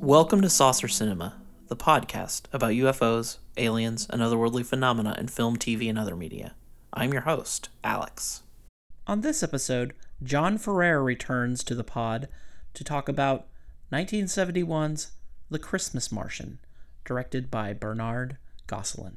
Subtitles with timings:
[0.00, 1.34] Welcome to Saucer Cinema,
[1.68, 6.54] the podcast about UFOs, aliens, and otherworldly phenomena in film, TV, and other media.
[6.94, 8.42] I'm your host, Alex.
[9.06, 12.28] On this episode, John Ferrer returns to the pod
[12.74, 13.48] to talk about
[13.92, 15.12] 1971's
[15.50, 16.58] The Christmas Martian,
[17.04, 19.16] directed by Bernard Gosselin.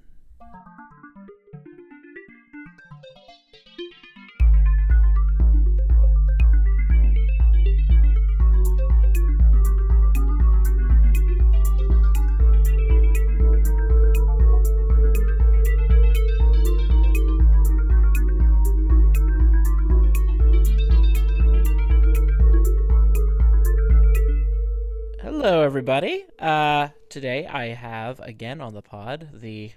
[25.79, 26.25] Everybody.
[26.37, 29.71] Uh, today I have again on the pod the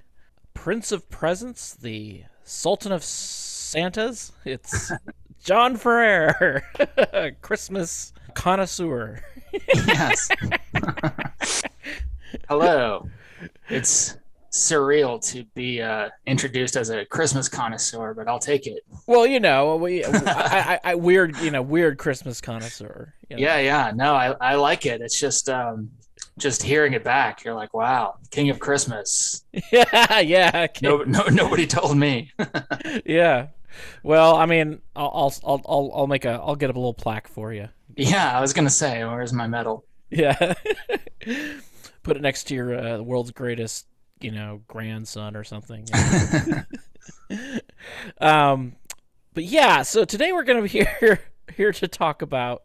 [0.53, 4.33] Prince of Presents, the Sultan of Santas.
[4.45, 4.91] It's
[5.45, 6.65] John Ferrer,
[7.41, 9.21] Christmas connoisseur.
[9.77, 10.29] yes.
[12.49, 13.09] Hello.
[13.69, 14.17] It's
[14.53, 18.81] surreal to be uh, introduced as a Christmas connoisseur, but I'll take it.
[19.07, 20.13] Well, you know, we, I,
[20.75, 23.15] I, I weird, you know, weird Christmas connoisseur.
[23.29, 23.43] you know.
[23.43, 23.93] Yeah, yeah.
[23.95, 25.01] No, I, I like it.
[25.01, 25.91] It's just um,
[26.39, 29.45] just hearing it back, you're like, wow, King of Christmas.
[29.73, 30.87] yeah, yeah, okay.
[30.87, 32.33] No, no, nobody told me.
[33.05, 33.49] yeah.
[34.03, 37.53] Well, I mean, I'll, I'll, I'll, I'll make a, I'll get a little plaque for
[37.53, 37.69] you.
[37.97, 39.85] yeah, I was gonna say, where's my medal?
[40.11, 40.55] Yeah.
[42.03, 43.87] Put it next to your uh, world's greatest,
[44.25, 45.87] you know, grandson or something.
[48.21, 48.77] um,
[49.35, 51.21] but yeah, so today we're gonna be here
[51.55, 52.63] here to talk about.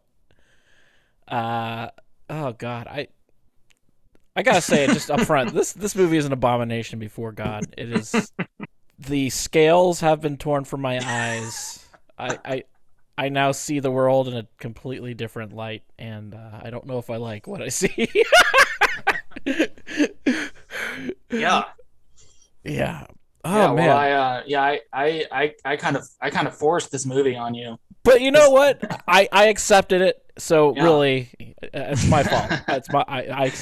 [1.26, 1.88] Uh,
[2.28, 3.08] oh God, I.
[4.36, 5.52] I gotta say it just up front.
[5.52, 7.74] This this movie is an abomination before God.
[7.76, 8.32] It is.
[8.96, 11.84] the scales have been torn from my eyes.
[12.16, 12.62] I I
[13.18, 16.98] I now see the world in a completely different light, and uh, I don't know
[16.98, 18.08] if I like what I see.
[21.30, 21.64] Yeah.
[22.64, 23.06] yeah.
[23.44, 23.74] Oh yeah, man.
[23.86, 27.06] well, I, uh, yeah, I, I, I, I kind of, I kind of forced this
[27.06, 27.78] movie on you.
[28.02, 28.82] But you know what?
[29.06, 30.22] I I accepted it.
[30.38, 30.82] So Yeah.
[30.84, 31.30] really,
[31.62, 32.50] uh, it's my fault.
[32.68, 33.52] It's my I, I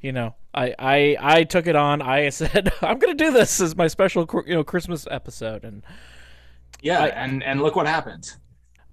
[0.00, 2.02] you know I, I I took it on.
[2.02, 5.64] I said I'm gonna do this as my special you know Christmas episode.
[5.64, 5.82] And
[6.82, 8.32] Yeah, I- and and look what happened.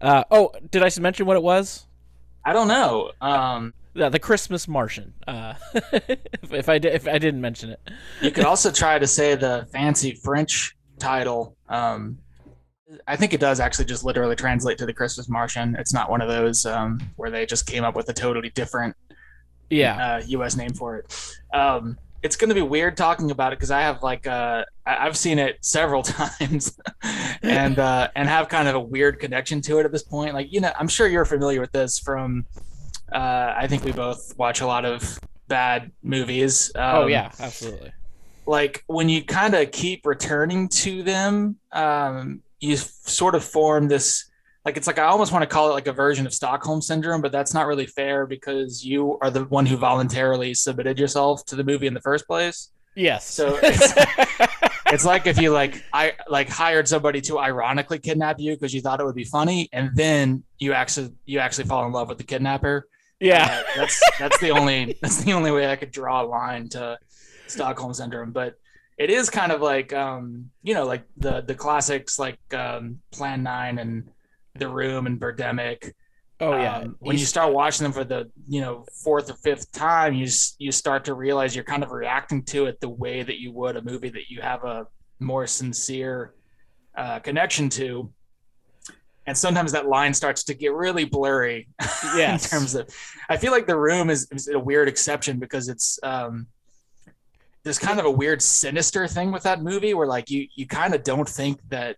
[0.01, 1.85] uh, oh, did I mention what it was?
[2.45, 3.11] I don't know.
[3.21, 5.13] Um, Yeah, the Christmas Martian.
[5.27, 7.79] Uh, if, if I did, if I didn't mention it,
[8.21, 11.55] You could also try to say the fancy French title.
[11.69, 12.17] Um,
[13.07, 15.75] I think it does actually just literally translate to the Christmas Martian.
[15.79, 18.95] It's not one of those um, where they just came up with a totally different
[19.69, 20.55] yeah, uh, U.S.
[20.55, 21.35] name for it.
[21.53, 25.05] Um, it's going to be weird talking about it because I have like uh, I-
[25.05, 26.77] I've seen it several times,
[27.41, 30.33] and uh, and have kind of a weird connection to it at this point.
[30.33, 32.45] Like you know, I'm sure you're familiar with this from.
[33.13, 36.71] Uh, I think we both watch a lot of bad movies.
[36.75, 37.91] Um, oh yeah, absolutely.
[38.47, 44.29] like when you kind of keep returning to them um you sort of form this
[44.65, 47.21] like it's like i almost want to call it like a version of stockholm syndrome
[47.21, 51.55] but that's not really fair because you are the one who voluntarily submitted yourself to
[51.55, 53.25] the movie in the first place Yes.
[53.27, 54.47] So it's-
[54.87, 58.81] it's like if you like i like hired somebody to ironically kidnap you because you
[58.81, 62.17] thought it would be funny and then you actually you actually fall in love with
[62.19, 62.87] the kidnapper
[63.19, 63.61] yeah.
[63.61, 66.97] uh, that's that's the only that's the only way I could draw a line to
[67.47, 68.31] Stockholm syndrome.
[68.31, 68.55] But
[68.97, 73.43] it is kind of like um, you know, like the the classics like um, Plan
[73.43, 74.09] Nine and
[74.55, 75.93] The Room and Birdemic.
[76.39, 76.77] oh yeah.
[76.77, 80.27] Um, when you start watching them for the you know fourth or fifth time, you
[80.59, 83.75] you start to realize you're kind of reacting to it the way that you would
[83.75, 84.87] a movie that you have a
[85.19, 86.33] more sincere
[86.95, 88.11] uh, connection to.
[89.25, 91.67] And sometimes that line starts to get really blurry
[92.15, 92.89] Yeah, in terms of
[93.29, 96.47] I feel like the room is, is a weird exception because it's um
[97.63, 100.93] there's kind of a weird sinister thing with that movie where like you you kind
[100.93, 101.95] of don't think that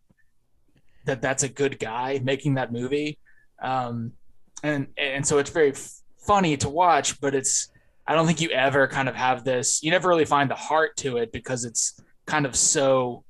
[1.05, 3.17] that that's a good guy making that movie.
[3.61, 4.13] Um
[4.63, 7.69] and and so it's very f- funny to watch but it's
[8.07, 10.95] I don't think you ever kind of have this you never really find the heart
[10.97, 13.23] to it because it's kind of so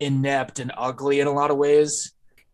[0.00, 2.12] inept and ugly in a lot of ways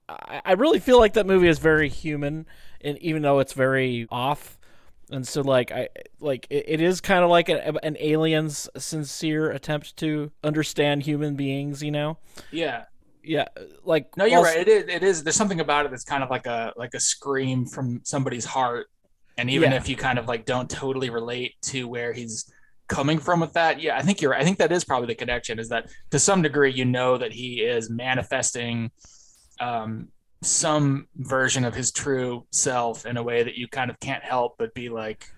[0.08, 2.46] I I really feel like that movie is very human,
[2.80, 4.58] and even though it's very off,
[5.10, 5.88] and so like I
[6.20, 11.34] like it, it is kind of like an, an alien's sincere attempt to understand human
[11.36, 11.82] beings.
[11.82, 12.18] You know,
[12.50, 12.84] yeah
[13.22, 13.46] yeah,
[13.84, 14.60] like No, you're also- right.
[14.60, 15.24] It is, it is.
[15.24, 18.86] There's something about it that's kind of like a like a scream from somebody's heart,
[19.36, 19.78] and even Yeah.
[19.78, 22.48] if you kind of like don't totally relate to where he's
[22.88, 24.32] coming from with that, yeah, I think you're.
[24.32, 25.58] I think that is probably the connection.
[25.58, 28.92] Is that to some degree you know that he is manifesting
[29.60, 30.08] um,
[30.42, 34.56] some version of his true self in a way that you kind of can't help
[34.58, 35.30] but be like,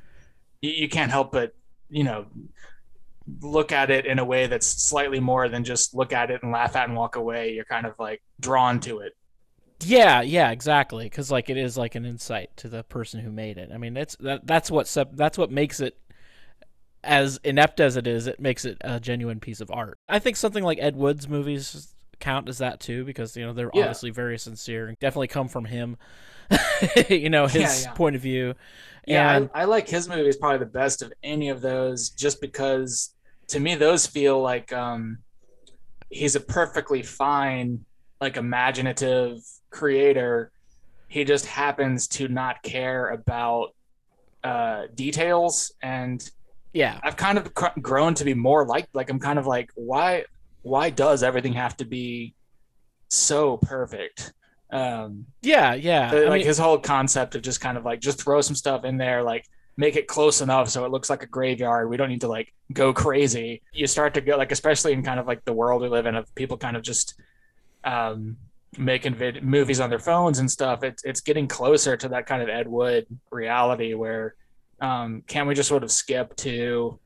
[0.60, 1.54] you, can't help but
[1.88, 2.26] you know
[3.40, 6.50] look at it in a way that's slightly more than just look at it and
[6.52, 7.52] laugh at and walk away.
[7.52, 9.14] You're kind of like drawn to it.
[9.80, 11.04] Yeah, yeah, exactly.
[11.04, 13.70] Because like it is like an insight to the person who made it.
[13.72, 15.96] I mean, that's that that's what that's what makes it
[17.04, 18.26] as inept as it is.
[18.26, 19.98] It makes it a genuine piece of art.
[20.08, 23.70] I think something like Ed Wood's movies count as that too, because you know they're
[23.74, 23.82] Yeah.
[23.82, 25.96] obviously very sincere and definitely come from him.
[27.08, 27.94] you know his Yeah, yeah.
[27.94, 28.54] point of view.
[29.06, 32.40] Yeah, And- I, I like his movies probably the best of any of those, just
[32.40, 33.14] because
[33.48, 35.18] to me those feel like um,
[36.10, 37.84] he's a perfectly fine,
[38.20, 40.50] like imaginative creator.
[41.08, 43.74] He just happens to not care about
[44.44, 46.28] uh, details, and
[46.74, 49.70] Yeah, I've kind of cr- grown to be more like like I'm kind of like
[49.74, 50.24] why
[50.62, 52.34] why does everything have to be
[53.08, 54.32] so perfect?
[54.70, 56.10] Um, yeah, yeah.
[56.10, 58.84] the- like mean, his whole concept of just kind of like just throw some stuff
[58.84, 59.46] in there like
[59.78, 62.52] make it close enough so it looks like a graveyard we don't need to like
[62.72, 65.88] go crazy you start to go like especially in kind of like the world we
[65.88, 67.14] live in of people kind of just
[67.84, 68.36] um
[68.76, 72.42] making vid- movies on their phones and stuff it's it's getting closer to that kind
[72.42, 74.34] of ed wood reality where
[74.80, 76.98] um can we just sort of skip to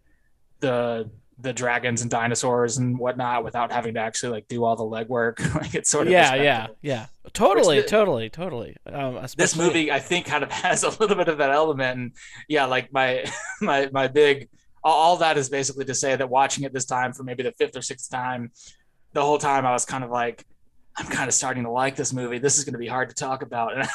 [0.60, 1.08] the
[1.38, 5.40] the dragons and dinosaurs and whatnot without having to actually like do all the legwork.
[5.62, 7.06] Like it's sort of yeah, yeah, yeah.
[7.32, 8.76] Totally, the- totally, totally.
[8.87, 11.99] Um, this movie i think kind of has a little bit of that element.
[11.99, 12.12] And
[12.49, 13.25] yeah like my
[13.61, 14.49] my my big
[14.84, 17.52] all, all that is basically to say that watching it this time for maybe the
[17.52, 18.50] fifth or sixth time
[19.12, 20.44] the whole time i was kind of like
[20.96, 22.38] i'm kind of starting to like this movie.
[22.38, 23.75] This is going to be hard to talk about.
[23.76, 23.88] And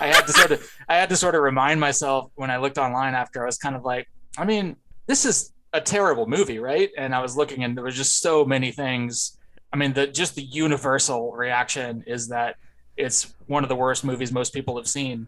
[0.00, 2.78] i had to sort of i had to sort of remind myself when i looked
[2.78, 4.06] online after i was kind of like
[4.36, 4.76] i mean
[5.06, 8.44] this is a terrible movie right and i was looking and there was just so
[8.44, 9.36] many things
[9.72, 12.56] i mean the just the universal reaction is that
[12.96, 15.26] it's one of the worst movies most people have seen.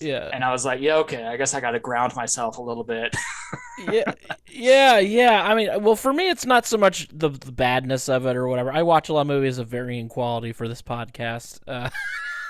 [0.00, 2.62] Yeah, And I was like, yeah, okay, I guess I got to ground myself a
[2.62, 3.12] little bit.
[3.90, 4.12] yeah,
[4.48, 5.42] yeah, yeah.
[5.42, 8.46] I mean, well, for me, it's not so much the, the badness of it or
[8.46, 8.70] whatever.
[8.70, 11.58] I watch a lot of movies of varying quality for this podcast.
[11.66, 11.90] Uh,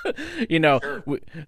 [0.50, 1.02] you know, Sure.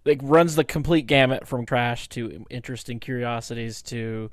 [0.06, 4.30] like runs the complete gamut from trash to interesting curiosities to,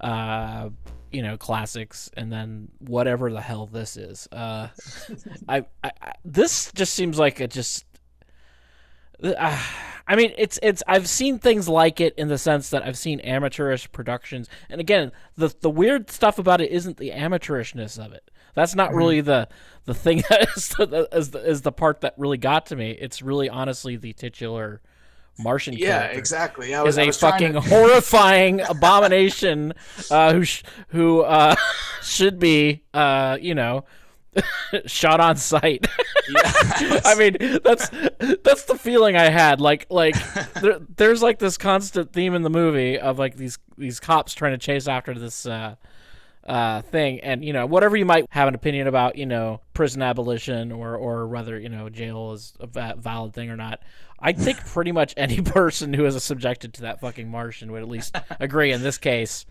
[0.00, 0.70] uh,
[1.10, 4.28] you know, classics, and then whatever the hell this is.
[4.32, 4.68] Uh,
[5.48, 7.84] I, I, I, this just seems like it just.
[9.22, 9.62] Uh,
[10.06, 10.82] I mean, it's it's.
[10.86, 15.10] I've seen things like it in the sense that I've seen amateurish productions, and again,
[15.36, 18.30] the the weird stuff about it isn't the amateurishness of it.
[18.54, 18.98] That's not Mm-hmm.
[18.98, 19.48] really the
[19.84, 22.90] the thing that is the, is the is the part that really got to me.
[22.90, 24.82] It's really honestly the titular
[25.38, 26.74] Martian yeah, character exactly.
[26.74, 29.74] I is was, I a was trying fucking to- horrifying abomination
[30.10, 31.54] uh, who sh- who uh,
[32.02, 33.84] should be uh, you know
[34.86, 35.86] shot on sight.
[36.28, 37.88] I I mean, that's
[38.42, 39.60] that's the feeling I had.
[39.60, 40.14] Like like
[40.54, 44.52] there, there's like this constant theme in the movie of like these these cops trying
[44.52, 45.76] to chase after this uh
[46.46, 50.00] uh thing and you know whatever you might have an opinion about you know prison
[50.00, 53.80] abolition or or whether you know jail is a valid thing or not
[54.20, 57.88] i think pretty much any person who is subjected to that fucking martian would at
[57.88, 59.44] least agree in this case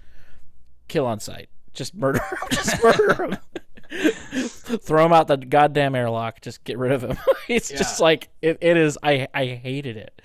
[0.88, 1.50] kill on sight.
[1.74, 2.38] Just murder him.
[2.52, 3.38] Just murder him.
[4.80, 6.42] Throw him out the goddamn airlock.
[6.42, 7.18] Just get rid of him.
[7.48, 10.22] It's just like it, it is i i hated it.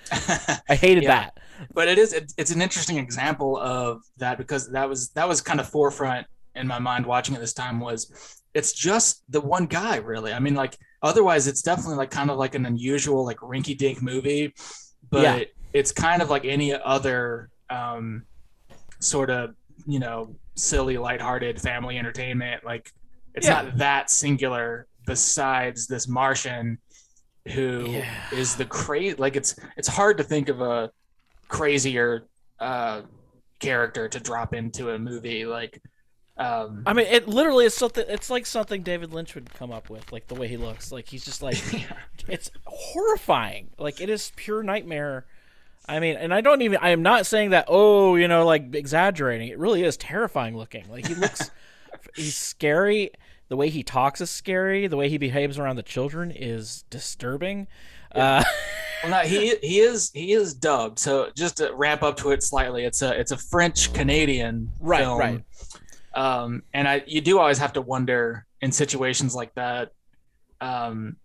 [0.69, 1.09] I hated Yeah.
[1.11, 1.39] that.
[1.75, 5.41] But it is it, it's an interesting example of that because that was that was
[5.41, 9.67] kind of forefront in my mind watching it this time was it's just the one
[9.67, 10.33] guy really.
[10.33, 14.03] I mean like otherwise it's definitely like kind of like an unusual like rinky dink
[14.03, 14.53] movie
[15.11, 15.45] but Yeah.
[15.73, 18.25] it's kind of like any other um
[18.99, 19.55] sort of
[19.87, 22.93] you know silly lighthearted family entertainment like
[23.35, 23.63] it's Yeah.
[23.63, 26.79] not that singular besides this martian
[27.55, 27.87] who
[28.33, 28.59] is Yeah.
[28.59, 30.91] the crazy like it's it's hard to think of a
[31.49, 32.27] crazier
[32.59, 33.03] uh
[33.59, 35.81] character to drop into a movie like
[36.41, 38.05] um I mean, it literally is something.
[38.09, 40.91] It's like something David Lynch would come up with, like the way he looks.
[40.91, 41.59] Like he's just like,
[42.29, 43.69] it's horrifying.
[43.79, 45.27] Like it is pure nightmare.
[45.87, 46.79] I mean, and I don't even.
[46.81, 47.67] I am not saying that.
[47.69, 49.49] Oh, you know, like exaggerating.
[49.49, 50.89] It really is terrifying looking.
[50.91, 51.51] Like he looks.
[52.15, 53.11] he's scary.
[53.49, 54.87] The way he talks is scary.
[54.87, 57.67] The way he behaves around the children is disturbing.
[58.15, 58.43] Uh,
[59.03, 62.43] well, no, he he is he is dubbed so just to ramp up to it
[62.43, 65.19] slightly it's a it's a french canadian Right, film.
[65.19, 65.45] right.
[66.15, 69.93] Um and i you do always have to wonder in situations like that
[70.61, 71.17] um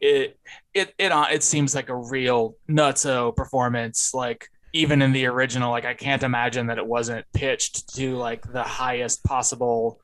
[0.00, 0.38] it
[0.74, 4.12] it it uh, it seems like a real nutso performance.
[4.14, 8.50] Like even in the original, like I can't imagine that it wasn't pitched to like
[8.52, 10.00] the highest possible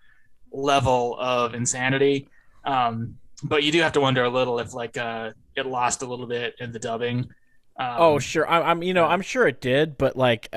[0.50, 2.28] level of insanity.
[2.64, 6.06] Um, but you do have to wonder a little if like uh, it lost a
[6.06, 7.28] little bit in the dubbing.
[7.76, 10.48] Um, oh sure, I, I'm you know I'm sure it did, but like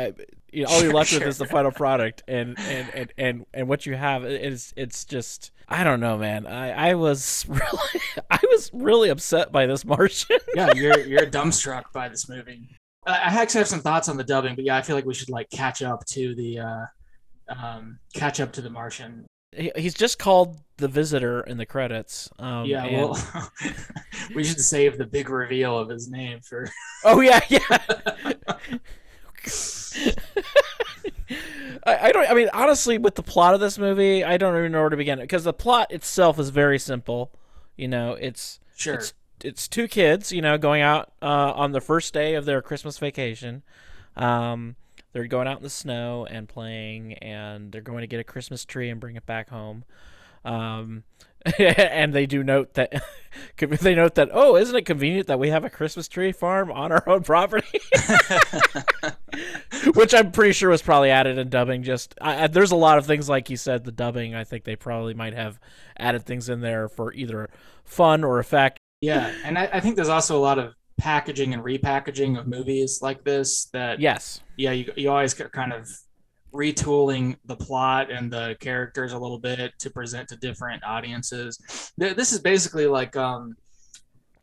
[0.55, 3.45] you know, all you're left Sure, with is the final product, and and, and and
[3.53, 6.47] and what you have is it's just I don't know, man.
[6.47, 10.38] I I was really I was really upset by this Martian.
[10.55, 12.69] yeah, you're you're dumbstruck by this movie.
[13.05, 15.13] I I actually have some thoughts on the dubbing, but yeah, I feel like we
[15.13, 16.85] should like catch up to the uh,
[17.50, 19.25] um, catch up to the Martian.
[19.51, 22.29] He- He's just called the visitor in the credits.
[22.39, 23.51] Um, Yeah, and- well,
[24.35, 26.67] we should save the big reveal of his name for.
[27.05, 27.77] Oh yeah, yeah.
[31.85, 32.29] I, I don't.
[32.29, 34.97] I mean, honestly, with the plot of this movie, I don't even know where to
[34.97, 37.31] begin because the plot itself is very simple.
[37.77, 38.95] You know, it's Sure.
[38.95, 42.61] it's it's two kids, you know, going out uh, on the first day of their
[42.61, 43.63] Christmas vacation.
[44.15, 44.75] Um,
[45.11, 48.65] they're going out in the snow and playing, and they're going to get a Christmas
[48.65, 49.83] tree and bring it back home.
[50.43, 51.03] Um,
[51.57, 53.01] and they do note that
[53.58, 56.92] they note that oh, isn't it convenient that we have a Christmas tree farm on
[56.92, 57.80] our own property?
[59.94, 61.84] Which I'm pretty sure was probably added in dubbing.
[61.84, 64.36] Just I, there's a lot of things like you said, the dubbing.
[64.36, 65.60] I think they probably might have
[65.98, 67.50] added things in there for either
[67.84, 68.80] fun or effect.
[69.01, 73.00] Yeah, and I, I think there's also a lot of packaging and repackaging of movies
[73.01, 74.39] like this that Yes.
[74.56, 75.89] yeah you, you always kind of
[76.55, 82.31] retooling the plot and the characters a little bit to present to different audiences this
[82.31, 83.55] is basically like um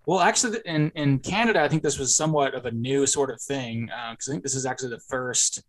[0.06, 3.40] well actually in in canada i think this was somewhat of a new sort of
[3.40, 5.62] thing because i think this is actually the first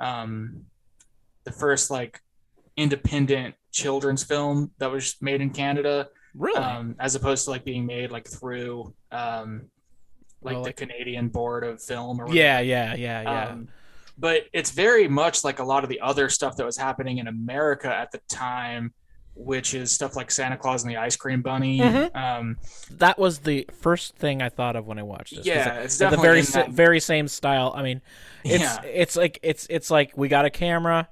[0.00, 0.62] um
[1.44, 2.20] the first like
[2.76, 6.58] independent children's film that was made in canada Really?
[6.58, 9.68] um, as opposed to like being made like through um,
[10.40, 13.48] like Oh, the Canadian Board of Film or yeah, yeah, yeah, yeah.
[13.48, 13.68] um,
[14.18, 17.26] but it's very much like a lot of the other stuff that was happening in
[17.28, 18.92] America at the time,
[19.34, 21.78] which is stuff like Santa Claus and the Ice Cream Bunny.
[21.78, 22.14] Mhm.
[22.14, 22.58] Um,
[22.90, 25.46] that was the first thing I thought of when I watched this.
[25.46, 27.72] yeah, it- it's the very sa- very same style.
[27.74, 28.02] I mean,
[28.44, 31.08] it's yeah, it's like it's it's like we got a camera,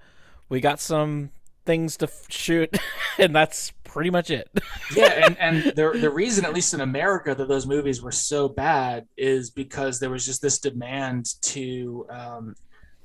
[0.48, 1.30] we got some
[1.66, 2.76] things to f- shoot,
[3.18, 4.48] and that's pretty much it.
[4.94, 8.48] yeah, and and the the reason, at least in America, that those movies were so
[8.48, 12.54] bad is because there was just this demand to, um,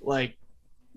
[0.06, 0.38] like,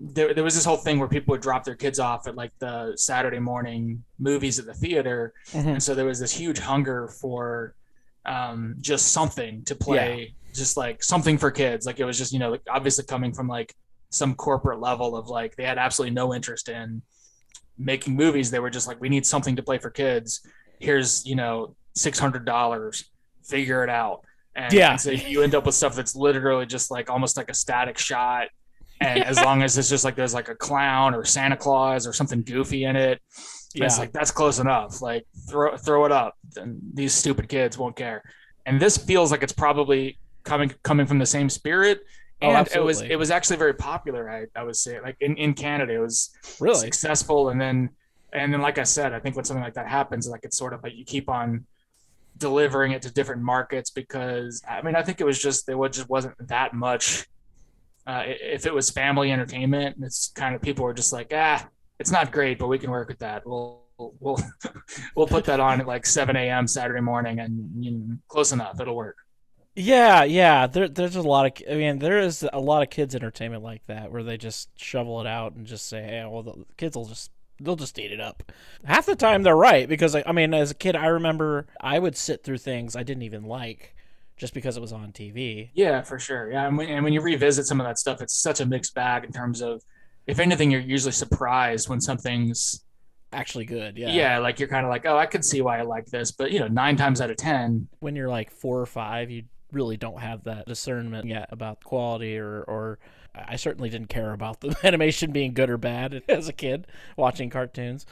[0.01, 2.51] there there was this whole thing where people would drop their kids off at like
[2.59, 5.65] the Saturday morning movies at the theater, Mhm.
[5.73, 7.75] and so there was this huge hunger for
[8.25, 11.85] um, just something to play, just like something for kids.
[11.85, 13.75] Like it was just you know like obviously coming from like
[14.09, 17.01] some corporate level of like they had absolutely no interest in
[17.77, 18.51] making movies.
[18.51, 20.47] They were just like we need something to play for kids.
[20.79, 23.03] Here's you know six hundred dollars,
[23.43, 24.21] figure it out.
[24.55, 24.91] And, Yeah.
[24.91, 27.97] and so you end up with stuff that's literally just like almost like a static
[27.97, 28.47] shot.
[29.01, 32.13] And as long as it's just like there's like a clown or Santa Claus or
[32.13, 33.21] something goofy in it,
[33.73, 33.85] Yeah.
[33.85, 35.01] it's like that's close enough.
[35.01, 38.23] Like throw throw it up, and these stupid kids won't care.
[38.65, 42.01] And this feels like it's probably coming coming from the same spirit.
[42.41, 44.29] Oh, And it was it was actually very popular.
[44.29, 46.29] I, I would say like in, in Canada it was
[46.59, 46.77] Really?
[46.79, 47.89] successful, and then
[48.31, 50.73] and then like I said, I think when something like that happens, like it's sort
[50.73, 51.65] of like you keep on
[52.37, 55.95] delivering it to different markets because I mean I think it was just there was
[55.95, 57.25] just wasn't that much.
[58.09, 61.67] Uh, if it was family entertainment, it's kind of people were just like ah
[61.99, 63.45] it's not great, but we can work with that.
[63.45, 64.39] We'll we'll
[65.15, 66.67] we'll put that on at like 7 a.m.
[66.67, 68.79] Saturday morning, and you know, close enough.
[68.79, 69.17] It'll work.
[69.75, 70.67] Yeah, yeah.
[70.67, 71.63] There, there's a lot of.
[71.69, 75.21] I mean, there is a lot of kids entertainment like that where they just shovel
[75.21, 78.21] it out and just say, "Hey, well, the kids will just." They'll just eat it
[78.21, 78.53] up.
[78.85, 81.99] Half the time they're right because I I mean, as a kid, I remember I
[81.99, 83.97] would sit through things I didn't even like,
[84.39, 85.69] just because it was on TV.
[85.73, 86.51] Yeah, for sure.
[86.51, 88.95] Yeah, and when, and when you revisit some of that stuff, it's such a mixed
[88.95, 89.83] bag in terms of,
[90.25, 92.83] if anything, you're usually surprised when something's
[93.31, 93.95] Actually, good.
[93.95, 94.11] Yeah.
[94.11, 96.51] yeah, like you're kind of like, oh, I could see why I like this, but
[96.51, 99.97] you know, nine times out of ten, When you're like four or five, you really
[99.97, 102.99] don't have that discernment yet about quality or or.
[103.35, 107.51] I certainly didn't care about the animation being good or bad as a kid watching
[107.51, 108.07] cartoons.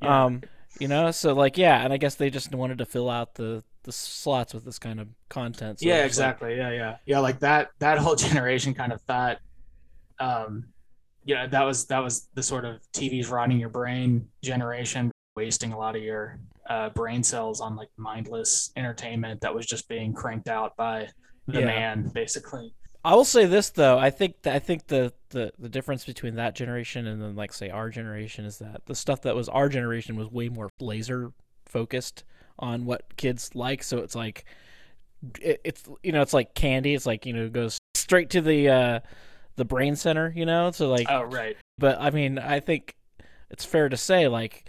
[0.00, 0.24] Yeah.
[0.24, 0.42] Um,
[0.80, 3.62] you know, so like yeah, and I guess they just wanted to fill out the
[3.84, 5.78] the slots with this kind of content.
[5.80, 6.56] So yeah, it's like- exactly.
[6.56, 7.18] yeah, yeah, yeah.
[7.20, 9.38] Like that that whole generation kind of thought,
[10.18, 10.66] um,
[11.24, 15.78] yeah, that was that was the sort of TV's rotting your brain generation, wasting a
[15.78, 16.38] lot of your
[16.68, 21.08] uh, brain cells on like mindless entertainment that was just being cranked out by
[21.46, 21.66] the Yeah.
[21.66, 22.74] man, basically.
[23.06, 26.36] I will say this though, I think that I think the, the the difference between
[26.36, 29.68] that generation and then like say our generation is that the stuff that was our
[29.68, 31.32] generation was way more laser
[31.78, 32.24] focused
[32.58, 33.82] on what kids like.
[33.82, 34.44] So it's like
[35.42, 36.94] it, it's you know it's like candy.
[36.94, 39.00] It's like you know goes straight to the uh,
[39.56, 40.32] the brain center.
[40.34, 41.06] You know, so like.
[41.10, 41.56] Oh right.
[41.78, 42.94] But I mean, I think
[43.50, 44.64] it's fair to say like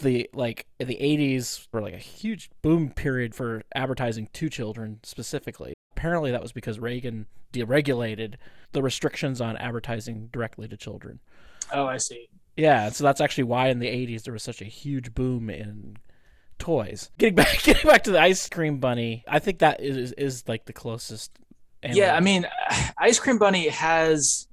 [0.00, 5.72] the like the 80s were like a huge boom period for advertising to children specifically
[5.96, 8.34] apparently that was because reagan deregulated
[8.72, 11.18] the restrictions on advertising directly to children
[11.72, 12.28] Oh, I see.
[12.54, 15.96] yeah so that's actually why in the 80s there was such a huge boom in
[16.58, 20.12] toys getting back getting back to the ice cream bunny i think that is is,
[20.12, 21.30] is like the closest
[21.82, 22.44] Yeah, I mean,
[22.98, 24.48] Ice Cream Bunny has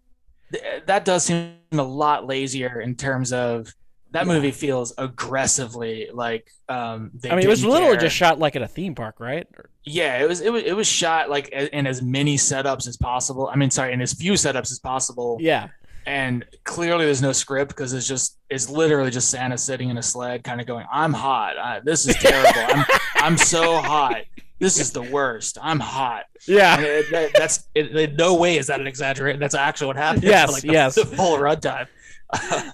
[0.86, 3.74] that does seem a lot lazier in terms of
[4.12, 4.34] that Yeah.
[4.34, 8.02] movie feels aggressively like um they I mean, it was literally care.
[8.08, 9.48] just shot like at a theme park, right?
[9.84, 13.50] Yeah it was it was it was shot like in as many setups as possible
[13.52, 15.70] i mean sorry in as few setups as possible Yeah,
[16.06, 20.04] and clearly there's no script because it's just it's literally just santa sitting in a
[20.04, 22.86] sled kind of going i'm hot I, this is terrible i'm
[23.16, 24.22] i'm so hot
[24.60, 28.68] this is the worst i'm hot yeah, it, that, that's it, in no way is
[28.68, 29.40] that an exaggeration.
[29.40, 30.24] That's actually what happened.
[30.36, 30.96] Yes, like the, yes.
[30.96, 31.88] the full runtime.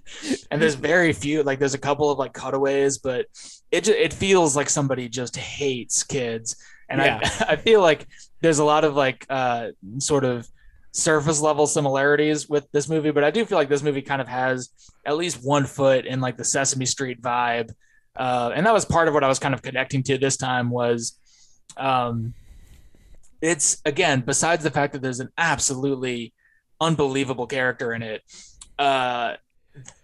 [0.52, 3.28] and there's very few, like there's a couple of like cutaways, but
[3.72, 6.56] it just, it feels like somebody just hates kids.
[6.90, 7.20] And Yeah.
[7.24, 8.08] I I feel like
[8.42, 9.70] there's a lot of like uh
[10.00, 10.50] sort of
[10.92, 14.28] surface level similarities with this movie, but I do feel like this movie kind of
[14.28, 14.70] has
[15.06, 17.72] at least one foot in like the Sesame Street vibe.
[18.16, 20.70] Uh, and that was part of what I was kind of connecting to this time
[20.70, 21.18] was
[21.78, 22.34] um
[23.42, 26.34] it's again besides the fact that there's an absolutely
[26.82, 28.22] unbelievable character in it
[28.78, 29.36] uh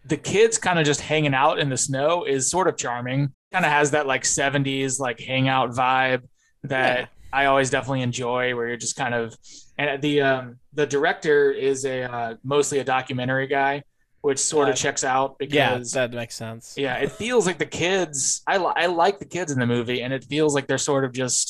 [0.05, 3.65] the kids kind of just hanging out in the snow is sort of charming kind
[3.65, 6.23] of has that like 70s like hangout vibe
[6.63, 7.05] that Yeah.
[7.39, 9.35] I always definitely enjoy where you're just kind of
[9.77, 13.73] and the um the director is a uh, mostly a documentary guy
[14.21, 15.53] which sort of Uh, checks out because
[15.95, 16.07] yeah.
[16.07, 16.73] That makes sense.
[16.75, 18.41] yeah, it feels like the kids.
[18.47, 21.05] I li- I like the kids in the movie, and it feels like they're sort
[21.05, 21.45] of just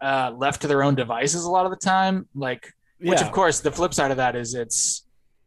[0.00, 2.28] uh, left to their own devices a lot of the time.
[2.46, 2.62] Like,
[3.00, 3.26] which Yeah.
[3.26, 5.04] of course, the flip side of that is it's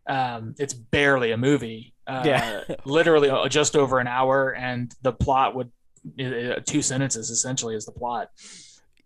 [0.08, 1.94] um, it's barely a movie.
[2.06, 2.64] Uh, Yeah.
[2.86, 5.72] literally uh, just over an hour, and the plot would
[6.20, 8.28] uh, two sentences essentially is the plot.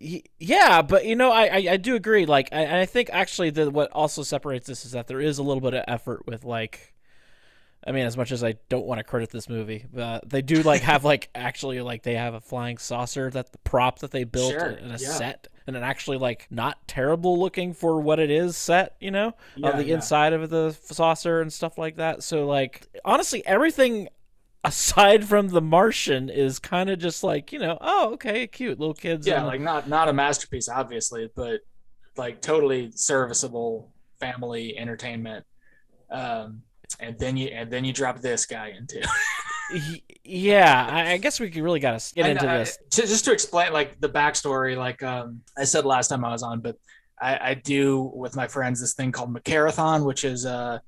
[0.00, 2.24] Yeah, but you know, I I, I do agree.
[2.26, 5.42] Like, I, I think actually that what also separates this is that there is a
[5.42, 6.94] little bit of effort with like,
[7.86, 10.62] I mean, as much as I don't want to credit this movie, but they do
[10.62, 14.24] like have like actually like they have a flying saucer that the prop that they
[14.24, 14.96] built Sure, in a yeah.
[14.96, 18.96] set and an actually like not terrible looking for what it is set.
[19.00, 22.22] You know, on the inside of the saucer and stuff like that.
[22.22, 24.08] So like honestly, everything
[24.64, 28.94] aside from the Martian is kind of just like you know, oh okay, cute little
[28.94, 29.26] kids.
[29.26, 31.60] yeah, and- like not not a masterpiece, obviously, but
[32.16, 35.44] like totally serviceable family entertainment.
[36.10, 36.62] Um,
[36.98, 39.06] and then you and then you drop this guy into
[40.24, 42.78] yeah, I, I guess we really got to get into this.
[42.90, 44.76] to, just to explain like the backstory.
[44.76, 46.76] Like um, I said last time I was on, but
[47.20, 50.82] I, I do with my friends this thing called Macarathon, which is a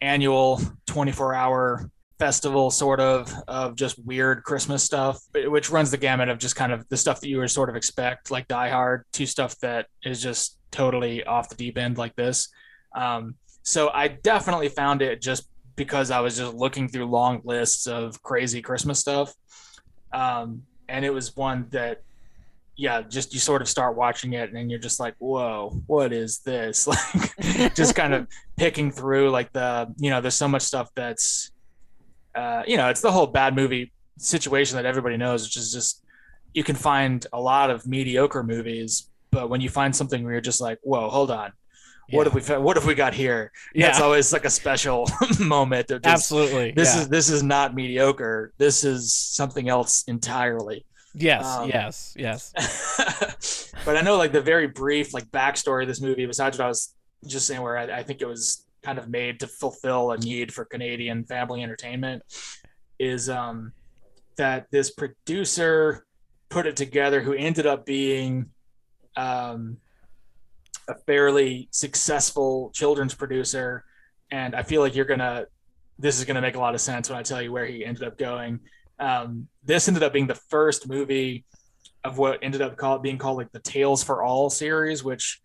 [0.00, 1.90] annual 24 hour
[2.24, 6.72] festival sort of of just weird Christmas stuff, which runs the gamut of just kind
[6.72, 9.88] of the stuff that you would sort of expect, like Die Hard, to stuff that
[10.02, 12.48] is just totally off the deep end like this.
[12.96, 17.86] Um, so I definitely found it just because I was just looking through long lists
[17.86, 19.34] of crazy Christmas stuff.
[20.10, 22.00] Um, and it was one that,
[22.74, 26.10] yeah, just you sort of start watching it and then you're just like, whoa, what
[26.14, 26.88] is this?
[27.36, 31.50] Like, just kind of picking through like the, you know, there's so much stuff that's,
[32.34, 36.02] uh, you know, it's the whole bad movie situation that everybody knows, which is just
[36.52, 40.40] you can find a lot of mediocre movies, but when you find something where you're
[40.40, 41.52] just like, whoa, hold on,
[42.10, 42.32] what Yeah.
[42.32, 43.50] have we what have we got here?
[43.74, 45.08] That's Yeah, always like a special
[45.40, 45.90] moment.
[45.90, 46.72] Of just, absolutely.
[46.72, 47.00] This yeah.
[47.02, 48.52] is this is not mediocre.
[48.58, 50.84] This is something else entirely.
[51.14, 52.52] yes, um, yes, yes.
[53.84, 56.68] but I know like the very brief like backstory of this movie, besides what I
[56.68, 56.94] was
[57.26, 60.52] just saying, where I, I think it was kind of made to fulfill a need
[60.52, 62.22] for Canadian family entertainment,
[62.98, 63.72] is um,
[64.36, 66.06] that this producer
[66.50, 68.46] put it together who ended up being
[69.16, 69.78] um,
[70.88, 73.84] a fairly successful children's producer.
[74.30, 75.46] And I feel like you're gonna
[75.98, 78.02] this is gonna make a lot of sense when I tell you where he ended
[78.02, 78.60] up going.
[78.98, 81.44] Um, this ended up being the first movie
[82.04, 85.40] of what ended up called being called like the Tales for All series, which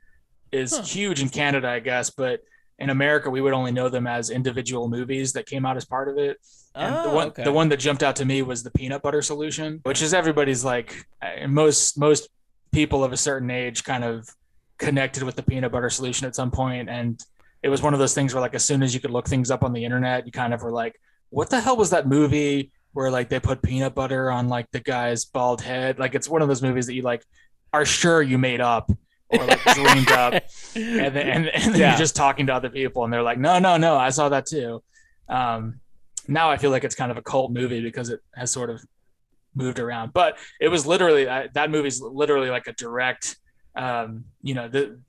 [0.52, 0.84] is Huh.
[0.84, 2.42] huge in Canada, I guess, but
[2.80, 6.10] in America we would only know them as individual movies that came out as part
[6.10, 6.38] of it.
[6.76, 7.44] And the Oh, one okay.
[7.44, 10.64] the one that jumped out to me was the peanut butter solution, which is everybody's
[10.64, 12.30] like uh, most most
[12.72, 14.30] people of a certain age kind of
[14.78, 17.22] connected with the peanut butter solution at some point and
[17.64, 19.52] it was one of those things where like as soon as you could look things
[19.52, 20.98] up on the internet you kind of were like
[21.32, 24.80] what the hell was that movie where like they put peanut butter on like the
[24.80, 27.22] guy's bald head like it's one of those movies that you like
[27.74, 28.90] are sure you made up
[29.30, 30.44] or like dreamed up,
[30.76, 31.90] and then and, and then Yeah.
[31.92, 34.46] you're just talking to other people, and they're like, no, no, no, I saw that
[34.46, 34.84] too.
[35.28, 35.80] Um,
[36.28, 38.82] now I feel like it's kind of a cult movie because it has sort of
[39.56, 43.36] moved around, but it was literally uh, that movie's literally like a direct,
[43.76, 45.00] um, you know, the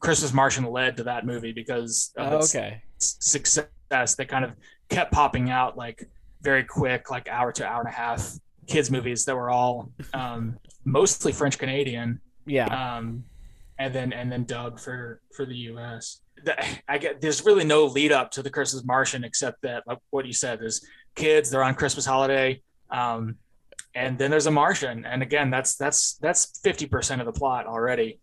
[0.00, 2.82] Christmas Martian led to that movie because of Oh, its okay.
[2.98, 4.52] success that kind of
[4.88, 6.08] kept popping out like
[6.42, 8.32] very quick, like hour to hour and a half
[8.66, 12.66] kids movies that were all um, mostly French Canadian, Yeah.
[12.96, 13.24] um,
[13.78, 16.20] and then and then dubbed for for the U.S.
[16.44, 19.98] The- I get there's really no lead up to the Christmas Martian except that like
[20.10, 22.60] what you said is kids they're on Christmas holiday,
[22.90, 23.36] um,
[23.94, 27.66] and then there's a Martian, and again that's that's that's fifty percent of the plot
[27.66, 28.20] already.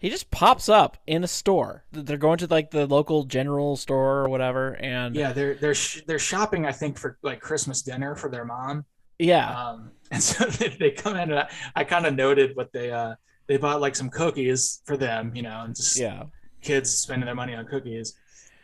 [0.00, 1.84] He just pops up in a store.
[1.90, 6.02] They're going to like the local general store or whatever, and Yeah, they're they're sh-
[6.06, 8.84] they're shopping I think for like Christmas dinner for their mom.
[9.18, 12.72] yeah, Um, and so they, they come in and I, I kind of noted what
[12.72, 13.16] they uh
[13.48, 16.24] they bought like some cookies for them, you know, and just yeah.
[16.62, 18.14] kids spending their money on cookies.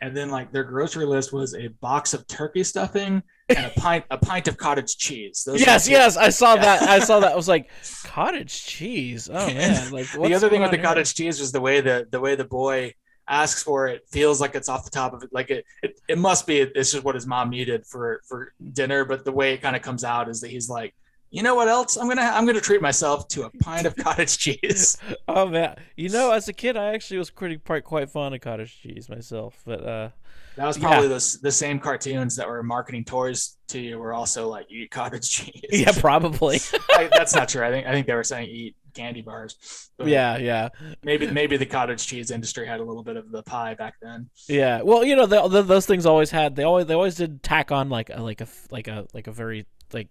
[0.01, 4.05] And then like their grocery list was a box of turkey stuffing and a pint
[4.11, 5.43] a pint of cottage cheese.
[5.45, 6.83] Those Yes, yes, I saw that.
[6.83, 7.31] I saw that.
[7.31, 7.69] I was like,
[8.03, 9.29] cottage cheese.
[9.31, 10.85] Oh man, like the other thing with the here?
[10.85, 12.93] cottage cheese was the way the the way the boy
[13.27, 16.17] asks for it feels like it's off the top of it like it it, it
[16.17, 19.63] must be it's just what his mom needed for for dinner but the way it
[19.63, 20.93] kind of comes out is that he's like
[21.35, 24.37] you know what else i'm gonna i'm gonna treat myself to a pint of cottage
[24.37, 28.33] cheese Oh man, you know, as a kid, I actually was pretty quite quite fond
[28.35, 29.61] of cottage cheese myself.
[29.65, 30.09] But uh,
[30.55, 30.87] that was Yeah.
[30.87, 34.91] probably the, the same cartoons that were marketing toys to you were also like eat
[34.91, 36.59] cottage cheese yeah, probably.
[36.91, 40.07] I, that's not true i think i think they were saying eat candy bars But
[40.07, 40.69] yeah, yeah,
[41.03, 44.29] maybe maybe the cottage cheese industry had a little bit of the pie back then
[44.47, 44.81] yeah.
[44.83, 46.55] Well, you know, the, the, those things always had.
[46.55, 49.31] They always they always did tack on like a like a like a like a
[49.33, 50.07] very like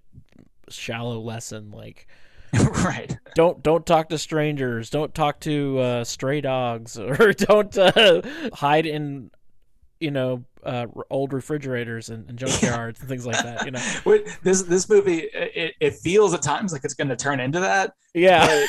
[0.68, 2.06] shallow lesson like
[2.84, 3.16] right.
[3.34, 4.90] don't don't talk to strangers.
[4.90, 8.22] Don't talk to uh, stray dogs or don't uh,
[8.52, 9.30] hide in
[10.00, 14.24] you know uh, old refrigerators and, and junkyards and things like that you know?
[14.42, 17.92] This this movie it, it feels at times like it's going to turn into that
[18.14, 18.66] yeah.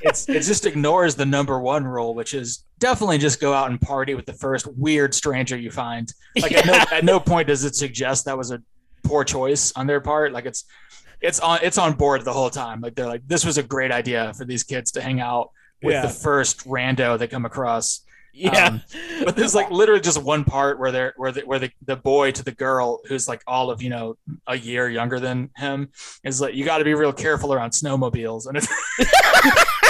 [0.00, 3.80] it's it just ignores the number one rule which is definitely just go out and
[3.80, 6.12] party with the first weird stranger you find.
[6.40, 8.60] Like at, no, at no point does it suggest that was a
[9.10, 10.32] poor choice on their part.
[10.32, 10.64] Like it's
[11.20, 12.80] it's on it's on board the whole time.
[12.80, 15.50] Like they're like this was a great idea for these kids to hang out
[15.82, 16.02] with Yeah.
[16.02, 18.04] the first rando they come across.
[18.32, 18.66] Yeah.
[18.66, 18.82] Um,
[19.24, 22.30] but there's like literally just one part where they're where the, where the, the boy
[22.30, 24.14] to the girl who's like all of you know
[24.46, 25.88] a year younger than him
[26.22, 28.46] is like you got to be real careful around snowmobiles.
[28.46, 28.68] And it's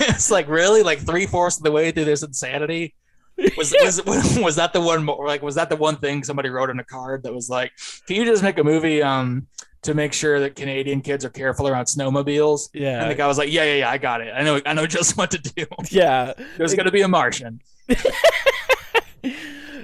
[0.00, 0.82] it's like really?
[0.82, 2.94] Like three fourths of the way through this insanity
[3.56, 3.74] was,
[4.06, 6.84] was was that the one like was that the one thing somebody wrote in a
[6.84, 7.72] card that was like
[8.06, 9.46] can you just make a movie um
[9.80, 12.70] to make sure that Canadian kids are careful around snowmobiles?
[12.74, 14.32] And the yeah guy was like yeah yeah yeah I got it.
[14.34, 15.66] I know I know just what to do.
[15.90, 16.32] Yeah.
[16.56, 17.60] There's gonna be a Martian.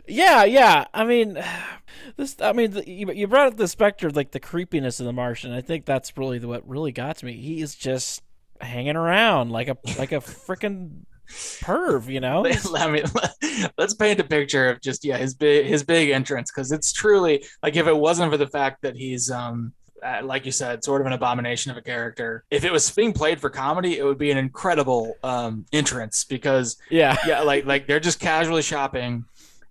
[0.06, 0.86] Yeah yeah.
[0.92, 1.42] I mean
[2.16, 5.06] this i mean the, you, you brought up the specter of like the creepiness of
[5.06, 5.52] the martian.
[5.52, 7.34] I think that's really the, what really got to me.
[7.34, 8.22] He is just
[8.60, 13.04] hanging around like a like a freaking perv you know I mean,
[13.78, 17.44] let's paint a picture of just yeah his big his big entrance because it's truly
[17.62, 19.72] like if it wasn't for the fact that he's um
[20.04, 23.12] uh, like you said sort of an abomination of a character if it was being
[23.12, 27.86] played for comedy it would be an incredible um entrance because yeah yeah like like
[27.86, 29.24] they're just casually shopping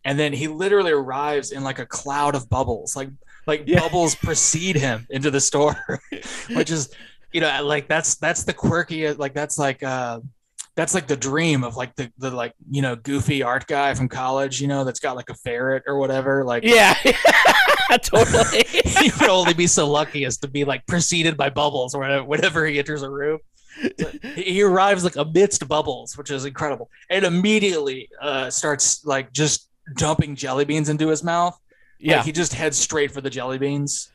[0.06, 3.10] and then he literally arrives in like a cloud of bubbles like
[3.46, 3.80] like Yeah.
[3.80, 6.00] bubbles precede him into the store
[6.56, 6.90] which is
[7.32, 10.20] you know like that's that's the quirky like that's like uh
[10.76, 14.08] that's like the dream of like the, the like you know goofy art guy from
[14.08, 16.94] college you know that's got like a ferret or whatever like yeah
[18.02, 22.02] totally he would only be so lucky as to be like preceded by bubbles or
[22.02, 23.40] whatever whenever he enters a room
[24.00, 29.70] So he arrives like amidst bubbles which is incredible and immediately uh starts like just
[29.96, 31.60] dumping jelly beans into his mouth
[32.00, 34.10] yeah like, he just heads straight for the jelly beans.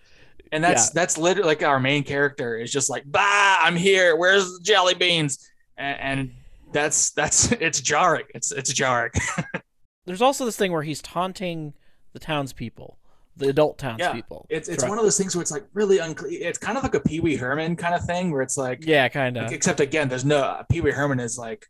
[0.50, 4.16] And that's that's literally like our main character is just like, bah, I'm here.
[4.16, 5.46] Where's the jelly beans?
[5.76, 6.30] And, and
[6.72, 8.26] that's that's it's jarring.
[8.35, 9.12] It's it's jarring.
[10.07, 11.74] there's also this thing where he's taunting
[12.12, 12.98] the townspeople
[13.38, 16.40] the adult townspeople Yeah, It's it's one of those things where it's like really unclear.
[16.42, 19.09] It's kind of like a Pee Wee Herman kind of thing where it's like, yeah
[19.09, 21.66] kind of like, except again, there's no Pee Wee Herman is like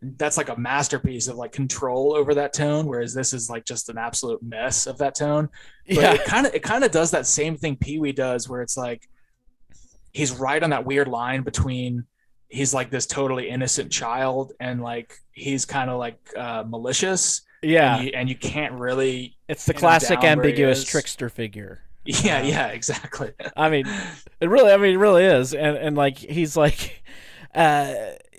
[0.00, 3.88] that's like a masterpiece of like control over that tone, whereas this is like just
[3.88, 5.48] an absolute mess of that tone.
[5.88, 8.48] But yeah it kind of it kind of does that same thing Pee Wee does,
[8.48, 9.08] where it's like
[10.12, 12.04] he's right on that weird line between
[12.48, 17.96] he's like this totally innocent child and like he's kind of like uh, malicious, yeah.
[17.96, 21.82] And you, and you can't really, it's the classic down where he ambiguous trickster figure.
[22.04, 23.32] Yeah, yeah, exactly.
[23.54, 23.86] I mean,
[24.40, 27.02] it really, I mean, it really is, and and like he's like,
[27.54, 27.92] uh,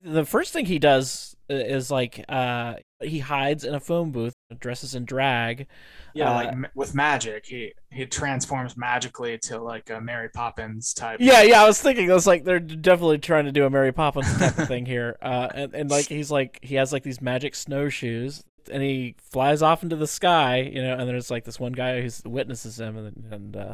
[0.04, 4.96] the first thing he does is like uh, he hides in a phone booth, dresses
[4.96, 5.68] in drag.
[6.14, 11.20] Yeah, Uh, like with magic, he he transforms magically to like a Mary Poppins type.
[11.22, 13.92] Yeah, yeah, I was thinking, I was like, they're definitely trying to do a Mary
[13.92, 15.18] Poppins type of thing here.
[15.22, 19.62] Uh, and, and like he's like he has like these magic snowshoes, and he flies
[19.62, 20.96] off into the sky, you know.
[20.98, 23.74] And there's like this one guy who witnesses him, and and uh,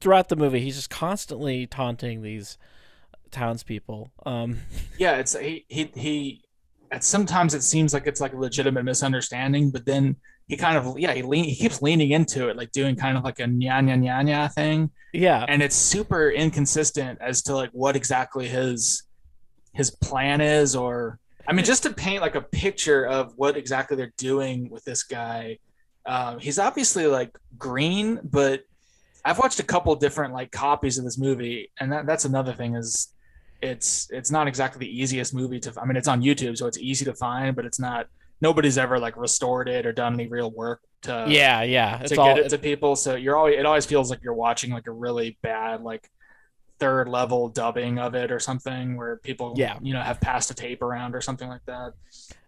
[0.00, 2.58] throughout the movie, he's just constantly taunting these
[3.30, 4.10] townspeople.
[4.26, 4.60] Um,
[4.98, 5.16] yeah.
[5.16, 6.43] It's he he he.
[7.02, 11.12] Sometimes it seems like it's like a legitimate misunderstanding, but then he kind of yeah
[11.12, 13.98] he lean he keeps leaning into it, like doing kind of like a nya nya
[13.98, 14.90] nya nya thing.
[15.12, 19.04] yeah, and it's super inconsistent as to like what exactly his
[19.74, 23.96] his plan is or i mean just to paint like a picture of what exactly
[23.96, 25.58] they're doing with this guy
[26.06, 28.62] um, he's obviously like green but
[29.24, 32.74] i've watched a couple different like copies of this movie and that, that's another thing
[32.74, 33.12] is
[33.62, 36.78] it's it's not exactly the easiest movie to i mean it's on youtube so it's
[36.78, 38.06] easy to find but it's not
[38.40, 42.00] nobody's ever like restored it or done any real work to yeah, yeah.
[42.00, 42.96] It's to all get it to people.
[42.96, 46.08] So you're always it always feels like you're watching like a really bad like
[46.78, 49.78] third level dubbing of it or something where people Yeah.
[49.82, 51.92] you know have passed a tape around or something like that.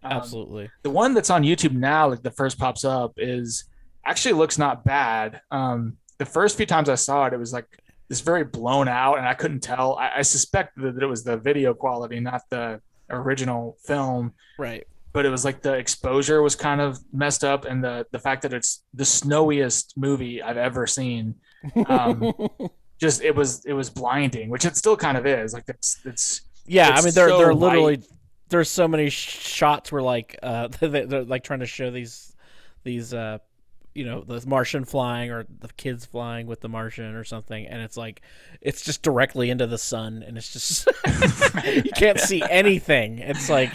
[0.03, 0.69] Um, absolutely.
[0.81, 3.65] The one that's on YouTube now, like the first pops up, is
[4.05, 5.41] actually looks not bad.
[5.51, 7.67] Um, the first few times I saw it, it was like
[8.09, 9.95] this very blown out, and I couldn't tell.
[9.97, 14.85] I, I suspect that it was the video quality, not the original film Right.
[15.13, 18.41] but it was like the exposure was kind of messed up and the the fact
[18.41, 21.35] that it's the snowiest movie I've ever seen.
[21.87, 22.33] Um,
[22.99, 25.53] Just it was it was blinding, which it still kind of is.
[25.53, 28.01] Like it's it's Yeah, I mean they're so they're literally
[28.49, 32.35] there's so many shots where like uh they- they're like trying to show these
[32.83, 33.37] these uh
[33.97, 37.81] you know the Martian flying or the kids flying with the Martian or something, and
[37.81, 38.21] it's like
[38.61, 40.87] it's just directly into the sun, and it's just
[41.65, 43.19] you can't see anything.
[43.19, 43.71] It's like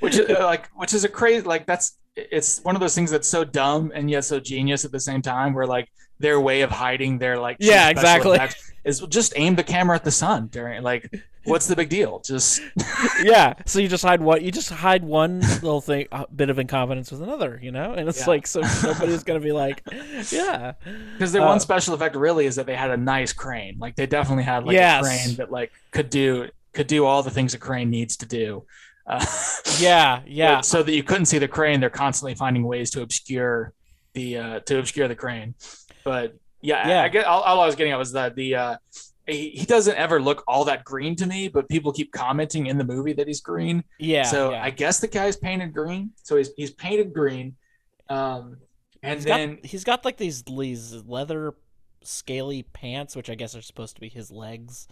[0.00, 3.10] which is uh, like which is a crazy like that's it's one of those things
[3.10, 6.60] that's so dumb and yet so genius at the same time where like their way
[6.60, 8.36] of hiding their like Yeah, exactly.
[8.36, 11.12] effects is just aim the camera at the sun during like
[11.44, 12.60] what's the big deal just
[13.22, 13.54] yeah.
[13.66, 17.10] So you just hide what you just hide one little thing, a bit of incompetence
[17.10, 18.26] with another, you know, and it's Yeah.
[18.28, 19.82] like so nobody's gonna be like,
[20.30, 20.72] yeah,
[21.14, 23.96] because their Uh, one special effect really is that they had a nice crane like
[23.96, 25.00] they definitely had like Yes.
[25.04, 28.26] a crane that like could do could do all the things a crane needs to
[28.26, 28.64] do
[29.06, 29.24] uh,
[29.80, 33.72] yeah, yeah, so that you couldn't see the crane they're constantly finding ways to obscure
[34.14, 35.54] the uh to obscure the crane
[36.04, 37.02] but yeah, Yeah.
[37.02, 38.76] I, I get all, all i was getting at was that the uh
[39.26, 42.78] he, he doesn't ever look all that green to me but people keep commenting in
[42.78, 44.24] the movie that he's green yeah.
[44.24, 44.62] so yeah.
[44.62, 47.54] i guess the guy's painted green so he's he's painted green
[48.08, 48.56] um
[49.02, 51.54] and He's then got, he's got like these these leather
[52.02, 54.88] scaly pants, which I guess are supposed to be his legs.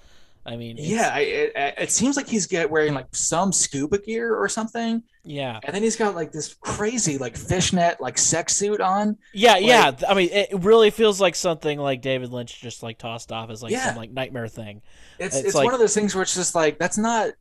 [0.48, 4.34] I mean, Yeah, I- it, it seems like he's get wearing like some scuba gear
[4.34, 8.80] or something, yeah, and then he's got like this crazy like fishnet like sex suit
[8.80, 9.18] on.
[9.34, 9.92] yeah, yeah.
[10.08, 13.62] I mean, it really feels like something like David Lynch just like tossed off as
[13.62, 13.88] like Yeah.
[13.88, 14.80] some like nightmare thing.
[15.18, 17.32] It's It's it's, like- one of those things where it's just like that's not.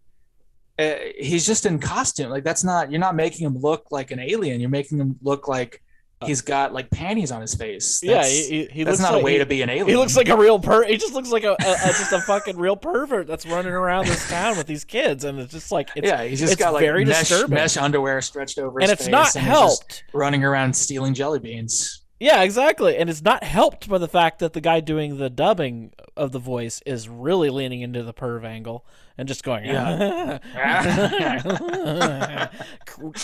[0.80, 2.30] Uh, he's just in costume.
[2.30, 2.92] Like that's not.
[2.92, 4.60] You're not making him look like an alien.
[4.60, 5.82] You're making him look like
[6.20, 8.02] Uh, he's got like panties on his face.
[8.02, 9.70] yeah, That's, he, he, he that's looks not like, a way he, to be an
[9.70, 9.88] alien.
[9.88, 10.84] He looks like a real per.
[10.84, 14.08] He just looks like a, a, a just a fucking real pervert that's running around
[14.08, 16.74] this town with these kids, and it's just like it's yeah, he's just it's got
[16.74, 17.54] like very mesh, disturbing.
[17.54, 20.06] mesh underwear stretched over and his it's face, not and helped.
[20.14, 22.02] running around stealing jelly beans.
[22.20, 22.98] Yeah, exactly.
[22.98, 26.40] And it's not helped by the fact that the guy doing the dubbing of the
[26.40, 28.88] voice is really leaning into the perv angle
[29.20, 30.40] and just going, Yeah.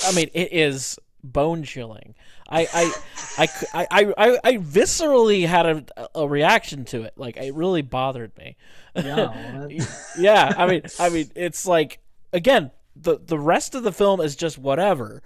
[0.04, 2.16] I mean, it is bone chilling.
[2.50, 7.14] I I, I, I, I, I viscerally had a, a reaction to it.
[7.16, 8.58] Like, it really bothered me.
[8.96, 9.68] Yeah,
[10.20, 12.00] yeah, I mean, I mean, it's like
[12.32, 15.24] again, the the rest of the film is just whatever.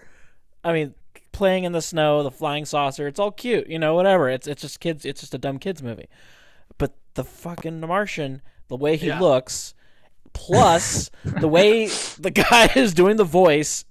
[0.64, 0.94] I mean,
[1.32, 4.30] playing in the snow, the flying saucer, it's all cute, you know, whatever.
[4.30, 5.06] It's it's just kids.
[5.06, 6.08] It's just a dumb kids movie.
[6.78, 9.20] But the fucking Martian, the way he Yeah.
[9.20, 9.74] looks,
[10.34, 11.88] plus the way
[12.20, 13.86] the guy is doing the voice,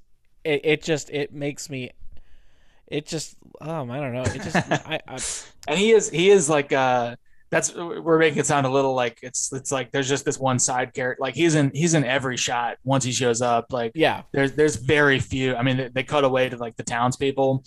[0.47, 1.91] it, it just it makes me.
[2.87, 4.23] It just um I don't know.
[4.23, 5.19] It just I, I
[5.69, 7.17] and he is he is like uh
[7.51, 10.59] that's we're making it sound a little like it's it's like there's just this one
[10.59, 14.23] side character like he's in he's in every shot once he shows up like yeah.
[14.33, 17.65] there's there's very few i mean they, they cut away to like the townspeople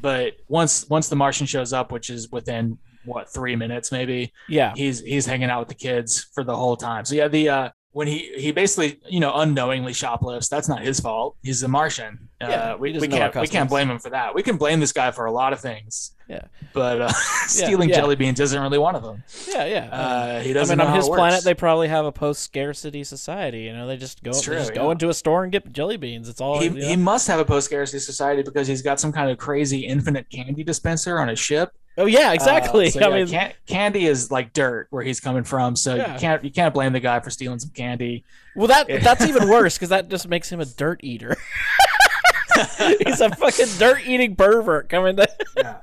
[0.00, 4.72] but once once the martian shows up which is within what three minutes maybe yeah.
[4.76, 7.04] he's he's hanging out with the kids for the whole time.
[7.04, 11.00] So yeah the uh when he he basically you know unknowingly shoplifts that's not his
[11.00, 11.34] fault.
[11.42, 12.28] He's a martian.
[12.42, 14.34] Yeah, uh we, we doesn't know our can't we can't blame him for that.
[14.34, 16.42] We can blame this guy for a lot of things Yeah.
[16.72, 17.08] But uh,
[17.46, 17.96] stealing yeah.
[17.96, 19.22] jelly beans isn't really one of them.
[19.48, 19.84] Yeah, yeah.
[19.90, 23.60] Uh, he I doesn't I mean, on his planet, they probably have a post-scarcity society.
[23.60, 25.72] You know, they just go, It's they true, just go into a store and get
[25.72, 26.28] jelly beans.
[26.28, 26.58] It's all.
[26.58, 26.86] he, you know?
[26.88, 30.28] he must have a post scarcity society because he's got some kind of crazy infinite
[30.28, 31.72] candy dispenser on his ship.
[31.96, 32.88] oh yeah, exactly.
[32.88, 35.76] Uh, so, I mean, can- candy is like dirt where he's coming from.
[35.76, 36.14] So Yeah.
[36.14, 38.24] you can't you can't blame the guy for stealing some candy.
[38.56, 41.36] well, that that's even worse because that just makes him a dirt eater.
[43.04, 45.76] He's a fucking dirt-eating pervert coming to Yeah.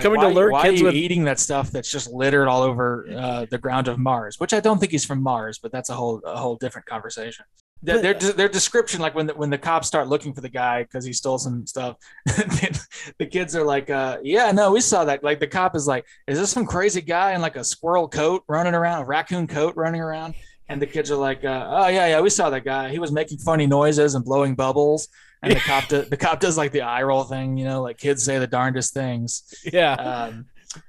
[0.00, 0.94] Coming why, to lure why kids are you with.
[0.94, 4.38] eating that stuff that's just littered all over uh, the ground of Mars?
[4.40, 7.44] Which I don't think he's from Mars, but that's a whole a whole different conversation.
[7.82, 10.82] Their, their, their description, like when the, when the cops start looking for the guy
[10.82, 15.22] because he stole some stuff, the kids are like, uh, "Yeah, no, we saw that."
[15.22, 18.44] Like the cop is like, "Is this some crazy guy in like a squirrel coat
[18.48, 20.34] running around, a raccoon coat running around?"
[20.68, 22.88] And the kids are like, uh, "Oh yeah, yeah, we saw that guy.
[22.88, 25.08] He was making funny noises and blowing bubbles."
[25.42, 27.98] And the cop, do, the cop does like the eye roll thing, you know, like
[27.98, 30.46] kids say the darndest things Yeah, um,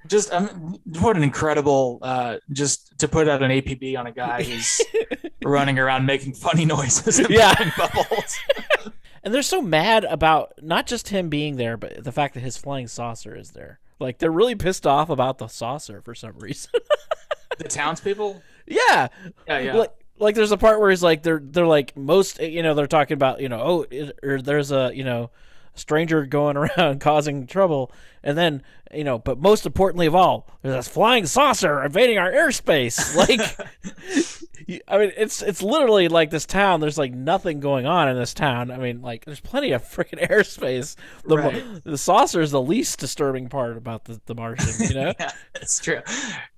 [0.07, 4.43] just um, what an incredible uh, just to put out an APB on a guy
[4.43, 4.81] who's
[5.43, 7.53] running around making funny noises and Yeah.
[7.77, 8.37] bubbles.
[9.23, 12.57] and they're so mad about not just him being there, but the fact that his
[12.57, 13.79] flying saucer is there.
[13.99, 16.71] Like they're really pissed off about the saucer for some reason.
[17.57, 19.07] the townspeople, yeah,
[19.47, 22.63] yeah, yeah, like like there's a part where he's like they're they're like most you
[22.63, 25.29] know they're talking about you know oh it, or there's a you know
[25.75, 27.91] stranger going around causing trouble.
[28.23, 32.31] And then you know but most importantly of all there's this flying saucer invading our
[32.31, 33.15] airspace.
[33.15, 33.41] Like
[34.87, 38.33] I mean it's it's literally like this town there's like nothing going on in this
[38.33, 41.63] town I mean like there's plenty of freaking airspace the Right.
[41.83, 45.79] the saucer is the least disturbing part about the, the Martian you know yeah, it's
[45.79, 46.01] true.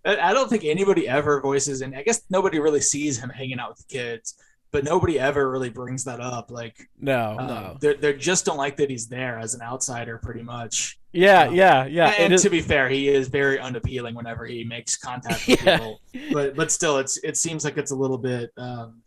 [0.06, 3.60] I I don't think anybody ever voices, and I guess nobody really sees him hanging
[3.60, 4.36] out with the kids,
[4.72, 6.52] but nobody ever really brings that up.
[6.52, 10.18] Like, no um, no they they just don't like that he's there as an outsider,
[10.18, 11.00] pretty much.
[11.12, 14.64] yeah um, yeah yeah and is to be fair, he is very unappealing whenever he
[14.64, 15.78] makes contact with Yeah.
[15.78, 16.02] people.
[16.34, 18.52] But but still, it's it seems like it's a little bit.
[18.58, 19.02] Um,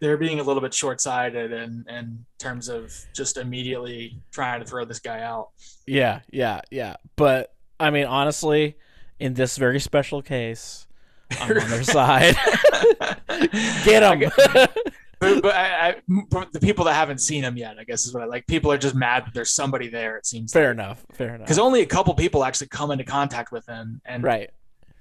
[0.00, 4.86] they're being a little bit short-sighted in, in terms of just immediately trying to throw
[4.86, 5.50] this guy out.
[5.86, 6.96] Yeah, yeah, yeah.
[7.16, 8.76] But I mean, honestly,
[9.18, 10.86] in this very special case,
[11.38, 12.34] I'm on their side.
[13.84, 14.68] Get them.
[15.20, 15.94] But, but I, I,
[16.50, 18.46] the people that haven't seen him yet, I guess is what I like.
[18.46, 20.16] People are just mad that there's somebody there.
[20.16, 21.04] It seems fair enough.
[21.12, 21.40] Fair enough.
[21.40, 24.48] because only a couple people actually come into contact with him, and Right.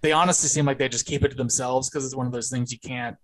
[0.01, 2.49] they honestly seem like they just keep it to themselves because it's one of those
[2.49, 3.15] things you can't.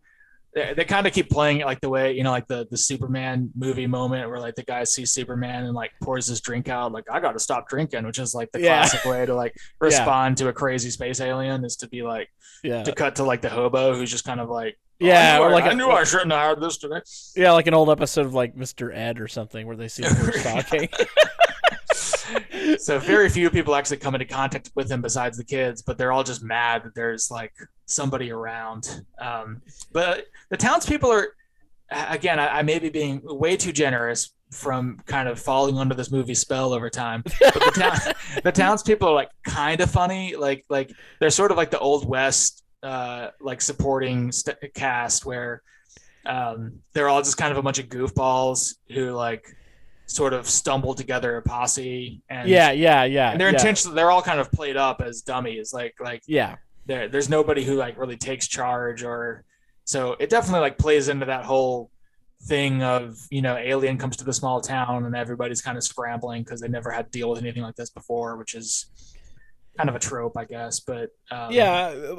[0.53, 2.77] They, they kind of keep playing it like the way you know, like the the
[2.77, 6.93] Superman movie moment where like the guy sees Superman and like pours his drink out,
[6.93, 8.77] like I got to stop drinking, which is like the Yeah.
[8.87, 12.29] classic way to like respond to a crazy space alien is to be like
[12.63, 12.83] Yeah.
[12.83, 14.77] to cut to like the hobo who's just kind of like.
[15.01, 17.01] "Oh, Yeah, I or I, like I a- knew I shouldn't have had this today.
[17.35, 18.95] Yeah, like an old episode of like Mr.
[18.95, 20.89] Ed or something where they see him stalking.
[22.77, 26.11] so very few people actually come into contact with him besides the kids but they're
[26.11, 27.53] all just mad that there's like
[27.85, 29.61] somebody around um,
[29.93, 31.27] but the townspeople are
[31.91, 36.11] again I, I may be being way too generous from kind of falling under this
[36.11, 40.65] movie spell over time but the town the townspeople are like kind of funny like
[40.69, 45.61] like they're sort of like the old west uh like supporting st- cast where
[46.25, 49.45] um they're all just kind of a bunch of goofballs who like
[50.05, 53.31] sort of stumble together a posse and yeah, yeah, yeah.
[53.31, 53.55] and they're yeah.
[53.55, 56.57] intentionally they're all kind of played up as dummies like like Yeah.
[56.85, 59.43] there there's nobody who like really takes charge or
[59.83, 61.89] so it definitely like plays into that whole
[62.43, 66.43] thing of you know alien comes to the small town and everybody's kind of scrambling
[66.43, 68.85] because they never had to deal with anything like this before which is
[69.77, 72.15] kind of a trope i guess but um, Yeah.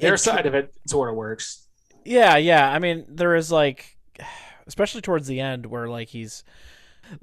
[0.00, 1.66] their side of it sort of works
[2.04, 2.70] Yeah, yeah.
[2.70, 3.96] I mean, there is like,
[4.68, 6.44] especially towards the end, where like he's.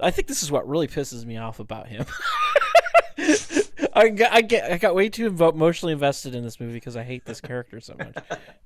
[0.00, 2.04] I think this is what really pisses me off about him.
[3.96, 7.02] I got, I get I got way too emotionally invested in this movie because I
[7.04, 8.14] hate this character so much.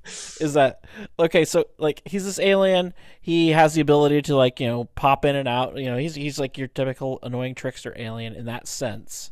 [0.40, 0.84] is that
[1.18, 1.44] okay?
[1.44, 2.94] So like he's this alien.
[3.20, 5.76] He has the ability to like you know pop in and out.
[5.76, 9.30] You know he's he's like your typical annoying trickster alien in that sense.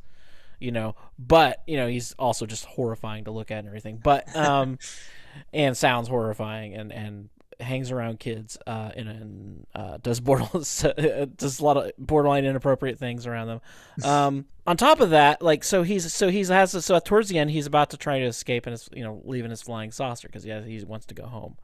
[0.58, 4.00] You know, but you know he's also just horrifying to look at and everything.
[4.02, 4.78] But um,
[5.52, 7.28] and sounds horrifying and and
[7.58, 10.50] hangs around kids uh and, and uh does borderline
[11.36, 13.60] does a lot of borderline inappropriate things around them
[14.04, 17.50] um on top of that like so he's so he's has so towards the end
[17.50, 20.44] he's about to try to escape and his you know leaving his flying saucer because
[20.44, 21.56] he has, he wants to go home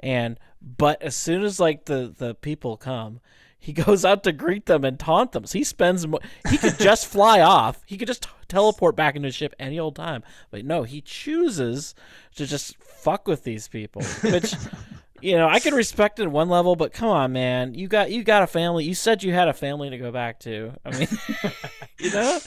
[0.00, 3.20] and but as soon as like the the people come
[3.62, 5.46] he goes out to greet them and taunt them.
[5.46, 6.18] So he spends mo-
[6.50, 7.80] he could just fly off.
[7.86, 10.24] He could just t- teleport back into his ship any old time.
[10.50, 11.94] But no he chooses
[12.34, 14.54] to just fuck with these people which
[15.20, 17.74] you know i can respect it at one level but come on man.
[17.74, 18.84] You got you got a family.
[18.84, 20.72] You said you had a family to go back to.
[20.84, 21.08] I mean
[22.00, 22.40] you know?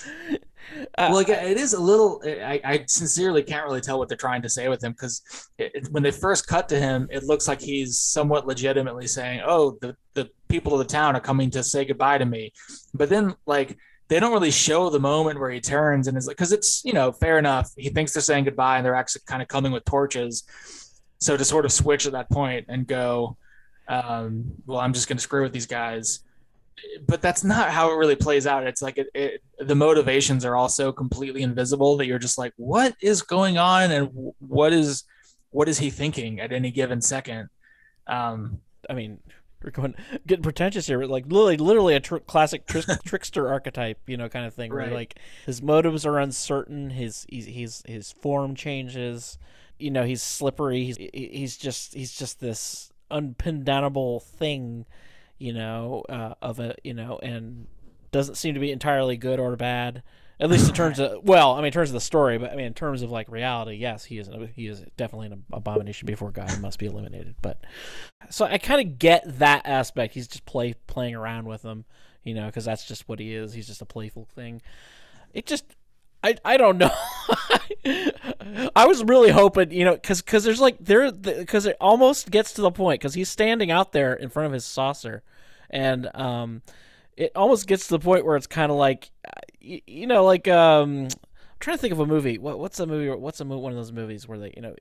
[0.97, 2.21] Uh, well, like, it is a little.
[2.25, 5.21] I, I sincerely can't really tell what they're trying to say with him because
[5.91, 9.95] when they first cut to him, it looks like he's somewhat legitimately saying, "Oh, the
[10.15, 12.51] the people of the town are coming to say goodbye to me,"
[12.93, 13.77] but then like
[14.07, 16.93] they don't really show the moment where he turns and is like, because it's you
[16.93, 17.71] know fair enough.
[17.77, 20.43] He thinks they're saying goodbye and they're actually kind of coming with torches.
[21.19, 23.37] So to sort of switch at that point and go,
[23.87, 26.19] um, well, I'm just going to screw with these guys
[27.07, 28.65] but that's not how it really plays out.
[28.65, 32.53] It's like it, it, the motivations are all so completely invisible that you're just like,
[32.57, 35.03] what is going on, and what is
[35.51, 37.49] what is he thinking at any given second?
[38.07, 39.19] Um, I mean,
[39.65, 39.95] we're going
[40.27, 44.29] getting pretentious here, but like literally, literally a tr- classic tr- trickster archetype, you know,
[44.29, 44.71] kind of thing.
[44.71, 44.87] Right.
[44.87, 49.37] Where like his motives are uncertain, his he's, his his form changes,
[49.79, 50.85] you know, he's slippery.
[50.85, 54.85] He's he's just he's just this unpindownable thing
[55.37, 57.67] you know, uh, of a you know, and
[58.11, 60.03] doesn't seem to be entirely good or bad.
[60.39, 62.55] At least in terms of well, I mean, in terms of the story, but I
[62.55, 66.31] mean, in terms of like reality, yes, he is he is definitely an abomination before
[66.31, 67.35] God and must be eliminated.
[67.41, 67.63] But
[68.29, 70.13] so I kind of get that aspect.
[70.13, 71.85] He's just play playing around with them,
[72.23, 73.53] you know, because that's just what he is.
[73.53, 74.61] He's just a playful thing.
[75.33, 75.65] It just
[76.25, 76.91] I, I don't know.
[78.75, 82.51] I was really hoping, you know, because cause there's like there because it almost gets
[82.53, 85.21] to the point because he's standing out there in front of his saucer,
[85.69, 86.63] and um,
[87.15, 89.11] it almost gets to the point where it's kind of like,
[89.65, 91.09] you, you, know, like um, I'm
[91.59, 92.37] trying to think of a movie.
[92.37, 93.09] What what's a movie?
[93.09, 94.75] What's a one of those movies where they, you know,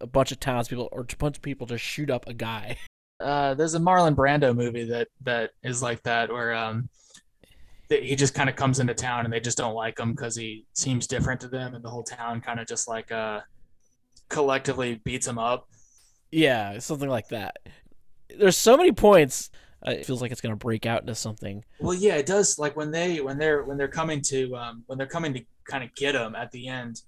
[0.00, 2.78] a bunch of townspeople or a bunch of people just shoot up a guy.
[3.18, 6.86] Uh, there's a Marlon Brando movie that that is like that where um
[7.88, 10.66] he just kind of comes into town and they just don't like him because he
[10.74, 13.40] seems different to them and the whole town kind of just like uh
[14.28, 15.68] collectively beats him up
[16.30, 17.56] yeah something like that
[18.38, 19.50] there's so many points
[19.86, 21.64] it feels like it's going to break out into something.
[21.80, 24.98] Well yeah it does like when they when they're when they're coming to um when
[24.98, 27.02] they're coming to kind of get him at the end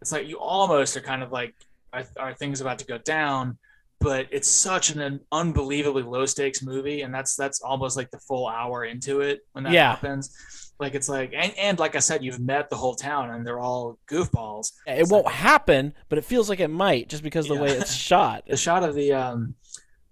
[0.00, 1.54] it's like you almost are kind of like
[1.92, 3.58] are, are things about to go down?
[4.00, 8.46] But it's such an unbelievably low stakes movie and that's that's almost like the full
[8.46, 9.90] hour into it when that yeah.
[9.90, 10.72] happens.
[10.78, 13.58] Like it's like and, and like i said you've met the whole town and they're
[13.58, 14.70] all goofballs.
[14.86, 17.56] It won't happen but it feels like it might just because yeah.
[17.56, 18.44] the way it's shot.
[18.48, 19.56] The shot of the um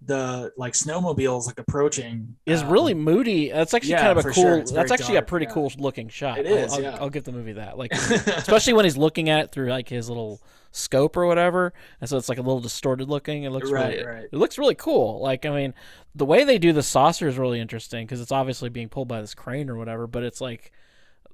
[0.07, 3.49] the like snowmobiles like approaching is um, really moody.
[3.49, 4.43] That's actually yeah, kind of a cool.
[4.43, 4.63] Sure.
[4.63, 5.53] That's actually dark, a pretty yeah.
[5.53, 6.39] cool looking shot.
[6.39, 6.73] It is.
[6.73, 6.91] I'll, yeah.
[6.95, 7.77] I'll, I'll, give the movie that.
[7.77, 10.41] Like, especially when he's looking at it through like his little
[10.71, 13.43] scope or whatever, and so it's like a little distorted looking.
[13.43, 14.25] It looks right, really, right.
[14.31, 15.21] It looks really cool.
[15.21, 15.73] Like, I mean,
[16.15, 19.21] the way they do the saucer is really interesting because it's obviously being pulled by
[19.21, 20.71] this crane or whatever, but it's like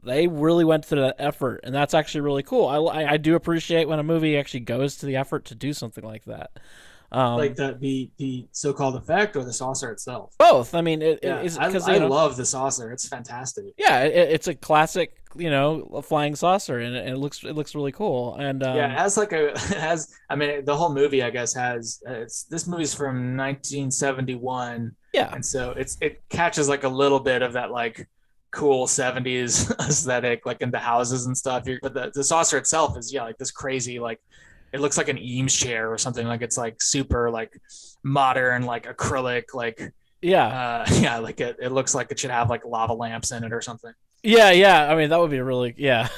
[0.04, 2.68] they really went to that effort, and that's actually really cool.
[2.68, 6.04] I, I do appreciate when a movie actually goes to the effort to do something
[6.04, 6.52] like that.
[7.14, 10.34] Um, like the the the so-called effect or the saucer itself.
[10.40, 10.74] Both.
[10.74, 12.92] I mean, it, yeah, I, I love the saucer.
[12.92, 13.66] It's fantastic.
[13.78, 17.76] Yeah, it, it's a classic, you know, flying saucer, and it, it, looks it looks
[17.76, 18.36] really cool.
[18.36, 20.12] And um, yeah, it has like a it has.
[20.28, 24.96] I mean, the whole movie, I guess, has it's this movie's from 1971.
[25.14, 28.10] Yeah, and so it's it catches like a little bit of that like
[28.50, 33.12] cool 70s aesthetic like in the houses and stuff but the, the saucer itself is
[33.12, 34.22] yeah like this crazy like
[34.74, 36.26] it looks like an Eames chair or something.
[36.28, 37.58] Like it's like super like
[38.02, 41.18] modern, like acrylic, like yeah, uh, yeah.
[41.20, 43.94] Like it, it looks like it should have like lava lamps in it or something.
[44.24, 44.92] Yeah, yeah.
[44.92, 46.10] I mean, that would be really yeah.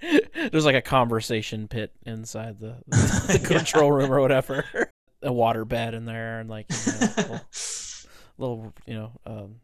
[0.50, 4.64] There's like a conversation pit inside the, the control room or whatever.
[5.22, 7.40] a water bed in there and like you know, little,
[8.38, 9.56] little, you know um,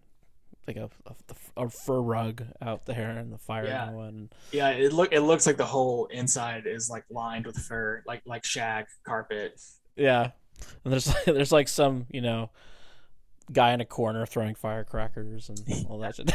[0.66, 3.90] like a, a, a, fur rug out there and the fire yeah.
[3.90, 4.30] going.
[4.52, 8.22] Yeah, it look it looks like the whole inside is like lined with fur, like
[8.26, 9.60] like shag carpet.
[9.96, 10.30] Yeah,
[10.84, 12.50] and there's there's like some you know
[13.52, 16.32] guy in a corner throwing firecrackers and all that shit.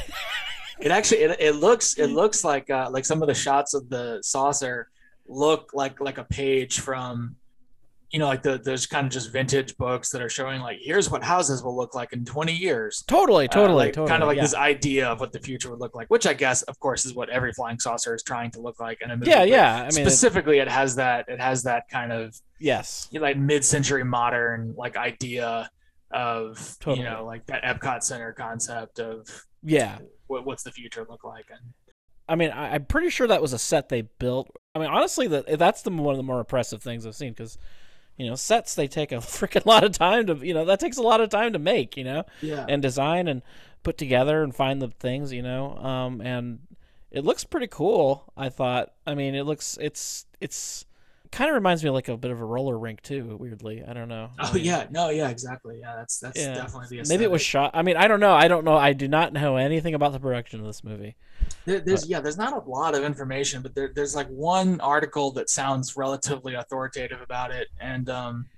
[0.80, 3.90] it actually it, it looks it looks like uh, like some of the shots of
[3.90, 4.90] the saucer
[5.28, 7.36] look like like a page from
[8.12, 11.10] you know, like the there's kind of just vintage books that are showing like here's
[11.10, 13.04] what houses will look like in 20 years.
[13.08, 14.10] Totally, totally, uh, like, totally.
[14.10, 14.44] Kind of like yeah.
[14.44, 17.14] this idea of what the future would look like, which I guess, of course, is
[17.14, 19.32] what every flying saucer is trying to look like in a movie.
[19.32, 19.76] Yeah, yeah.
[19.78, 23.26] I mean, specifically, it, it, has that it has that kind of yes, you know,
[23.26, 25.70] like mid-century modern like idea
[26.12, 27.00] of totally.
[27.00, 29.26] you know like that Epcot Center concept of
[29.64, 31.62] yeah, what, what's the future look like and.
[32.30, 34.56] I mean, I, am pretty sure that was a set they built.
[34.74, 37.58] I mean, honestly, that that's the one of the more impressive things I've seen because
[38.18, 40.98] you know sets they take a freaking lot of time to you know that takes
[40.98, 42.66] a lot of time to make you know yeah.
[42.68, 43.42] and design and
[43.84, 46.60] put together and find the things you know um and
[47.10, 50.86] it looks pretty cool i thought i mean it looks it's it's
[51.32, 53.38] kind of reminds me of like a bit of a roller rink too.
[53.40, 54.32] Weirdly, I don't know.
[54.40, 55.80] Oh yeah, no, yeah, exactly.
[55.80, 56.54] Yeah, that's that's Yeah.
[56.54, 57.06] definitely the.
[57.08, 57.72] Maybe it was shot.
[57.74, 58.34] I mean, I don't know.
[58.34, 58.76] I don't know.
[58.76, 61.16] I do not know anything about the production of this movie.
[61.66, 65.32] There, there's yeah, there's not a lot of information, but there, there's like one article
[65.34, 68.50] that sounds relatively authoritative about it, and um,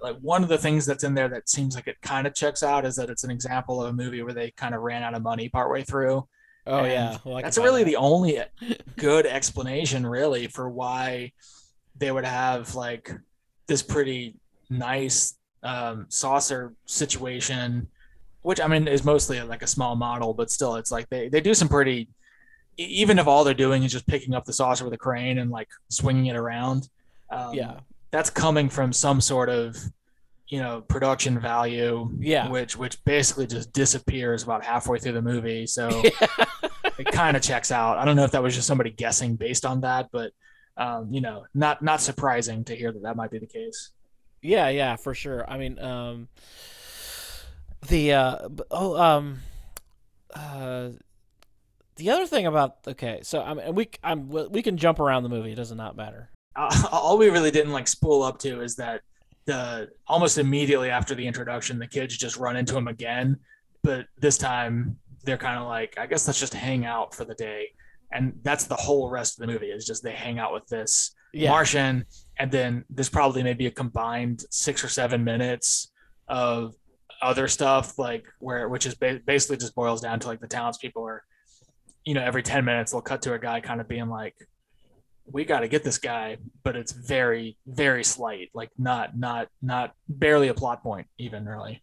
[0.00, 2.62] like one of the things that's in there that seems like it kind of checks
[2.62, 5.14] out is that it's an example of a movie where they kind of ran out
[5.14, 6.26] of money partway through.
[6.66, 7.84] Oh And yeah, well, that's really that.
[7.84, 8.40] the only
[8.96, 11.32] good explanation really for why
[11.96, 13.10] they would have like
[13.66, 14.34] this pretty
[14.70, 17.88] nice um, saucer situation
[18.42, 21.40] which i mean is mostly like a small model but still it's like they, they
[21.40, 22.08] do some pretty
[22.76, 25.50] even if all they're doing is just picking up the saucer with a crane and
[25.50, 26.88] like swinging it around
[27.30, 27.80] um, yeah,
[28.10, 29.76] that's coming from some sort of
[30.48, 32.48] you know production value Yeah.
[32.48, 35.66] which which basically just disappears about halfway through the movie.
[35.66, 35.88] So
[36.98, 37.96] it kind of checks out.
[37.98, 40.32] I don't know if that was just somebody guessing based on that but
[40.76, 43.92] um, you know not not surprising to hear that that might be the case
[44.44, 45.50] yeah, yeah, for sure.
[45.50, 46.28] I mean, um,
[47.88, 49.40] the uh, oh, um,
[50.34, 50.90] uh,
[51.96, 55.30] the other thing about okay, so I mean, we I'm we can jump around the
[55.30, 55.52] movie.
[55.52, 56.28] It does not matter.
[56.56, 59.00] uh, all we really didn't like spool up to is that
[59.46, 63.38] the almost immediately after the introduction the kids just run into him again
[63.82, 67.34] but this time they're kind of like i guess let's just hang out for the
[67.34, 67.68] day
[68.14, 71.14] and that's the whole rest of the movie is just they hang out with this
[71.32, 72.06] Yeah, martian
[72.38, 75.90] and then there's probably maybe a combined six or seven minutes
[76.28, 76.74] of
[77.20, 81.04] other stuff like where which is ba- basically just boils down to like the townspeople
[81.06, 81.22] are
[82.04, 84.34] you know every 10 minutes they'll cut to a guy kind of being like
[85.26, 89.92] we got to get this guy but it's very very slight like not not not
[90.08, 91.82] barely a plot point even really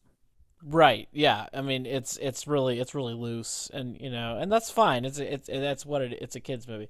[0.63, 1.07] Right.
[1.11, 1.47] Yeah.
[1.53, 5.05] I mean, it's it's really it's really loose, and you know, and that's fine.
[5.05, 6.13] It's it's that's what it.
[6.21, 6.89] It's a kids movie.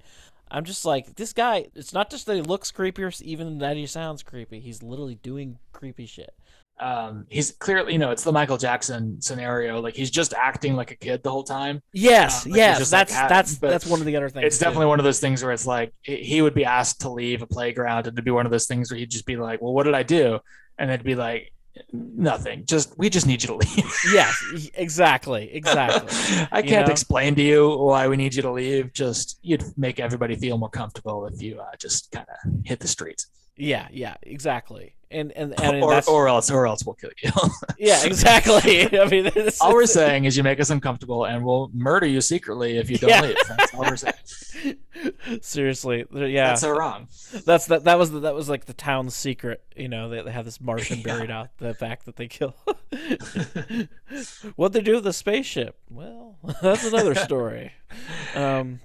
[0.50, 1.68] I'm just like this guy.
[1.74, 4.60] It's not just that he looks creepy, or even that he sounds creepy.
[4.60, 6.34] He's literally doing creepy shit.
[6.80, 10.90] um he's clearly you know it's the michael jackson scenario like he's just acting like
[10.90, 12.46] a kid the whole time Yes.
[12.46, 12.78] Um, like, yes.
[12.78, 14.46] just, like, That's that's but that's one of the other things.
[14.46, 14.64] it's too.
[14.64, 17.42] definitely one of those things where it's like he he would be asked to leave
[17.42, 19.74] a playground and it'd be one of those things where he'd just be like well
[19.74, 20.38] what did i do
[20.78, 21.51] and it'd be like
[21.92, 24.70] nothing just we just need you to leave yes.
[24.74, 25.52] Exactly.
[25.54, 26.46] Exactly.
[26.52, 26.92] i can't know?
[26.92, 30.68] explain to you why we need you to leave just you'd make everybody feel more
[30.68, 33.88] comfortable if you uh, just kind of hit the streets yeah.
[33.90, 34.14] Yeah.
[34.22, 34.94] Exactly.
[35.12, 37.30] And and and or, or else or else we'll kill you
[37.78, 38.04] yeah.
[38.04, 38.98] Exactly.
[38.98, 42.20] I mean, it's, all we're saying is you make us uncomfortable and we'll murder you
[42.20, 43.20] secretly if you don't Yeah.
[43.22, 44.14] leave that's all we're saying
[45.40, 46.48] Seriously, yeah.
[46.48, 47.08] that's so wrong
[47.44, 47.84] That's that.
[47.84, 49.62] That was the, that was like the town's secret.
[49.76, 51.04] You know, they, they have this Martian Yeah.
[51.04, 51.48] buried out.
[51.58, 52.54] The fact that they kill.
[54.56, 55.76] what they do with the spaceship?
[55.90, 57.72] Well, that's another story.
[58.34, 58.80] Um,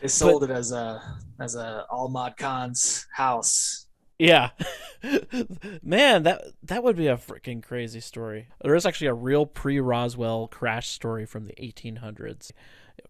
[0.00, 1.02] they sold it as a
[1.40, 3.85] as a Almad Khan's house
[4.18, 4.50] yeah,
[5.82, 8.48] man, that that would be a freaking crazy story.
[8.62, 12.52] There is actually a real pre-Roswell crash story from the 1800s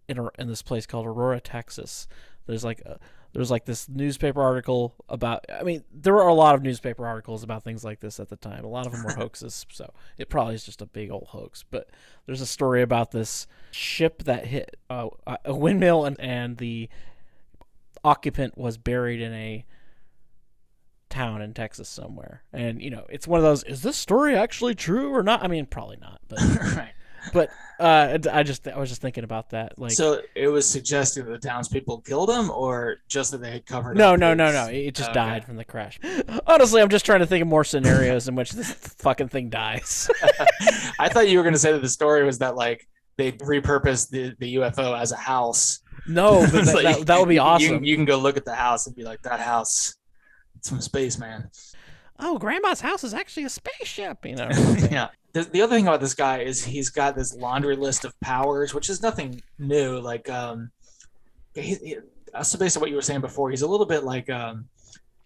[0.09, 2.09] in a, in this place called Aurora, Texas.
[2.47, 2.99] There's like a,
[3.33, 5.45] there's like this newspaper article about.
[5.53, 8.37] I mean, there were a lot of newspaper articles about things like this at the
[8.37, 8.65] time.
[8.65, 11.65] A lot of them were hoaxes, so it probably is just a big old hoax.
[11.71, 11.91] But
[12.27, 15.09] there's a story about this ship that hit uh,
[15.45, 16.89] a windmill and and the
[18.03, 19.67] occupant was buried in a
[21.09, 22.43] town in Texas somewhere.
[22.53, 25.43] And you know, it's one of those is this story actually true or not?
[25.43, 26.41] I mean, probably not, but
[26.77, 26.93] right
[27.33, 31.27] but uh I just I was just thinking about that like so it was suggested
[31.27, 34.51] that the townspeople killed him or just that they had covered no, up no, no,
[34.51, 34.67] no.
[34.67, 35.15] It just Okay.
[35.15, 35.99] died from the crash.
[36.47, 40.11] Honestly, I'm just trying to think of more scenarios in which this fucking thing dies.
[40.99, 42.87] i thought you were going to say that the story was that like
[43.19, 47.29] they repurposed the, the ufo as a house No, but that, like, that, that would
[47.29, 47.85] be awesome.
[47.85, 49.97] you, you can go look at the house and be like that house
[50.63, 51.51] from space man
[52.19, 54.49] oh, grandma's house is actually a spaceship, you know.
[54.91, 55.09] yeah.
[55.33, 58.73] The, the other thing about this guy is he's got this laundry list of powers,
[58.75, 59.99] which is nothing new.
[59.99, 60.71] Like, um,
[61.55, 61.97] he, he,
[62.43, 64.67] so based on what you were saying before, he's a little bit like, um,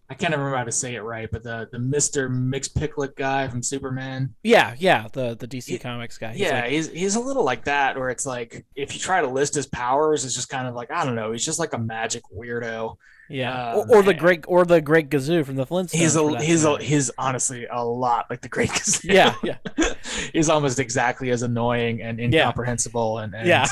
[0.08, 3.46] I can't remember how to say it right, but the the Mister Mix Picklet guy
[3.46, 4.34] from Superman.
[4.42, 6.32] yeah, yeah, the the DC He- Comics guy.
[6.32, 9.20] He's yeah, like- he's he's a little like that, where it's like if you try
[9.20, 11.74] to list his powers, it's just kind of like I don't know, he's just like
[11.74, 12.96] a magic weirdo.
[13.30, 13.72] Yeah.
[13.74, 15.92] um, or, or the great or the great Gazoo from the Flintstones.
[15.94, 19.04] He's a he's a he's honestly a lot like the Great Gazoo.
[19.12, 19.56] Yeah, yeah.
[20.32, 23.66] he's almost exactly as annoying and incomprehensible and, and Yeah.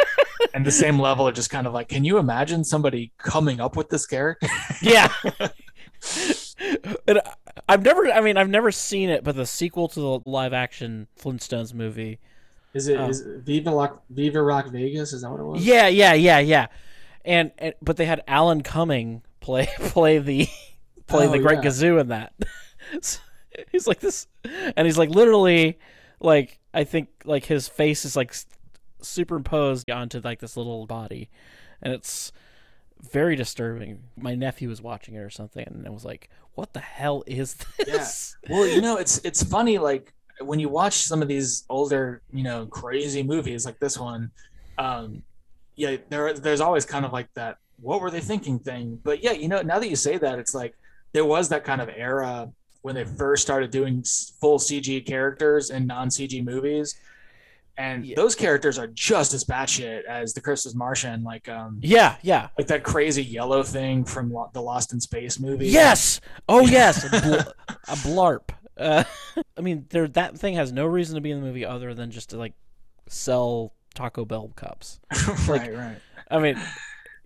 [0.54, 3.76] and the same level of just kind of like can you imagine somebody coming up
[3.76, 4.46] with this character
[4.80, 5.12] Yeah.
[7.06, 7.34] and I-
[7.68, 11.06] I've never I mean I've never seen it, but the sequel to the live action
[11.20, 12.18] Flintstones movie.
[12.72, 13.08] is it Oh.
[13.08, 16.38] is it Viva Rock Viva Rock Vegas is that what it was Yeah, yeah, yeah,
[16.38, 16.66] yeah.
[17.24, 20.48] And, and but they had Alan Cumming play play the
[21.06, 21.70] play Oh, the Great yeah.
[21.70, 22.32] Gazoo in that.
[23.02, 23.18] So
[23.70, 25.78] he's like this, and he's like literally
[26.20, 28.34] like I think like his face is like
[29.02, 31.28] superimposed onto like this little body,
[31.82, 32.32] and it's
[33.10, 34.04] very disturbing.
[34.16, 37.54] My nephew was watching it or something, and it was like, "What the hell is
[37.78, 42.22] this?" Well, you know, it's it's funny like when you watch some of these older,
[42.32, 44.30] you know, crazy movies like this one,
[44.78, 45.22] um,
[45.78, 48.98] yeah, there there's always kind of like that what were they thinking thing.
[49.04, 50.74] But yeah, you know, now that you say that, it's like
[51.12, 52.50] there was that kind of era
[52.82, 54.02] when they first started doing
[54.40, 56.94] full CG characters in non CG movies.
[57.76, 58.16] And Yeah.
[58.16, 62.48] those characters are just as batshit as the Christmas Martian, like um, Yeah, yeah.
[62.58, 65.68] like that crazy yellow thing from Lo- the Lost in Space movie.
[65.68, 66.20] Yes.
[66.48, 67.04] Oh yes.
[67.04, 67.50] A, bl-
[67.92, 68.48] a blarp.
[68.76, 69.04] Uh,
[69.56, 72.10] I mean, there that thing has no reason to be in the movie other than
[72.10, 72.54] just to like
[73.06, 75.00] sell Taco Bell cups.
[75.48, 75.98] right, right.
[76.30, 76.56] I mean,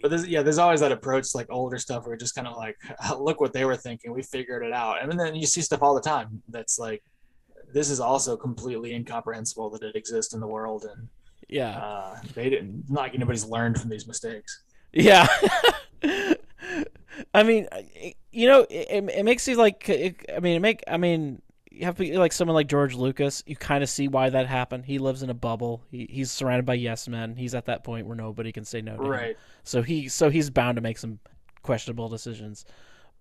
[0.01, 2.57] But there's, yeah, there's always that approach to like older stuff where just kind of
[2.57, 2.77] like,
[3.19, 4.13] look what they were thinking.
[4.13, 5.03] We figured it out.
[5.03, 7.05] And then you see stuff all the time that's like,
[7.75, 10.85] this is also completely incomprehensible that it exists in the world.
[10.85, 11.09] And
[11.49, 14.63] yeah, uh, they didn't, not like anybody's learned from these mistakes.
[14.93, 15.27] yeah.
[17.35, 17.69] I mean,
[18.31, 19.89] you know, it, it makes you like.
[19.89, 20.83] It, I mean, it make.
[20.89, 21.43] I mean,
[21.75, 23.43] you have to like someone like George Lucas.
[23.47, 24.85] You kind of see why that happened.
[24.85, 25.83] He lives in a bubble.
[25.91, 27.37] He, he's surrounded by yes men.
[27.37, 29.11] He's at that point where nobody can say no to him.
[29.11, 29.37] Right.
[29.65, 31.19] So he so he's bound to make some
[31.63, 32.65] questionable decisions.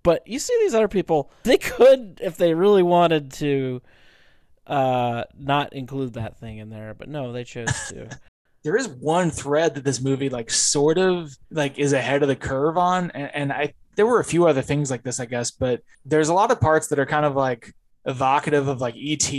[0.04, 3.82] But you see these other people, they could if they really wanted to
[4.68, 8.10] uh not include that thing in there, but no, they chose to.
[8.64, 12.36] There is one thread that this movie like sort of like is ahead of the
[12.36, 13.10] curve on.
[13.10, 16.30] And, and I, there were a few other things like this, I guess, but there's
[16.30, 17.74] a lot of parts that are kind of like
[18.06, 19.32] evocative of like ET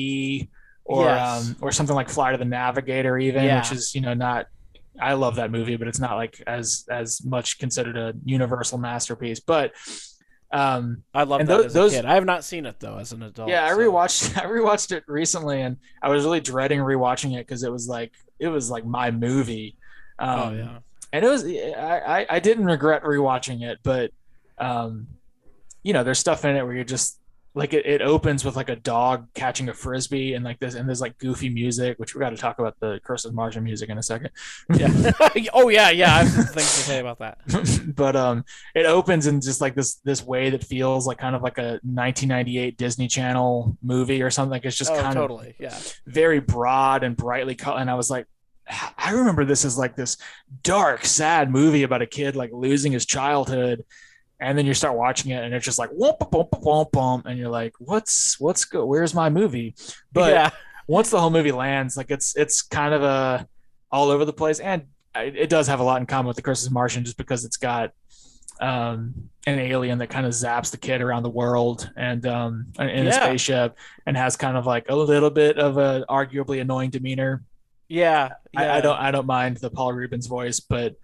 [0.85, 1.49] or Yes.
[1.51, 3.59] um, or something like Flight of the Navigator, even, Yeah.
[3.61, 4.47] which is you know not.
[5.01, 9.41] I love that movie, but it's not like as as much considered a universal masterpiece.
[9.41, 9.73] But
[10.53, 12.05] um, I love that tho- as those- a kid.
[12.05, 13.49] I have not seen it though as an adult.
[13.49, 17.63] yeah, I rewatched I rewatched it recently, and I was really dreading rewatching it because
[17.63, 19.77] it was like it was like my movie.
[20.19, 20.79] Um, Oh yeah.
[21.13, 24.11] and it was I, I I didn't regret rewatching it, but
[24.59, 25.07] um,
[25.83, 27.19] you know, there's stuff in it where you're just
[27.55, 30.89] like it, it opens with like a dog catching a frisbee and like this and
[30.89, 33.99] there's like goofy music, which we got to talk about the Christmas Martian music in
[33.99, 34.31] a second.
[34.75, 35.13] Yeah.
[35.53, 36.15] oh yeah, yeah.
[36.15, 37.39] I have things to say about that.
[37.95, 38.45] but um,
[38.75, 41.81] it opens in just like this this way that feels like kind of like a
[41.83, 44.51] 1998 Disney Channel movie or something.
[44.51, 45.55] Like it's just oh, kind of totally.
[45.59, 45.79] Yeah.
[46.07, 47.81] very broad and brightly colored.
[47.81, 48.27] And I was like,
[48.97, 50.17] I remember this as like this
[50.63, 53.85] dark, sad movie about a kid like losing his childhood.
[54.43, 57.39] And then you start watching it, and it's just like womp womp womp womp, and
[57.39, 58.85] you're like, "What's what's go?
[58.85, 59.75] Where's my movie?"
[60.13, 60.51] But yeah.
[60.87, 63.47] once the whole movie lands, like it's it's kind of a
[63.91, 66.71] all over the place, and it does have a lot in common with the Christmas
[66.73, 67.93] Martian, just because it's got
[68.61, 69.15] um,
[69.47, 73.13] an alien that kind of zaps the kid around the world and um, in a
[73.13, 73.77] spaceship,
[74.07, 77.45] and has kind of like a little bit of a arguably annoying demeanor.
[77.89, 78.31] Yeah.
[78.57, 78.75] I, yeah.
[78.75, 80.97] I don't I don't mind the Paul Reubens voice, but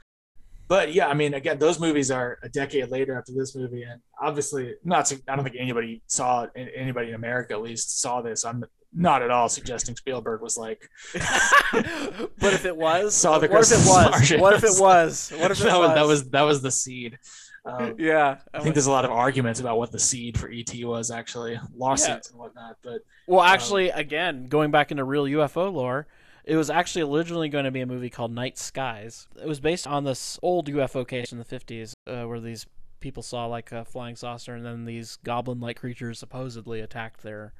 [0.68, 4.00] but yeah, I mean, again, those movies are a decade later after this movie, and
[4.20, 5.06] obviously, not.
[5.06, 8.44] to- I don't think anybody saw anybody in America at least saw this.
[8.44, 8.64] I'm
[8.94, 13.72] not at all suggesting Spielberg was like but if it was, Saw the what if
[13.72, 14.10] it was?
[14.10, 14.40] Martian.
[14.40, 15.30] What if it was?
[15.36, 15.94] What if it that was?
[15.94, 17.18] that was that was the seed.
[17.66, 18.38] Um, Yeah.
[18.54, 21.60] I think there's a lot of arguments about what the seed for ET was actually
[21.76, 26.06] lawsuits and whatnot, but Well, actually, again, going back into real UFO lore,
[26.48, 29.28] it was actually originally going to be a movie called Night Skies.
[29.40, 32.64] It was based on this old UFO case in the 50s uh, where these
[33.00, 37.52] people saw like a flying saucer and then these goblin-like creatures supposedly attacked their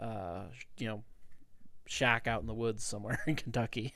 [0.00, 0.42] uh,
[0.76, 1.04] you know,
[1.86, 3.94] shack out in the woods somewhere in Kentucky.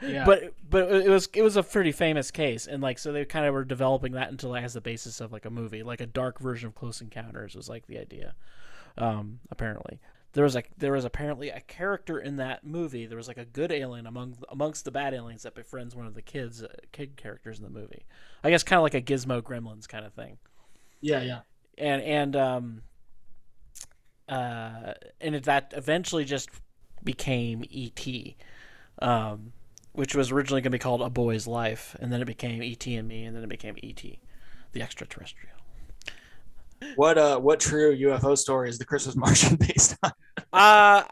[0.00, 0.24] Yeah.
[0.24, 3.46] But but it was it was a pretty famous case and like so they kind
[3.46, 6.06] of were developing that until like as the basis of like a movie, like a
[6.06, 8.34] dark version of Close Encounters was like the idea.
[8.96, 9.98] Um apparently.
[10.34, 13.06] There was like there was apparently a character in that movie.
[13.06, 16.14] There was like a good alien among amongst the bad aliens that befriends one of
[16.14, 18.04] the kids uh, kid characters in the movie.
[18.42, 20.38] I guess kind of like a Gizmo Gremlins kind of thing
[21.04, 21.40] yeah, yeah.
[21.76, 22.82] and and um
[24.28, 26.48] uh and it, that eventually just
[27.02, 28.06] became ET,
[29.02, 29.52] um,
[29.92, 32.86] which was originally going to be called A Boy's Life, and then it became ET
[32.86, 34.02] and Me, and then it became ET,
[34.72, 35.56] the extraterrestrial.
[36.96, 40.12] What uh what true UFO story is the Christmas Martian based on?
[40.54, 41.02] Uh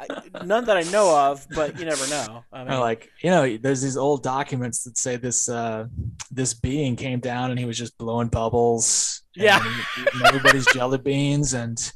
[0.44, 2.44] none that I know of, but you never know.
[2.52, 5.86] I mean, like you know, there's these old documents that say this uh
[6.30, 9.22] this being came down and he was just blowing bubbles.
[9.34, 9.64] Yeah.
[10.24, 11.92] everybody's jelly beans and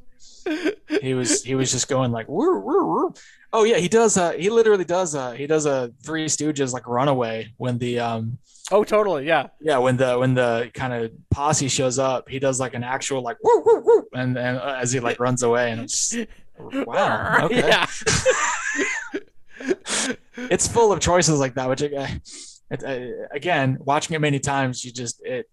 [1.02, 3.14] he was he was just going like woo, woo, woo.
[3.52, 6.86] oh yeah he does uh he literally does uh he does a three stooges like
[6.88, 8.38] runaway when the um
[8.72, 9.26] Oh, totally.
[9.26, 9.46] Yeah.
[9.60, 13.22] Yeah, when the when the kind of posse shows up, he does like an actual
[13.22, 16.16] like woo woo woo, and and uh, as he like runs away, and it's
[16.58, 17.68] wow, okay.
[17.68, 17.86] Yeah.
[20.36, 21.68] it's full of choices like that.
[21.68, 22.06] Which uh,
[22.70, 25.48] it, uh, again, watching it many times, you just it.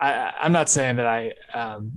[0.00, 1.92] I I'm not saying that I um,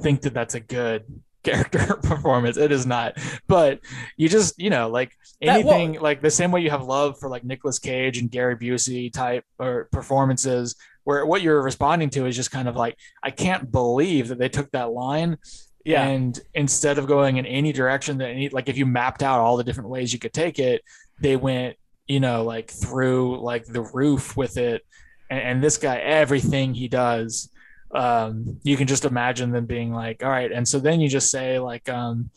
[0.00, 1.04] think that that's a good
[1.42, 2.56] character performance.
[2.56, 3.80] It is not, but
[4.16, 7.18] you just you know like That- well- anything like the same way you have love
[7.18, 12.26] for like Nicolas Cage and Gary Busey type or performances where what you're responding to
[12.26, 15.38] is just kind of like I can't believe that they took that line
[15.84, 16.04] Yeah.
[16.06, 19.56] and instead of going in any direction that any like if you mapped out all
[19.56, 20.82] the different ways you could take it,
[21.20, 21.76] they went,
[22.06, 24.84] you know, like through like the roof with it.
[25.30, 27.50] And, and this guy, everything he does,
[27.94, 30.50] um, you can just imagine them being like, all right.
[30.52, 32.30] And so then you just say like, um,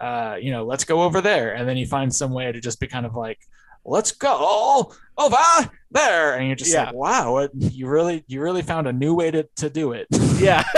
[0.00, 1.54] uh, you know, let's go over there.
[1.54, 3.38] And then you find some way to just be kind of like,
[3.84, 5.36] let's go over
[5.90, 6.34] there.
[6.36, 6.86] And you're just Yeah.
[6.86, 10.06] like, wow, what, you really, you really found a new way to, to do it.
[10.38, 10.64] Yeah.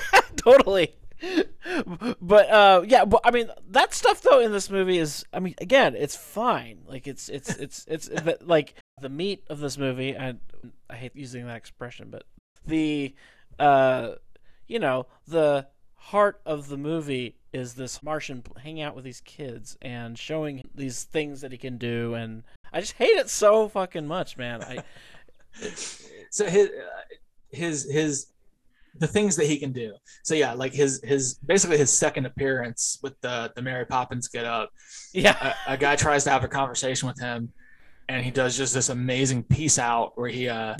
[0.36, 0.94] totally.
[2.20, 5.54] But uh yeah, but I mean that stuff though in this movie is I mean
[5.58, 6.80] again, it's fine.
[6.86, 10.40] Like it's it's it's it's, the- like the meat of this movie and
[10.88, 12.24] I hate using that expression, but
[12.66, 13.14] the
[13.58, 14.12] uh
[14.66, 15.66] you know, the
[15.96, 21.02] heart of the movie is this Martian hanging out with these kids and showing these
[21.04, 24.62] things that he can do and I just hate it so fucking much, man.
[24.62, 24.82] I
[26.30, 27.00] so his uh,
[27.50, 28.26] his his
[28.98, 32.98] the things that he can do so yeah like his his basically his second appearance
[33.02, 34.70] with the the mary poppins get up
[35.12, 35.54] yeah.
[35.66, 37.52] a, a guy tries to have a conversation with him
[38.08, 40.74] and he does just this amazing peace out where he uh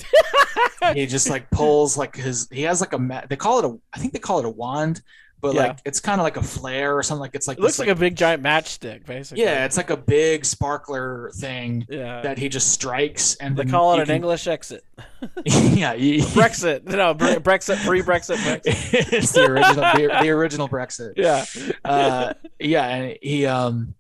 [0.95, 3.79] he just like pulls like his he has like a ma- they call it a
[3.93, 5.01] i think they call it a wand
[5.41, 5.61] but Yeah.
[5.69, 7.87] like it's kind of like a flare or something like it's like It looks this,
[7.87, 9.43] like, a big giant matchstick, basically.
[9.45, 12.21] yeah it's like a big sparkler thing Yeah.
[12.23, 14.85] that he just strikes and They call it an can- English exit.
[15.45, 16.85] yeah you, Brexit.
[16.85, 19.13] No, Bre- Brexit, pre Brexit Brexit.
[19.13, 21.13] it's the original the, the original Brexit.
[21.17, 21.45] Yeah.
[21.85, 23.95] Uh, yeah, and he um,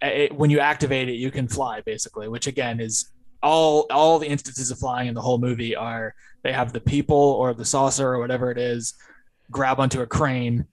[0.00, 3.10] it, when you activate it, you can fly basically, which again is
[3.42, 7.16] all all the instances of flying in the whole movie are they have the people
[7.16, 8.94] or the saucer or whatever it is
[9.50, 10.66] grab onto a crane.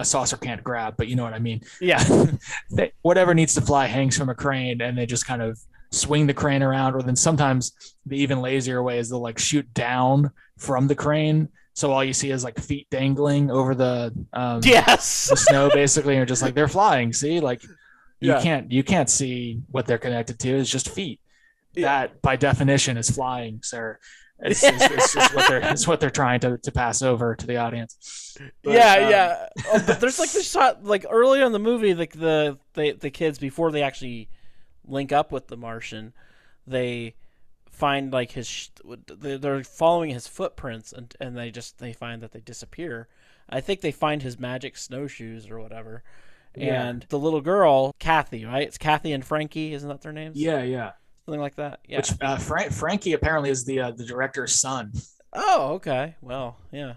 [0.00, 1.60] A saucer can't grab, but you know what I mean.
[1.80, 2.02] Yeah.
[2.70, 5.58] They, whatever needs to fly hangs from a crane, and they just kind of
[5.92, 6.94] swing the crane around.
[6.94, 7.72] Or then sometimes
[8.06, 12.12] the even lazier way is they'll like shoot down from the crane, so all you
[12.12, 15.28] see is like feet dangling over the um, Yes.
[15.30, 16.16] the snow, basically.
[16.16, 17.12] And just like they're flying.
[17.12, 17.62] See, like
[18.20, 18.40] you Yeah.
[18.42, 20.48] can't you can't see what they're connected to.
[20.56, 21.20] It's just feet.
[21.74, 21.82] Yeah.
[22.06, 23.98] That by definition is flying, sir.
[24.44, 27.46] It's, it's, it's just what they're it's what they're trying to, to pass over to
[27.46, 28.36] the audience.
[28.62, 29.48] But, yeah, um, yeah.
[29.66, 33.10] Oh, but there's like this shot, like early in the movie, like the the the
[33.10, 34.28] kids before they actually
[34.86, 36.12] link up with the Martian,
[36.66, 37.14] they
[37.70, 38.70] find like his
[39.08, 43.08] they're following his footprints and and they just they find that they disappear.
[43.48, 46.02] I think they find his magic snowshoes or whatever.
[46.56, 46.86] Yeah.
[46.86, 48.62] And the little girl, Kathy, right?
[48.62, 50.36] It's Kathy and Frankie, isn't that their names?
[50.36, 50.92] Yeah, yeah.
[51.24, 51.80] Something like that.
[51.88, 51.98] Yeah.
[51.98, 54.92] Which uh, Frank, Frankie apparently is the uh, the director's son.
[55.32, 56.14] Oh, okay.
[56.20, 56.94] Well, yeah.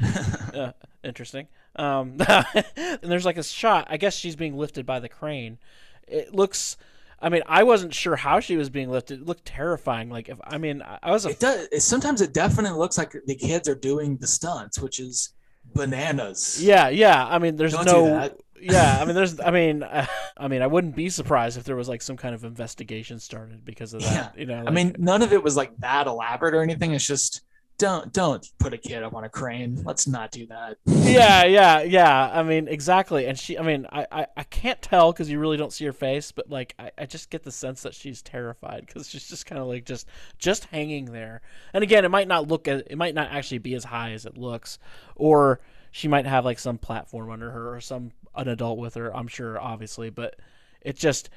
[1.04, 1.48] interesting.
[1.76, 2.16] Um,
[2.76, 3.86] and there's like a shot.
[3.90, 5.58] I guess she's being lifted by the crane.
[6.06, 6.76] It looks.
[7.20, 9.20] I mean, I wasn't sure how she was being lifted.
[9.20, 10.10] It looked terrifying.
[10.10, 11.68] Like if I mean, I was a It does.
[11.72, 15.30] It, sometimes it definitely looks like the kids are doing the stunts, which is
[15.74, 16.62] bananas.
[16.62, 17.26] yeah, yeah.
[17.26, 18.36] I mean, there's Don't do no.
[18.64, 19.38] Yeah, I mean, there's.
[19.40, 20.06] I mean, uh,
[20.36, 23.64] I mean, I wouldn't be surprised if there was like some kind of investigation started
[23.64, 24.38] because of that.
[24.38, 26.92] You know, I mean, none of it was like that elaborate or anything.
[26.92, 27.42] It's just
[27.76, 29.82] don't don't put a kid up on a crane.
[29.84, 30.78] Let's not do that.
[30.86, 32.30] yeah, yeah, yeah.
[32.32, 33.26] I mean, exactly.
[33.26, 35.92] And she, I mean, I, I, I can't tell because you really don't see her
[35.92, 39.46] face, but like, I, I just get the sense that she's terrified because she's just
[39.46, 40.06] kind of like just,
[40.38, 41.42] just hanging there.
[41.72, 44.24] And again, it might not look, as, it might not actually be as high as
[44.24, 44.78] it looks,
[45.16, 45.60] or
[45.90, 49.14] she might have like some platform under her or some an adult with her.
[49.14, 50.36] I'm sure, obviously, but
[50.80, 51.30] it just.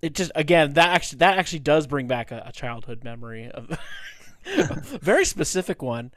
[0.00, 3.76] It just again that actually that actually does bring back a, a childhood memory of
[4.46, 6.12] a very specific one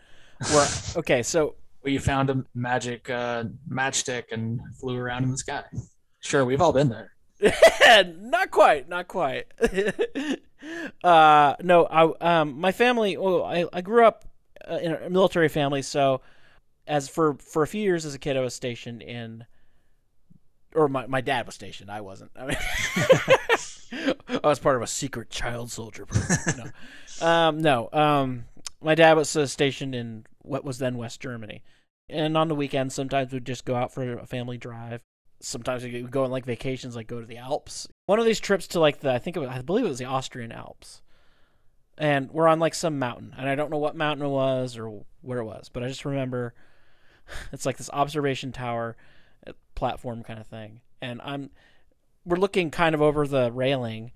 [0.52, 0.68] where
[0.98, 5.64] okay so Where you found a magic uh, matchstick and flew around in the sky.
[6.20, 7.12] Sure, we've all been there.
[8.20, 9.48] not quite, not quite.
[11.04, 13.18] uh, no, I um, my family.
[13.18, 14.26] Well, I I grew up
[14.70, 16.22] uh, in a military family, so
[16.88, 19.46] as for for a few years as a kid, I was stationed in,
[20.76, 21.92] or my my dad was stationed.
[21.92, 22.32] I wasn't.
[22.36, 22.58] I mean,
[24.44, 26.06] I was part of a secret child soldier.
[26.06, 26.72] Program.
[27.22, 27.90] No, um, no.
[27.92, 28.46] Um,
[28.82, 31.64] my dad was uh, stationed in what was then West Germany,
[32.10, 35.02] and on the weekends, sometimes we'd just go out for a family drive
[35.44, 37.88] sometimes we would go on like vacations, like go to the Alps.
[38.06, 40.00] One of these trips to like the I think it was, I believe it was
[40.00, 41.02] the Austrian Alps.
[41.98, 45.04] and we're on like some mountain, and I don't know what mountain it was or
[45.22, 46.54] where it was, but I just remember
[47.52, 48.96] it's like this observation tower
[49.48, 51.50] uh, platform kind of thing, and I'm
[52.26, 54.12] we're looking kind of over the railing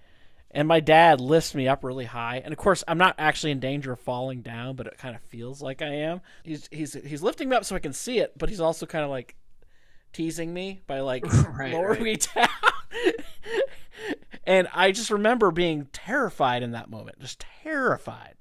[0.55, 2.41] and my dad lifts me up really high.
[2.43, 5.22] And of course i'm not actually in danger of falling down but it kind of
[5.22, 6.22] feels like i am.
[6.43, 9.03] He's he's he's lifting me up so i can see it but he's also kind
[9.03, 9.36] of like
[10.13, 11.26] teasing me by like
[11.57, 12.01] Right, lowering right.
[12.03, 12.47] me down.
[14.47, 18.36] And i just remember being terrified in that moment just terrified.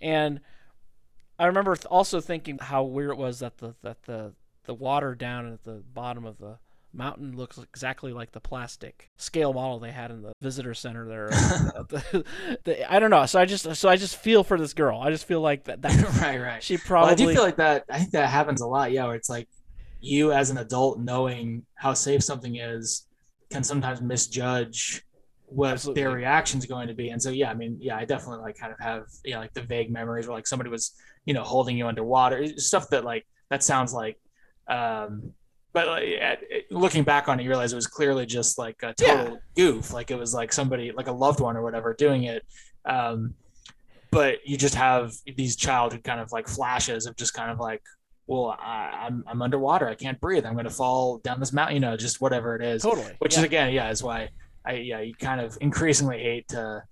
[0.00, 0.40] And
[1.42, 4.32] i remember th- also thinking how weird it was that the that the
[4.64, 6.58] the water down at the bottom of the
[6.94, 11.28] mountain looks exactly like the plastic scale model they had in the visitor center there.
[11.30, 12.24] The-
[12.64, 13.24] the- I don't know.
[13.26, 15.00] So I just so I just feel for this girl.
[15.00, 15.82] I just feel like that.
[15.82, 16.62] that right, right.
[16.62, 17.84] she Well, probably I do feel like that.
[17.90, 18.92] I think that happens a lot.
[18.92, 19.48] Yeah, where it's like
[20.00, 23.06] you as an adult knowing how safe something is
[23.50, 25.02] can sometimes misjudge
[25.46, 26.02] what Absolutely.
[26.02, 27.10] their reaction is going to be.
[27.10, 29.62] And so, yeah, I mean, yeah, I definitely like kind of have, yeah, like the
[29.62, 30.92] vague memories where like somebody was,
[31.24, 34.18] you know, holding you underwater, stuff that like, that sounds like,
[34.68, 35.32] um,
[35.72, 38.92] but like, at, looking back on it, you realize it was clearly just like a
[38.94, 39.92] total goof.
[39.92, 42.44] Like it was like somebody, like a loved one or whatever, doing it.
[42.84, 43.34] Um,
[44.10, 47.82] but you just have these childhood kind of like flashes of just kind of like,
[48.26, 49.88] well, I, I'm I'm underwater.
[49.88, 50.46] I can't breathe.
[50.46, 51.74] I'm going to fall down this mountain.
[51.74, 52.82] You know, just whatever it is.
[52.82, 53.12] totally.
[53.18, 53.38] Which yeah.
[53.40, 54.28] is again, yeah, is why
[54.64, 56.82] I yeah you kind of increasingly hate to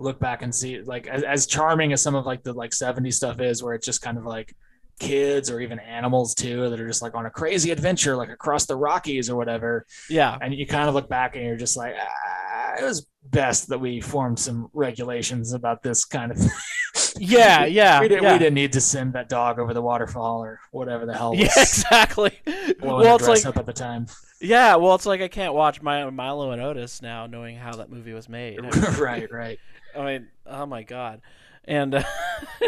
[0.00, 3.14] look back and see like as, as charming as some of like the like 70s
[3.14, 4.54] stuff is, where it's just kind of like
[4.98, 8.66] kids or even animals too that are just like on a crazy adventure like across
[8.66, 10.36] the Rockies or whatever yeah.
[10.42, 13.78] and you kind of look back and you're just like ah, it was best that
[13.78, 16.38] we formed some regulations about this kind of
[17.18, 18.32] Yeah, yeah, we, didn't, yeah.
[18.34, 21.48] we didn't need to send that dog over the waterfall or whatever the hell Yeah,
[21.56, 22.38] exactly.
[22.82, 24.06] Well, it's like up at the time
[24.40, 27.90] yeah, well, it's like I can't watch my Milo and Otis now, knowing how that
[27.90, 28.58] movie was made.
[28.98, 29.58] right right
[29.96, 31.20] I mean, oh my god.
[31.64, 32.02] And uh,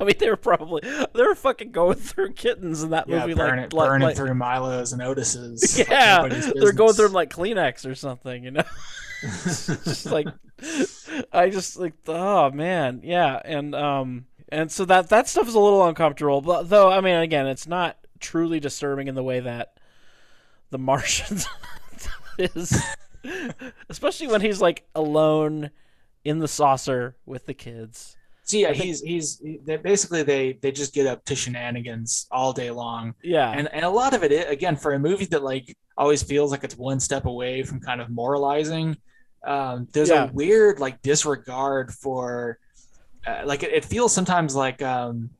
[0.00, 3.34] I mean, they were probably they were fucking going through kittens in that yeah movie,
[3.34, 7.14] burn like, like, burning like- through Milo's and Otis's yeah, nobody's they're going through them
[7.14, 8.64] like Kleenex or something, you know.
[9.22, 10.26] just like
[11.32, 15.60] I just like oh man, yeah, and um and so that that stuff is a
[15.60, 19.78] little uncomfortable, but though I mean again, it's not truly disturbing in the way that
[20.70, 21.46] the Martians
[22.38, 22.82] is,
[23.90, 25.70] especially when he's like alone
[26.24, 28.16] in the saucer with the kids.
[28.44, 32.52] So yeah, think- he's he's he- basically they they just get up to shenanigans all
[32.52, 35.76] day long, Yeah, and and a lot of it again for a movie that like
[35.96, 38.96] always feels like it's one step away from kind of moralizing.
[39.44, 40.28] Um, there's Yeah.
[40.28, 42.58] a weird like disregard for,
[43.26, 45.30] uh, like it, it feels sometimes like um,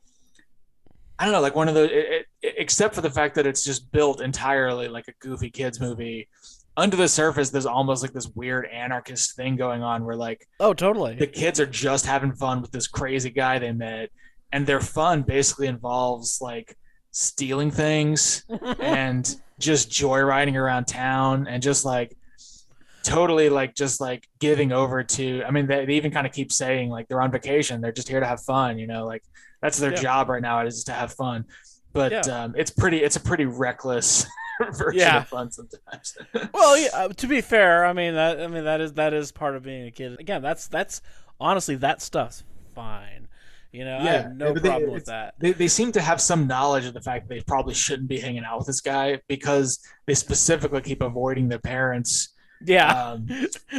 [1.19, 3.65] I don't know, like one of the it, it, except for the fact that it's
[3.65, 6.29] just built entirely like a goofy kids movie.
[6.77, 10.73] Under the surface, there's almost like this weird anarchist thing going on where like oh
[10.73, 11.15] totally.
[11.17, 14.11] the kids are just having fun with this crazy guy they met
[14.53, 16.77] and their fun basically involves like
[17.11, 18.45] stealing things
[18.81, 22.17] and just joyriding around town and just like
[23.03, 26.53] totally like just like giving over to i mean they, they even kind of keep
[26.53, 29.23] saying like they're on vacation they're just here to have fun you know like
[29.61, 30.01] that's their Yeah.
[30.01, 31.45] job right now is to have fun
[31.93, 32.21] but Yeah.
[32.45, 34.25] um, it's pretty it's a pretty reckless
[34.73, 35.19] version Yeah.
[35.19, 36.17] of fun sometimes
[36.55, 39.33] Well, yeah, uh, to be fair, I mean that I mean that is that is
[39.33, 40.19] part of being a kid.
[40.21, 41.03] Again, that's that's
[41.41, 42.45] honestly that stuff's
[42.75, 43.29] fine.
[43.73, 45.35] You know, I Yeah, have no but they- problem with that.
[45.39, 48.21] they, they seem to have some knowledge of the fact that they probably shouldn't be
[48.21, 52.35] hanging out with this guy because they specifically keep avoiding their parents
[52.65, 52.93] Yeah.
[53.13, 53.27] um,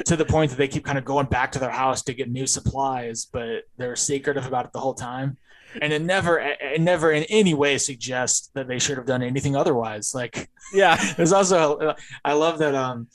[0.06, 2.32] to the point that they keep kind of going back to their house to get
[2.32, 5.38] new supplies, but they're secretive about it the whole time.
[5.82, 9.56] And it never, it never in any way suggests that they should have done anything
[9.56, 10.14] otherwise.
[10.14, 11.14] Like yeah.
[11.18, 13.08] there's also, I love that um,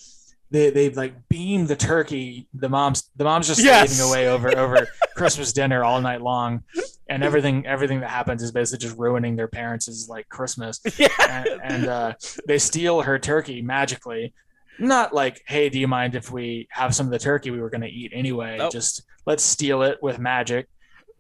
[0.51, 2.47] they they like beam the turkey.
[2.55, 4.01] The mom's the mom's just Yes.
[4.01, 6.63] away over over Christmas dinner all night long,
[7.09, 10.81] and everything everything that happens is basically just ruining their parents' like Christmas.
[10.99, 11.09] Yeah.
[11.21, 12.15] And, and uh,
[12.47, 14.33] they steal her turkey magically.
[14.81, 17.69] Not like, hey, do you mind if we have some of the turkey we were
[17.69, 18.57] going to eat anyway?
[18.59, 18.73] Nope.
[18.73, 20.69] Just let's steal it with magic.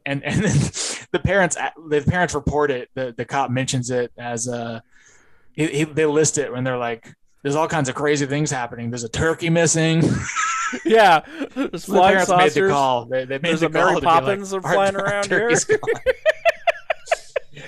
[0.08, 0.52] And and then
[1.12, 2.88] the parents the parents report it.
[2.94, 4.80] The the cop mentions it as uh,
[5.52, 8.90] he, he, they list it when they're like, there's all kinds of crazy things happening.
[8.90, 10.02] There's a turkey missing.
[10.84, 11.20] Yeah.
[11.54, 12.70] There's the flying parents made the saucers.
[12.70, 13.06] call.
[13.06, 15.48] They, they made There's the a Mary be like, Poppins "Our- flying our around here."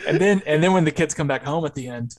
[0.06, 2.14] and then and then when the kids come back home at the end,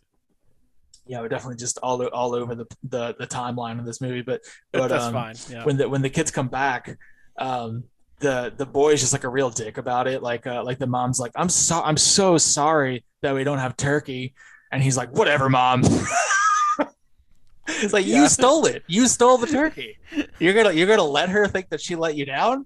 [1.05, 4.23] yeah, we're definitely just all all over the the, the timeline of this movie.
[4.23, 4.41] But
[4.71, 5.35] but That's um, fine.
[5.51, 5.65] Yeah.
[5.65, 6.97] when the when the kids come back,
[7.37, 7.83] um,
[8.21, 10.23] the the boy's just like a real dick about it.
[10.23, 13.75] Like uh, like the mom's like, I'm so I'm so sorry that we don't have
[13.77, 14.33] turkey,
[14.71, 15.83] and he's like, whatever, mom.
[17.67, 18.21] it's like Yeah.
[18.23, 18.83] you stole it.
[18.87, 19.97] You stole the turkey.
[20.39, 22.65] You're gonna you're gonna let her think that she let you down.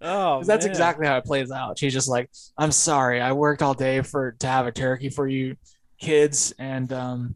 [0.00, 0.70] Oh, that's man.
[0.70, 1.76] exactly how it plays out.
[1.78, 5.26] She's just like, "I'm sorry, I worked all day for to have a turkey for
[5.26, 5.56] you
[5.98, 7.34] kids, and um,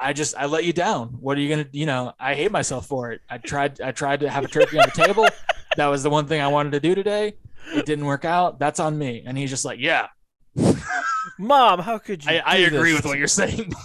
[0.00, 1.10] I just I let you down.
[1.20, 1.68] What are you gonna?
[1.70, 3.20] You know, I hate myself for it.
[3.30, 5.26] I tried I tried to have a turkey on the table.
[5.76, 7.34] That was the one thing I wanted to do today.
[7.74, 8.58] It didn't work out.
[8.58, 10.08] That's on me." And he's just like, "Yeah,
[11.38, 12.30] Mom, how could you?
[12.32, 13.72] I, I agree this with what you're saying."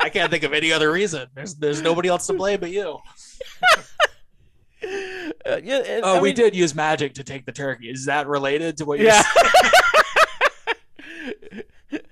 [0.00, 1.28] I can't think of any other reason.
[1.34, 2.98] There's there's nobody else to blame but you.
[5.46, 7.88] Uh, yeah, and- Oh, I we mean- did use magic to take the turkey.
[7.88, 9.22] Is that related to what you're Yeah.
[11.90, 12.02] saying?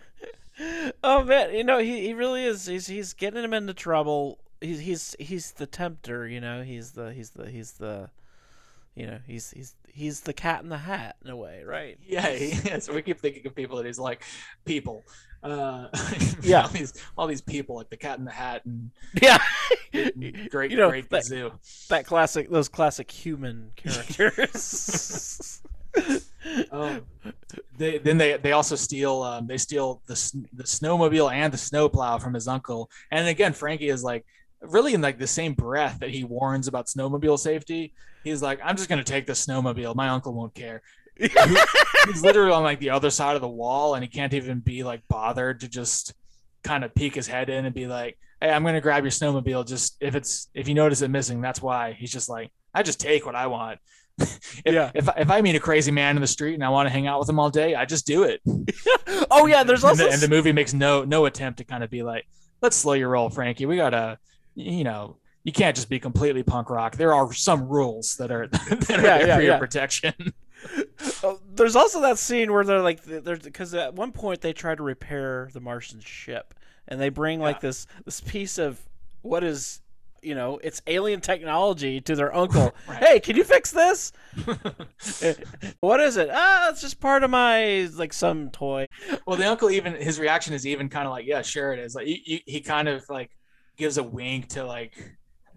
[1.05, 2.65] oh man, you know he, he really is.
[2.67, 4.39] He's he's getting him into trouble.
[4.63, 6.27] He's he's he's the tempter.
[6.29, 8.09] You know he's the he's the he's the,
[8.95, 11.99] you know he's he's he's the cat in the hat in a way, right?
[12.07, 12.89] Yeah, he is.
[12.89, 14.23] We keep thinking of people that he's like
[14.65, 15.05] people.
[15.43, 15.89] Uh,
[16.43, 16.63] Yeah.
[16.63, 18.91] all these all these people like the Cat in the Hat and
[19.21, 19.39] Yeah,
[20.51, 21.53] great You know, great that- Gazoo.
[21.89, 25.61] that classic those classic human characters.
[26.71, 27.03] Um,
[27.77, 30.15] they then they they also steal um, they steal the
[30.53, 32.91] the snowmobile and the snowplow from his uncle.
[33.11, 34.25] And again, Frankie is like
[34.63, 37.95] really in like the same breath that he warns about snowmobile safety.
[38.25, 39.95] He's like, I'm just gonna take the snowmobile.
[39.95, 40.83] My uncle won't care.
[41.17, 44.83] He's literally on like the other side of the wall, and he can't even be
[44.83, 46.15] like bothered to just
[46.65, 49.67] kind of peek his head in and be like, "Hey, I'm gonna grab your snowmobile.
[49.67, 52.99] Just if it's if you notice it missing, that's why." He's just like, "I just
[53.01, 53.79] take what I want."
[54.19, 54.91] if, Yeah.
[54.95, 57.07] if if I meet a crazy man in the street and I want to hang
[57.07, 58.41] out with him all day, I just do it.
[59.31, 61.85] oh yeah, there's and, also the, and the movie makes no no attempt to kind
[61.85, 62.27] of be like,
[62.63, 63.67] "Let's slow your roll, Frankie.
[63.67, 64.19] We gotta,
[64.55, 66.95] you know." You can't just be completely punk rock.
[66.97, 69.59] There are some rules that are that are Yeah, there yeah, for your yeah.
[69.59, 70.15] protection.
[71.25, 74.75] Oh, there's also that scene where they're like, there's because at one point they try
[74.75, 76.55] to repair the Martian ship,
[76.87, 78.81] and they bring like this this piece of
[79.23, 79.81] what is,
[80.23, 82.75] you know, it's alien technology to their uncle.
[82.87, 83.03] Right.
[83.03, 84.13] Hey, can you fix this?
[85.81, 86.29] What is it?
[86.33, 88.87] Ah, it's just part of my like some toy.
[89.27, 91.95] Well, the uncle even his reaction is even kind of like, yeah, sure it is.
[91.95, 93.31] Like he, he kind of like
[93.77, 94.93] gives a wink to like,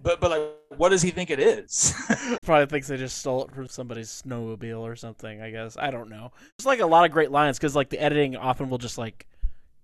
[0.01, 1.93] but but like, what does he think it is?
[2.43, 5.41] Probably thinks they just stole it from somebody's snowmobile or something.
[5.41, 6.31] I guess I don't know.
[6.57, 9.25] It's like a lot of great lines because like the editing often will just like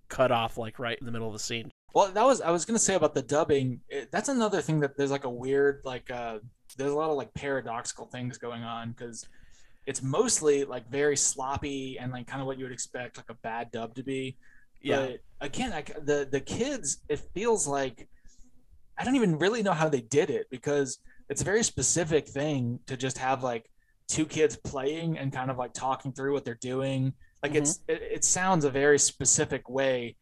[0.08, 1.70] cut off like right in the middle of the scene.
[1.94, 3.80] well, that was I was gonna say about the dubbing.
[3.88, 6.38] It, that's another thing that there's like a weird like uh
[6.76, 9.26] there's a lot of like paradoxical things going on because
[9.86, 13.34] it's mostly like very sloppy and like kind of what you would expect like a
[13.34, 14.36] bad dub to be.
[14.80, 15.06] Yeah.
[15.06, 18.08] But again, I, the the kids, it feels like
[18.98, 22.78] I don't even really know how they did it because it's a very specific thing
[22.86, 23.70] to just have like
[24.08, 27.14] two kids playing and kind of like talking through what they're doing.
[27.42, 30.16] Like it's it, it sounds a very specific way,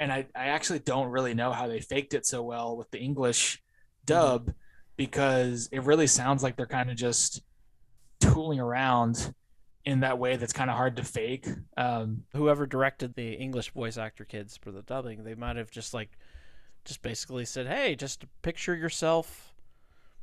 [0.00, 2.98] and I I actually don't really know how they faked it so well with the
[2.98, 3.62] English
[4.04, 4.52] dub
[4.96, 7.42] because it really sounds like they're kind of just
[8.20, 9.34] tooling around
[9.84, 11.46] in that way that's kind of hard to fake.
[11.76, 15.94] Um, whoever directed the English voice actor kids for the dubbing, they might have just
[15.94, 16.10] like,
[16.86, 19.52] just basically said, "Hey, just picture yourself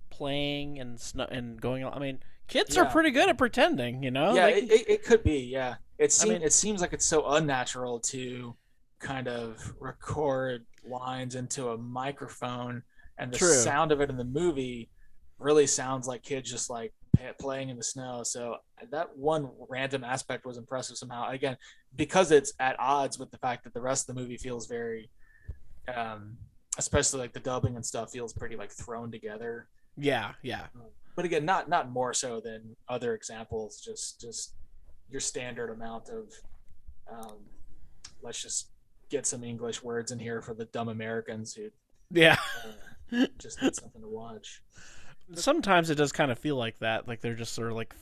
[0.10, 1.94] playing and sn- and going." on.
[1.94, 4.34] I mean, kids are pretty good at pretending, you know.
[4.34, 5.40] yeah, it, it, it could be.
[5.40, 8.56] Yeah, it seems I mean- it seems like it's so unnatural to
[9.00, 12.84] kind of record lines into a microphone,
[13.18, 13.54] and the True.
[13.54, 14.90] sound of it in the movie
[15.40, 16.94] really sounds like kids just like
[17.40, 18.24] playing in the snow.
[18.24, 18.58] So
[18.92, 21.30] that one random aspect was impressive somehow.
[21.30, 21.58] Again,
[21.96, 25.10] because it's at odds with the fact that the rest of the movie feels very,
[25.94, 26.38] um,
[26.78, 30.66] especially like the dubbing and stuff feels pretty like thrown together yeah, yeah,
[31.16, 34.56] but again not not more so than other examples just just
[35.10, 36.34] your standard amount of
[37.12, 37.38] um,
[38.22, 38.70] let's just
[39.10, 41.70] get some english words in here for the dumb americans who
[42.10, 42.38] yeah.
[43.14, 44.64] uh, just need something to watch
[45.36, 47.96] Sometimes it does kind of feel like that, like they're just sort of like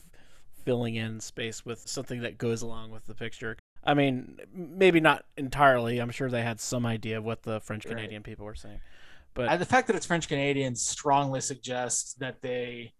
[0.64, 3.56] filling in space with something that goes along with the picture.
[3.84, 5.98] I mean, maybe not entirely.
[5.98, 7.96] I'm sure they had some idea of what the French Right.
[7.96, 8.80] Canadian people were saying,
[9.34, 12.92] but and the fact that it's french canadian strongly suggests that they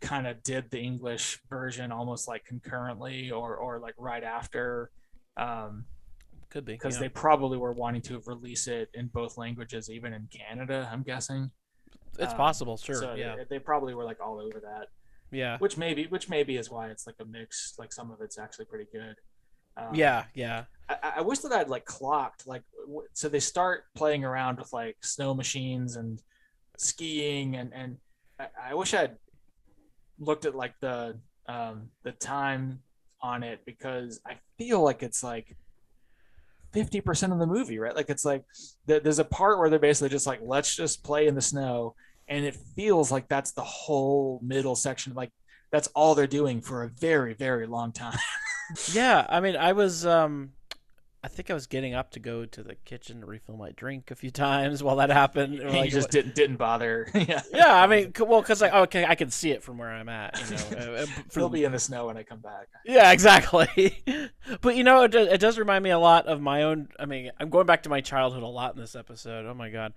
[0.00, 4.90] kind of did the english version almost like concurrently or or like right after
[5.36, 5.84] um
[6.50, 7.00] could be because yeah.
[7.00, 11.50] they probably were wanting to release it in both languages even in canada i'm guessing
[12.18, 12.96] It's um, possible, sure.
[12.96, 14.88] So yeah, they, they probably were like all over that,
[15.30, 17.74] yeah, which maybe which maybe is why it's like a mix.
[17.78, 19.16] Like some of it's actually pretty good.
[19.78, 20.64] Um, yeah, yeah.
[20.88, 24.72] I, I wish that I'd like clocked like w- so they start playing around with
[24.72, 26.20] like snow machines and
[26.76, 27.98] skiing and and
[28.40, 29.16] I, I wish I'd
[30.18, 32.80] looked at like the um the time
[33.20, 35.56] on it because I feel like it's like
[36.74, 37.96] 50% of the movie, right?
[37.96, 38.44] Like it's like
[38.86, 41.94] th- there's a part where they're basically just like, let's just play in the snow.
[42.28, 45.14] And it feels like that's the whole middle section.
[45.14, 45.32] Like
[45.72, 48.18] that's all they're doing for a very very long time.
[48.92, 50.52] yeah, I mean, I was um
[51.22, 54.12] I think I was getting up to go to the kitchen to refill my drink
[54.12, 55.58] a few times while that happened.
[55.68, 57.08] Like, you just didn't didn't bother.
[57.14, 57.42] yeah.
[57.52, 60.40] Yeah, I mean, well, because like okay, I can see it from where I'm at.
[60.48, 61.06] You know, uh,
[61.36, 62.68] will be in the snow when I come back.
[62.84, 64.02] Yeah, exactly.
[64.60, 66.88] but you know, it, it does remind me a lot of my own.
[66.98, 69.44] I mean, I'm going back to my childhood a lot in this episode.
[69.46, 69.94] Oh my god,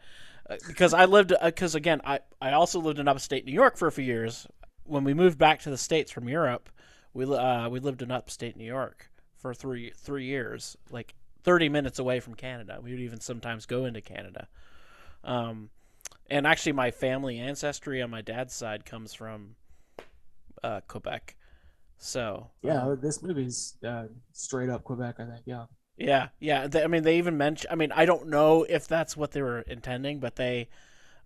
[0.49, 3.77] uh, because I lived because uh, again, I I also lived in upstate New York
[3.77, 4.47] for a few years.
[4.83, 6.69] When we moved back to the states from Europe,
[7.13, 11.99] we uh, we lived in upstate New York for three three years, like 30 minutes
[11.99, 12.79] away from Canada.
[12.81, 14.47] We would even sometimes go into Canada.
[15.23, 15.69] Um,
[16.29, 19.55] and actually, my family ancestry on my dad's side comes from
[20.63, 21.35] uh, Quebec.
[21.97, 25.15] So yeah, um, this movie's uh, straight up Quebec.
[25.19, 25.41] I think.
[25.45, 25.65] Yeah.
[25.97, 26.67] Yeah, yeah.
[26.67, 27.69] They, I mean, they even mention.
[27.69, 30.69] I mean, I don't know if that's what they were intending, but they,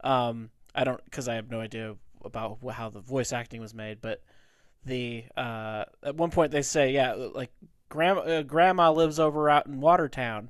[0.03, 4.01] um, I don't because I have no idea about how the voice acting was made.
[4.01, 4.21] But
[4.85, 7.51] the uh, at one point they say, yeah, like
[7.89, 10.49] grandma uh, grandma lives over out in Watertown.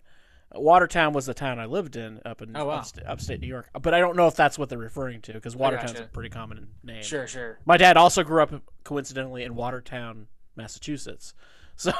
[0.53, 2.75] Watertown was the town I lived in up in oh, wow.
[2.75, 5.55] upstate, upstate, New York, but I don't know if that's what they're referring to because
[5.55, 6.05] Watertown's gotcha.
[6.05, 7.03] a pretty common name.
[7.03, 7.59] Sure, sure.
[7.65, 11.33] My dad also grew up coincidentally in Watertown, Massachusetts,
[11.75, 11.91] so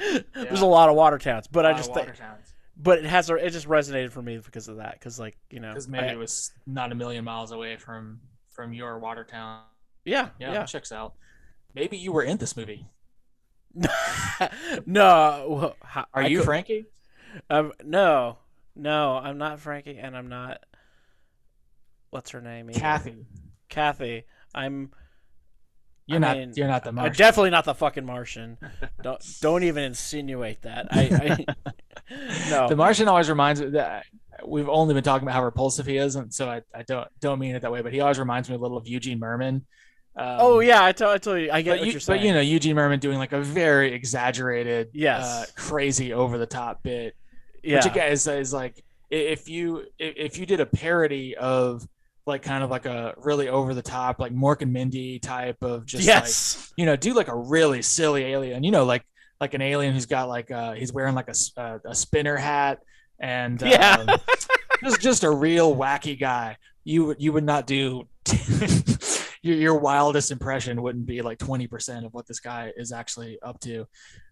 [0.00, 0.18] yeah.
[0.34, 1.46] there's a lot of Watertowns.
[1.46, 2.10] But I just think,
[2.76, 5.68] but it has it just resonated for me because of that because like you know
[5.68, 8.20] because maybe I, it was not a million miles away from
[8.50, 9.62] from your Watertown.
[10.04, 10.64] Yeah, yeah, yeah.
[10.64, 11.14] checks out.
[11.74, 12.86] Maybe you were in this movie.
[14.86, 15.74] no.
[16.12, 16.86] Are you could, Frankie?
[17.48, 18.38] Um, no,
[18.76, 20.64] no, I'm not Frankie, and I'm not.
[22.10, 22.70] What's her name?
[22.70, 22.78] Either.
[22.78, 23.26] Kathy.
[23.68, 24.24] Kathy.
[24.54, 24.90] I'm.
[26.06, 26.36] You're I not.
[26.36, 27.12] Mean, you're not the Martian.
[27.12, 28.58] I'm definitely not the fucking Martian.
[29.02, 30.88] don't don't even insinuate that.
[30.90, 31.72] I, I
[32.50, 32.68] no.
[32.68, 34.04] The Martian always reminds me that
[34.46, 37.38] we've only been talking about how repulsive he is, and so I, I don't don't
[37.38, 37.80] mean it that way.
[37.80, 39.62] But he always reminds me a little of Eugene Mirman
[40.14, 42.20] um, oh yeah, I tell I tell you, I get what you, you're saying.
[42.20, 46.46] But you know, Eugene Mirman doing like a very exaggerated, yes, uh, crazy, over the
[46.46, 47.16] top bit.
[47.62, 51.86] Yeah, which again is, is like if you if you did a parody of
[52.26, 55.86] like kind of like a really over the top like Mork and Mindy type of
[55.86, 56.56] just yes.
[56.56, 59.04] like you know do like a really silly alien, you know, like
[59.40, 62.80] like an alien who's got like uh he's wearing like a a, a spinner hat
[63.18, 64.04] and yeah.
[64.06, 64.18] Um,
[64.84, 66.56] just just a real wacky guy.
[66.84, 68.08] You you would not do
[69.42, 73.60] your, your wildest impression wouldn't be like 20% of what this guy is actually up
[73.60, 73.80] to.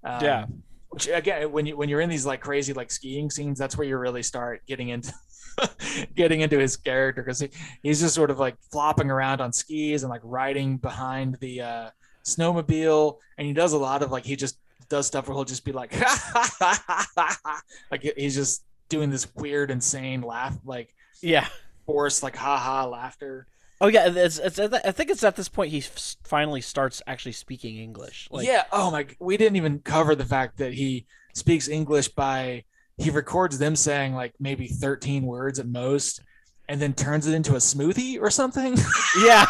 [0.05, 0.47] Um, yeah.
[0.91, 3.87] Which again, when you when you're in these like crazy like skiing scenes, that's where
[3.87, 5.13] you really start getting into
[6.17, 7.49] getting into his character because he,
[7.83, 11.91] he's just sort of like flopping around on skis and like riding behind the uh,
[12.25, 14.59] snowmobile, and he does a lot of like he just
[14.89, 15.95] does stuff where he'll just be like
[17.93, 20.93] like he's just doing this weird, insane laugh, like
[21.23, 21.47] yeah,
[21.87, 23.47] forced like ha ha laughter.
[23.83, 27.79] Oh yeah, it's, it's, I think it's at this point he finally starts actually speaking
[27.79, 28.29] English.
[28.31, 28.65] Like, yeah.
[28.73, 32.65] Oh my, we didn't even cover the fact that he speaks English by
[32.99, 36.21] he records them saying like maybe 13 words at most,
[36.69, 38.77] and then turns it into a smoothie or something.
[39.25, 39.47] Yeah.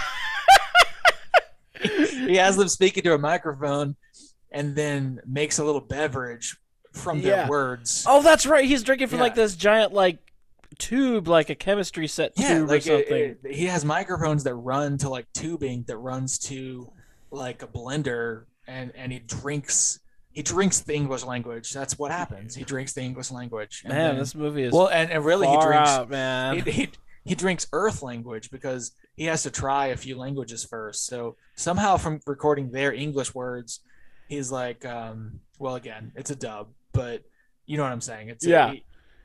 [1.82, 3.96] he has them speaking to a microphone,
[4.52, 6.56] and then makes a little beverage
[6.92, 7.48] from their yeah.
[7.48, 8.04] words.
[8.08, 8.64] Oh, that's right.
[8.64, 9.24] He's drinking from yeah.
[9.24, 10.18] like this giant like
[10.78, 13.16] tube like a chemistry set yeah, tube like or something.
[13.16, 16.92] It, it, he has microphones that run to like tubing that runs to
[17.30, 20.00] like a blender and and he drinks
[20.32, 21.72] he drinks the English language.
[21.72, 22.54] That's what happens.
[22.54, 23.82] He drinks the English language.
[23.84, 26.60] man, then, this movie is well, and, and really he drinks out, man.
[26.60, 26.88] He, he,
[27.24, 31.06] he drinks Earth language because he has to try a few languages first.
[31.06, 33.80] So somehow from recording their English words,
[34.28, 37.22] he's like, um, well, again, it's a dub, but
[37.66, 38.28] you know what I'm saying.
[38.28, 38.72] It's yeah.
[38.72, 38.84] A,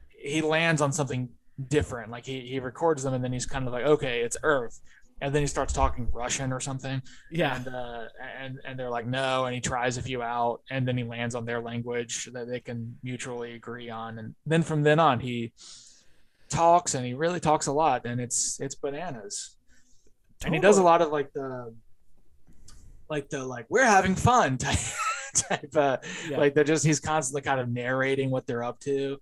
[0.10, 1.30] he lands on something
[1.68, 2.12] different.
[2.12, 4.82] Like he, he records them and then he's kind of like, okay, it's Earth.
[5.22, 7.02] And then he starts talking Russian or something.
[7.32, 7.56] Yeah.
[7.56, 8.04] And, uh,
[8.40, 9.46] and, and they're like, no.
[9.46, 12.60] And he tries a few out and then he lands on their language that they
[12.60, 14.20] can mutually agree on.
[14.20, 15.54] And then from then on, he
[16.50, 19.56] talks and he really talks a lot and it's, it's bananas.
[20.42, 20.48] Totally.
[20.48, 21.74] And he does a lot of like the,
[23.10, 24.78] like the, like, we're having fun type,
[25.34, 25.98] type uh,
[26.30, 26.38] yeah.
[26.38, 29.18] like they're just, he's constantly kind of narrating what they're up to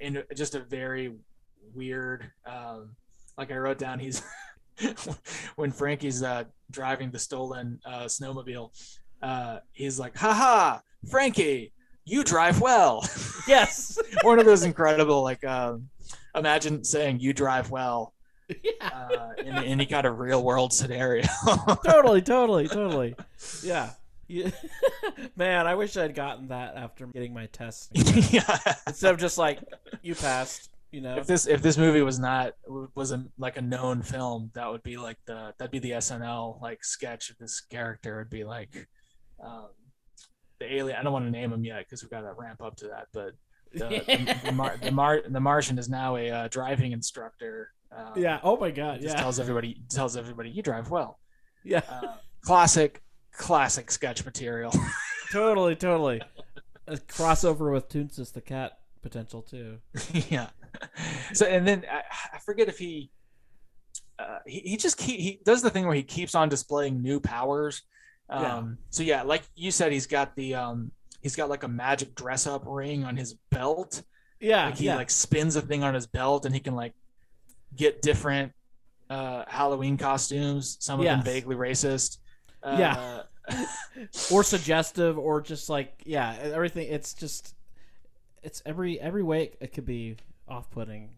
[0.00, 1.12] in just a very
[1.74, 2.30] weird.
[2.46, 2.90] Um,
[3.38, 4.22] like I wrote down, he's
[5.56, 8.70] when Frankie's uh, driving the stolen uh, snowmobile.
[9.22, 10.80] Uh, he's like, "Ha
[11.10, 11.72] Frankie,
[12.04, 13.06] you drive well."
[13.48, 15.42] Yes, one of those incredible like.
[15.44, 15.88] Um,
[16.36, 18.12] imagine saying you drive well.
[18.48, 18.86] Yeah.
[18.86, 21.24] Uh, in any kind of real world scenario.
[21.84, 23.16] totally, totally, totally.
[23.64, 23.90] Yeah.
[24.28, 24.50] Yeah.
[25.36, 27.90] Man, I wish I'd gotten that after getting my test.
[28.32, 28.58] yeah.
[28.86, 29.60] Instead of just like,
[30.02, 30.70] you passed.
[30.90, 32.54] You know, if this if this movie was not
[32.94, 36.60] was a, like a known film, that would be like the that'd be the SNL
[36.60, 38.20] like sketch of this character.
[38.20, 38.88] It'd be like
[39.44, 39.68] um,
[40.58, 40.98] the alien.
[40.98, 43.06] I don't want to name him yet because we've got to ramp up to that.
[43.12, 43.34] But
[43.72, 47.70] the the, the, Mar, the, Mar, the Martian is now a uh, driving instructor.
[47.96, 48.40] Um, yeah.
[48.42, 49.00] Oh my God.
[49.00, 49.22] just Yeah.
[49.22, 51.18] tells everybody tells everybody you drive well.
[51.64, 51.82] Yeah.
[51.88, 53.02] Uh, classic
[53.32, 54.72] classic sketch material.
[55.32, 55.76] totally.
[55.76, 56.20] Totally.
[56.86, 59.78] A crossover with Toonces the cat potential too.
[60.28, 60.48] yeah.
[61.32, 62.02] So and then I,
[62.34, 63.10] I forget if he,
[64.18, 67.20] uh, he he just keep he does the thing where he keeps on displaying new
[67.20, 67.82] powers.
[68.28, 68.62] Um, Yeah.
[68.90, 70.90] So yeah, like you said, he's got the um
[71.22, 74.02] he's got like a magic dress up ring on his belt.
[74.40, 74.66] Yeah.
[74.66, 74.96] Like he yeah.
[74.96, 76.94] like spins a thing on his belt and he can like
[77.76, 78.52] get different
[79.08, 80.76] uh Halloween costumes.
[80.80, 82.18] Some of them vaguely racist.
[82.62, 83.22] Uh, Yeah.
[84.32, 87.54] or suggestive or just like yeah everything it's just
[88.42, 90.16] it's every every way it, it could be
[90.50, 91.10] off-putting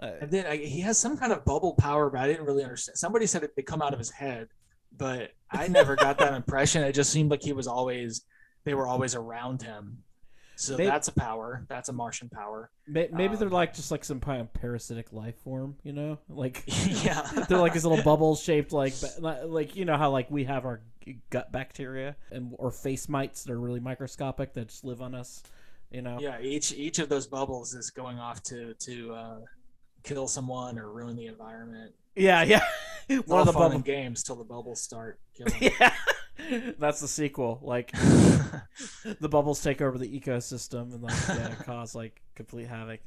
[0.00, 2.62] uh, And then I, he has some kind of bubble power, but I didn't really
[2.62, 2.98] understand.
[2.98, 4.48] Somebody said it, they come out of his head,
[4.96, 6.82] but I never got that impression.
[6.82, 8.22] It just seemed like he was always,
[8.64, 10.02] they were always around him.
[10.58, 11.66] So that's a power.
[11.68, 12.70] That's a Martian power.
[12.88, 16.18] may, maybe they're um, like just like some kind of parasitic life form you know
[16.30, 16.64] like
[17.04, 17.20] yeah.
[17.46, 20.80] they're like these little bubble shaped like like you know how like we have our
[21.28, 25.42] gut bacteria and or face mites that are really microscopic that just live on us
[25.90, 26.40] you know yeah.
[26.40, 29.38] Each each of those bubbles is going off to to uh,
[30.02, 31.92] kill someone or ruin the environment.
[32.14, 32.64] yeah yeah
[33.08, 35.72] It's one of the fun bubbles games till the bubbles start killing.
[35.80, 35.92] yeah
[36.78, 37.90] that's the sequel like
[39.20, 43.00] the bubbles take over the ecosystem and like yeah, cause like complete havoc.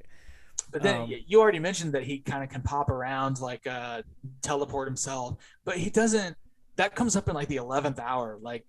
[0.71, 4.03] But then Um, you already mentioned that he kind of can pop around, like uh,
[4.43, 6.35] teleport himself, but he doesn't.
[6.75, 8.65] That comes up in like the eleventh hour, like,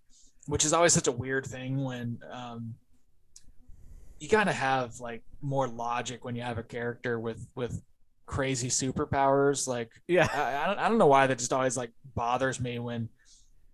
[0.46, 2.74] which is always such a weird thing when um,
[4.20, 7.82] you gotta have like more logic when you have a character with with
[8.26, 9.66] crazy superpowers.
[9.66, 12.78] Like, Yeah, I, I don't I don't know why that just always like bothers me
[12.78, 13.08] when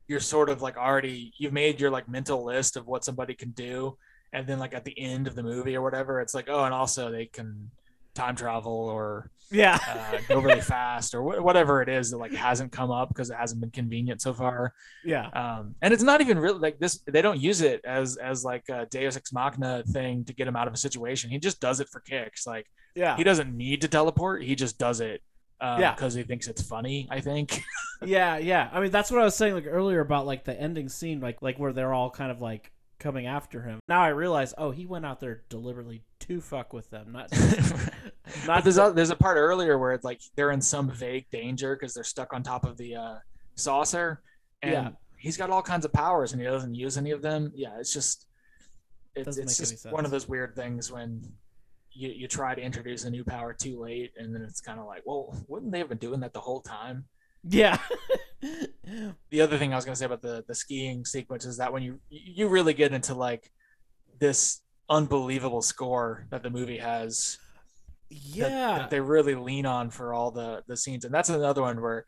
[0.09, 3.51] you're sort of like already you've made your like mental list of what somebody can
[3.51, 3.99] do
[4.33, 6.73] and then like at the end of the movie or whatever it's like oh and
[6.73, 7.71] also they can
[8.17, 12.33] time travel or yeah, uh, go really fast or wh- whatever it is that like
[12.33, 14.73] hasn't come up because it hasn't been convenient so far.
[15.05, 18.45] Yeah, um and it's not even really like this they don't use it as as
[18.45, 21.31] like a deus ex machina thing to get him out of a situation.
[21.31, 22.45] He just does it for kicks.
[22.47, 22.67] Like
[22.97, 24.43] yeah, he doesn't need to teleport.
[24.43, 25.23] He just does it
[25.61, 25.95] um, Yeah.
[25.95, 27.63] because he thinks it's funny i think.
[28.05, 28.69] Yeah, yeah.
[28.73, 31.41] I mean, that's what I was saying like earlier about like the ending scene, like
[31.41, 33.79] like where they're all kind of like coming after him.
[33.89, 37.31] Now I realize, oh, he went out there deliberately to fuck with them, not
[38.47, 41.27] not there's to- a, there's a part earlier where it's like they're in some vague
[41.31, 43.15] danger because they're stuck on top of the uh,
[43.55, 44.23] saucer,
[44.63, 44.89] and Yeah.
[45.19, 47.53] he's got all kinds of powers and he doesn't use any of them.
[47.55, 48.27] Yeah, it's just
[49.15, 51.23] it's, it's just one of those weird things when
[51.93, 54.87] you you try to introduce a new power too late, and then it's kind of
[54.87, 57.05] like, well, wouldn't they have been doing that the whole time?
[57.49, 57.79] yeah,
[59.31, 61.83] The other thing I was gonna say about the the skiing sequence is that when
[61.83, 63.51] you you really get into like
[64.19, 67.39] this unbelievable score that the movie has
[68.09, 68.79] yeah.
[68.79, 72.05] that, they really lean on for all the the scenes and that's another one where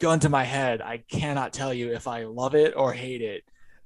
[0.00, 3.44] gun to my head i cannot tell you if i love it or hate it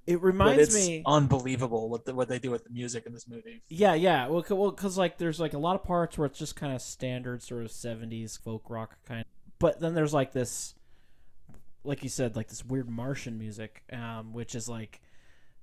[0.08, 1.02] it reminds it's me.
[1.06, 4.26] unbelievable what the, what they do with the music in this movie Yeah, yeah.
[4.26, 6.74] Well, c- well, because like there's like a lot of parts where it's just kind
[6.74, 9.26] of standard sort of '70s folk rock kind.
[9.58, 10.74] But then there's like this,
[11.84, 15.00] like you said, like this weird Martian music, um, which is like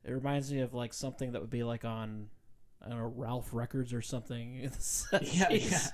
[0.04, 2.28] it reminds me of like something that would be like on.
[2.86, 4.70] I don't know, Ralph Records or something.
[5.22, 5.88] yeah yeah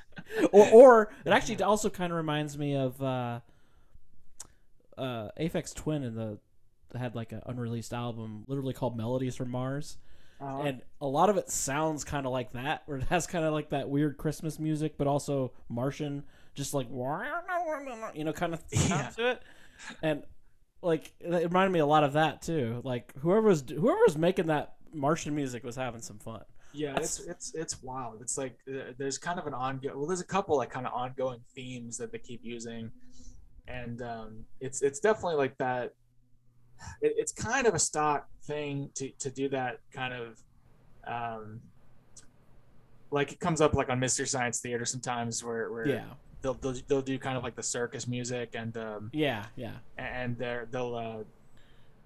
[0.51, 3.39] or, or it actually also kind of reminds me of uh,
[4.97, 6.37] uh, Aphex Twin in the
[6.97, 9.97] had like an unreleased album, literally called Melodies from Mars
[10.41, 13.45] Uh, and a lot of it sounds kind of like that, where it has kind
[13.45, 16.23] of like that weird Christmas music, but also Martian,
[16.53, 16.87] just like
[18.15, 19.09] you know, kind of sound Yeah.
[19.15, 19.41] to it,
[20.01, 20.23] and
[20.81, 22.81] like it reminded me a lot of that too.
[22.83, 26.41] Like whoever was whoever was making that Martian music was having some fun.
[26.73, 30.21] yeah it's it's it's wild it's like uh, there's kind of an ongoing well there's
[30.21, 32.89] a couple like kind of ongoing themes that they keep using
[33.67, 35.93] and um it's it's definitely like that
[37.01, 40.41] it, it's kind of a stock thing to to do that kind of
[41.07, 41.59] um
[43.11, 46.05] like it comes up like on Mystery Science Theater sometimes where where Yeah,
[46.41, 50.37] they'll, they'll they'll do kind of like the circus music and um yeah, yeah, and
[50.37, 51.23] they're they'll uh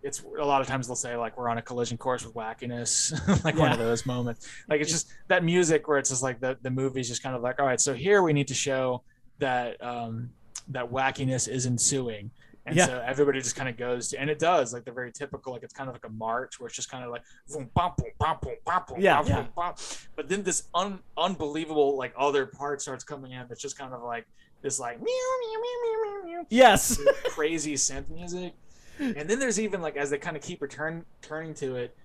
[0.03, 3.11] it's a lot of times they'll say like we're on a collision course with wackiness
[3.43, 4.47] like one of those moments.
[4.69, 7.41] Like it's just that music where it's just like the the movie's just kind of
[7.41, 9.01] like all right so here we need to show
[9.39, 10.29] that um
[10.67, 12.29] that wackiness is ensuing
[12.65, 12.85] And Yeah.
[12.87, 15.61] so everybody just kind of goes to, and it does like the very typical, like
[15.63, 17.21] it's kind of like a march where it's just kind of like,
[17.51, 19.41] boom, bum, boom, bum, boom, bum, boom, Yeah, bum, yeah.
[19.41, 19.73] boom, bum.
[20.15, 24.01] but then this un- unbelievable like other part starts coming in that's just kind of
[24.01, 24.25] like
[24.61, 26.99] this like meow, meow, meow, meow, meow, meow, Yes.
[27.25, 28.53] crazy synth music.
[28.99, 31.95] And then there's even like as they kind of keep return turning to it,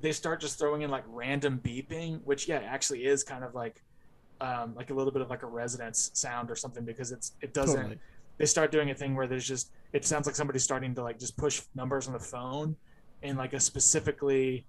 [0.00, 3.82] they start just throwing in like random beeping, which yeah, actually is kind of like
[4.40, 7.54] um, like a little bit of like a resonance sound or something because it's it
[7.54, 7.98] doesn't Totally.
[8.38, 11.18] They start doing a thing where there's just it sounds like somebody's starting to like
[11.18, 12.76] just push numbers on the phone
[13.22, 14.64] and like a specifically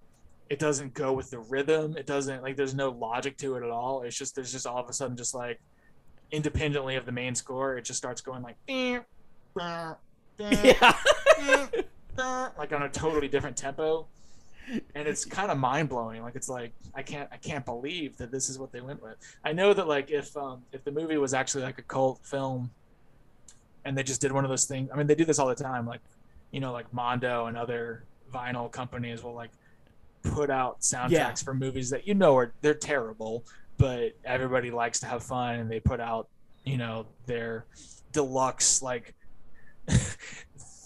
[0.49, 1.97] it doesn't go with the rhythm.
[1.97, 4.03] It doesn't like there's no logic to it at all.
[4.03, 5.59] It's just there's just all of a sudden just like
[6.31, 8.57] independently of the main score it just starts going like
[10.37, 10.93] Yeah.
[12.57, 14.07] like on a totally different tempo.
[14.95, 16.21] And it's kind of mind-blowing.
[16.21, 19.15] Like it's like i can't i can't believe that this is what they went with.
[19.43, 22.71] I know that like if um if the movie was actually like a cult film
[23.87, 25.55] and they just did one of those things i mean they do this all the
[25.55, 26.01] time like
[26.51, 28.03] you know like mondo and other
[28.33, 29.49] vinyl companies will like
[30.23, 31.33] put out soundtracks Yeah.
[31.35, 33.45] for movies that you know are they're terrible
[33.77, 36.27] but everybody likes to have fun and they put out
[36.65, 37.65] you know their
[38.11, 39.13] deluxe like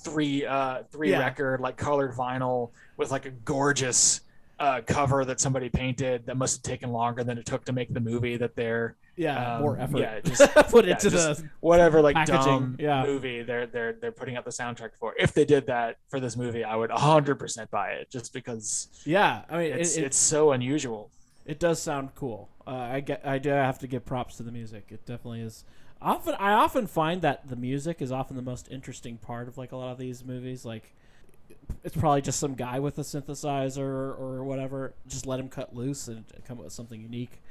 [0.04, 1.20] three uh three Yeah.
[1.20, 4.22] record like colored vinyl with like a gorgeous
[4.60, 7.94] uh cover that somebody painted that must have taken longer than it took to make
[7.94, 9.56] the movie that they're Yeah.
[9.56, 9.98] Um, more effort.
[10.00, 11.50] yeah, just- put yeah, into just- the.
[11.60, 13.04] whatever like Packaging, dumb yeah.
[13.06, 16.38] movie they're they're they're putting out the soundtrack for if they did that for this
[16.38, 19.42] movie i would 100% buy it just because Yeah.
[19.50, 21.12] I mean, it's it, it, it's so unusual
[21.46, 22.50] it does sound cool.
[22.68, 23.22] Uh, I get.
[23.26, 24.86] I do have to give props to the music.
[24.90, 25.66] It definitely is.
[26.00, 29.72] Often, I often find that the music is often the most interesting part of like
[29.72, 30.66] a lot of these movies.
[30.66, 30.94] Like,
[31.84, 33.80] it's probably just some guy with a synthesizer
[34.20, 34.94] or whatever.
[35.08, 37.42] Just let him cut loose and come up with something unique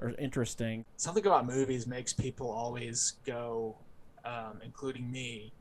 [0.00, 0.84] or interesting.
[0.96, 3.76] something about movies makes people always go
[4.24, 5.52] um, including me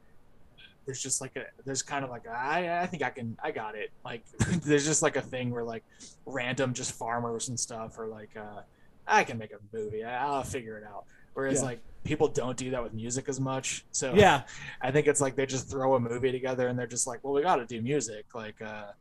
[0.86, 3.52] there's just like a there's kind of like a, I, I think i can i
[3.52, 4.24] got it like
[4.64, 5.84] there's just like a thing where like
[6.26, 8.62] random just farmers and stuff are like uh
[9.06, 11.04] i can make a movie I, i'll figure it out
[11.34, 11.66] whereas Yeah.
[11.66, 14.44] like people don't do that with music as much so Yeah.
[14.82, 17.34] I think it's like they just throw a movie together and they're just like, well,
[17.34, 18.24] we got to do music.
[18.34, 18.92] Like, uh,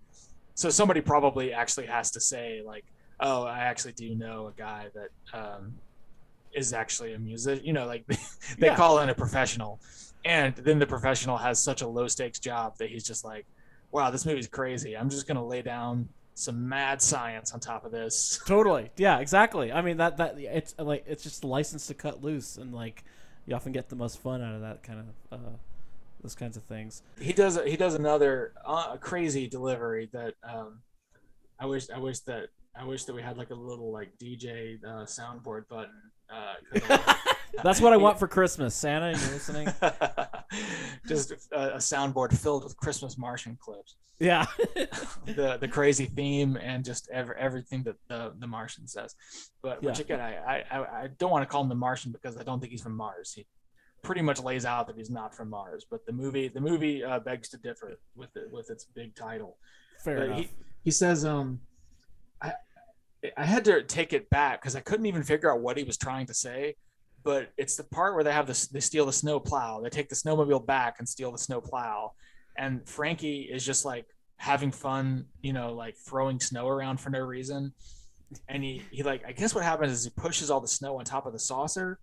[0.55, 2.85] so somebody probably actually has to say like,
[3.21, 5.75] oh, I actually do know a guy that um,
[6.55, 7.61] is actually a music.
[7.65, 8.05] You know, like
[8.59, 8.77] they Yeah.
[8.77, 9.81] call in a professional,
[10.25, 13.47] and then the professional has such a low stakes job that he's just like,
[13.93, 14.97] wow, this movie's crazy.
[14.97, 18.41] I'm just gonna lay down some mad science on top of this.
[18.47, 18.91] Totally.
[18.97, 19.73] Yeah, exactly.
[19.73, 23.05] I mean that that it's like it's just a license to cut loose and like
[23.47, 25.51] you often get the most fun out of that kind of uh
[26.23, 27.03] those kinds of things.
[27.21, 30.81] he does he does another uh, crazy delivery that um
[31.61, 34.79] i wish i wish that i wish that we had like a little like dj
[34.85, 35.91] uh, soundboard button
[36.31, 36.55] uh
[37.63, 38.75] That's what I want for Christmas.
[38.75, 39.69] Santa, you listening?
[41.09, 44.45] just a, a soundboard filled with christmas martian clips Yeah.
[45.27, 49.15] the the crazy theme and just every, everything that the the martian says
[49.63, 50.05] but which Yeah.
[50.05, 52.73] again I, I I- don't want to call him the martian because i don't think
[52.73, 53.47] he's from mars he
[54.03, 57.19] pretty much lays out that he's not from mars but the movie the movie uh,
[57.21, 59.57] begs to differ with it with its big title
[60.05, 60.39] Fair But enough.
[60.41, 60.49] he,
[60.85, 61.61] he says um
[63.37, 65.97] i had to take it back because i couldn't even figure out what he was
[65.97, 66.75] trying to say
[67.23, 70.09] but it's the part where they have this they steal the snow plow they take
[70.09, 72.13] the snowmobile back and steal the snow plow
[72.57, 74.07] and frankie is just like
[74.39, 77.73] having fun you know like throwing snow around for no reason.
[78.49, 81.05] And he, he like i guess what happens is he pushes all the snow on
[81.05, 81.99] top of the saucer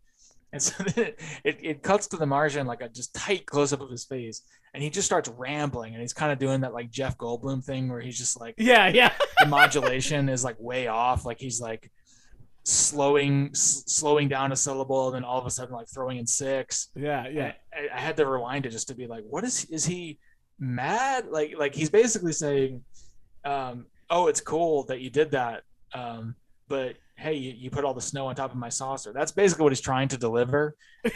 [0.54, 4.06] and so it, it, cuts to the Martian like a just tight close-up of his
[4.06, 4.44] face
[4.74, 7.90] and he just starts rambling and he's kind of doing that like jeff goldblum thing
[7.90, 9.12] where he's just like yeah, yeah.
[9.40, 11.92] the modulation is like way off like he's like
[12.64, 16.26] slowing s- slowing down a syllable and then all of a sudden like throwing in
[16.26, 17.54] six Yeah, yeah.
[17.74, 20.20] I, I had to rewind it just to be like what is is he
[20.60, 22.84] mad like like he's basically saying
[23.44, 25.64] um oh it's cool that you did that
[25.94, 26.36] um
[26.70, 29.12] but hey you, you put all the snow on top of my saucer.
[29.14, 30.76] That's basically what he's trying to deliver.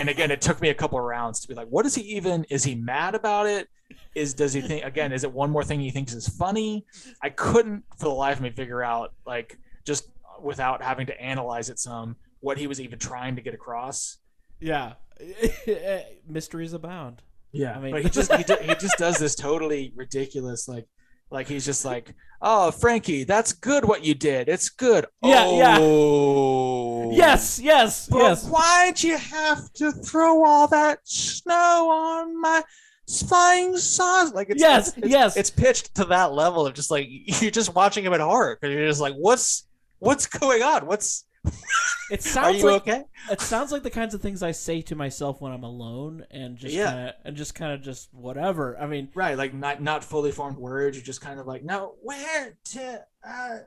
[0.00, 2.02] And again it took me a couple of rounds to be like what is he
[2.16, 3.68] even is he mad about it?
[4.14, 6.86] Is does he think again is it one more thing he thinks is funny?
[7.22, 10.08] I couldn't for the life of me figure out like just
[10.40, 14.18] without having to analyze it some what he was even trying to get across.
[14.60, 14.92] Yeah.
[16.28, 17.22] Mysteries abound.
[17.52, 20.86] yeah I mean- but he just he, do- he just does this totally ridiculous like
[21.30, 25.76] like he's just like oh frankie that's good what you did it's good Yeah, yeah.
[25.80, 28.46] oh Yes, yes, But yes.
[28.48, 32.62] why'd you have to throw all that snow on my
[33.08, 34.32] flying sauce?
[34.34, 35.36] Like it's Yes, it's, yes.
[35.36, 37.06] it's pitched to that level of just like
[37.40, 39.66] you're just watching him at heart because you're just like, what's
[40.00, 40.86] what's going on?
[40.86, 41.52] What's It
[42.20, 43.04] Are sounds you like okay?
[43.30, 46.56] it sounds like the kinds of things I say to myself when I'm alone and
[46.56, 46.86] just Yeah.
[46.90, 48.78] kinda, and just kind of just whatever.
[48.78, 50.96] I mean, Right, like not not fully formed words.
[50.96, 53.04] You're just kind of like, no, where to?
[53.26, 53.58] Uh,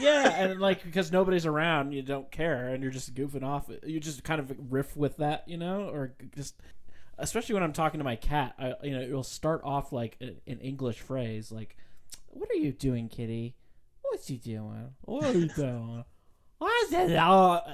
[0.00, 3.68] yeah, and like because nobody's around, you don't care, and you're just goofing off.
[3.84, 6.60] You just kind of riff with that, you know, or just
[7.18, 8.54] especially when I'm talking to my cat.
[8.58, 11.76] I, you know, it'll start off like an English phrase, like,
[12.28, 13.56] "What are you doing, kitty?
[14.14, 14.90] What's you doing?
[15.00, 16.04] What are you doing?"
[16.58, 17.16] What's it?
[17.16, 17.60] all-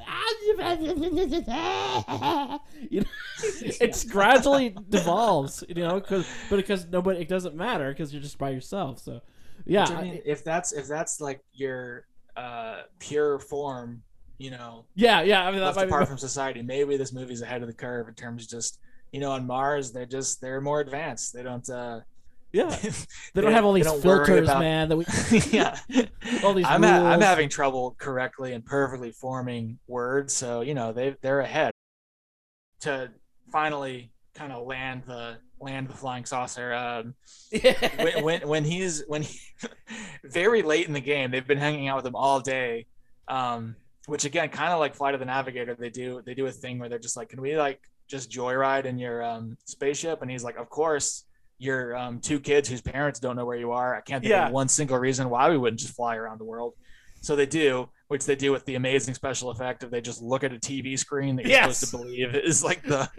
[2.91, 3.07] You know,
[3.43, 8.39] it's gradually devolves, you know, because but because nobody, it doesn't matter because you're just
[8.39, 9.01] by yourself.
[9.01, 9.21] So,
[9.67, 12.07] yeah, Which, I mean, if that's if that's like your
[12.39, 14.03] uh pure form,
[14.39, 15.47] you know, yeah, yeah.
[15.47, 17.75] I mean, that left might be apart from society, maybe this movie's ahead of the
[17.75, 18.79] curve in terms of just
[19.12, 21.35] you know on Mars they're just they're more advanced.
[21.35, 21.69] They don't.
[21.69, 22.01] uh
[22.52, 22.68] Yeah,
[23.35, 24.89] they don't have all these filters, about- man.
[24.89, 25.05] That we
[25.51, 25.78] yeah.
[26.44, 30.93] all these I'm ha- I'm having trouble correctly and perfectly forming words, so you know
[30.93, 31.72] they they're ahead
[32.81, 33.10] to
[33.52, 36.72] finally kind of land the land the flying saucer.
[36.72, 37.14] Um,
[37.98, 39.39] when, when when he's when he
[40.24, 42.86] very late in the game, they've been hanging out with him all day.
[43.28, 46.51] Um, which again, kind of like Flight of the Navigator, they do they do a
[46.51, 50.20] thing where they're just like, can we like just joyride in your um, spaceship?
[50.22, 51.24] And he's like, of course.
[51.61, 53.95] Your um, two kids whose parents don't know where you are.
[53.95, 54.47] I can't think Yeah.
[54.47, 56.74] of one single reason why we wouldn't just fly around the world.
[57.23, 60.43] So they do, which they do with the amazing special effect of they just look
[60.43, 61.77] at a TV screen that you're Yes.
[61.77, 63.11] supposed to believe is like the.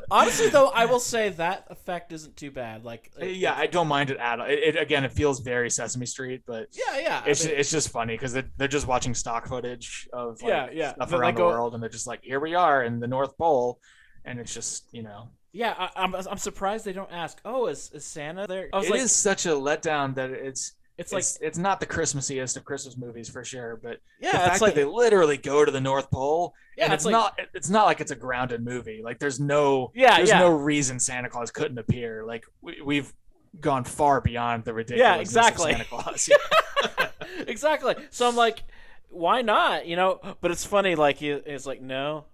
[0.10, 2.82] Honestly, though, I will say that effect isn't too bad.
[2.82, 4.46] Like, it- yeah, I don't mind it at all.
[4.46, 7.22] It, it again, it feels very Sesame Street, but yeah, yeah.
[7.26, 10.48] it's I mean, it's just funny because they're, they're just watching stock footage of like,
[10.48, 10.94] Yeah, yeah.
[10.94, 13.36] stuff around go- the world, and they're just like, here we are in the North
[13.36, 13.78] Pole,
[14.24, 15.74] and it's just you know, yeah.
[15.78, 17.40] I, I'm I'm surprised they don't ask.
[17.44, 18.68] Oh, is, is Santa there?
[18.72, 21.80] I was it like, is such a letdown that it's it's like, it's it's not
[21.80, 24.80] the Christmassiest of Christmas movies for sure, but yeah, the yeah, fact it's like, that
[24.80, 27.86] they literally go to the North Pole, yeah, and it's, it's, like, not it's not
[27.86, 29.00] like it's a grounded movie.
[29.02, 30.40] Like there's no Yeah, there's yeah.
[30.40, 32.24] no reason Santa Claus couldn't appear.
[32.24, 33.12] Like we, we've
[33.60, 35.20] gone far beyond the ridiculous.
[35.20, 35.72] exactly.
[35.72, 36.28] Santa Claus.
[36.28, 36.36] Yeah.
[37.46, 37.94] exactly.
[38.10, 38.62] So I'm like,
[39.08, 39.86] why not?
[39.86, 40.94] You know, but it's funny.
[40.94, 42.24] Like it's like, no,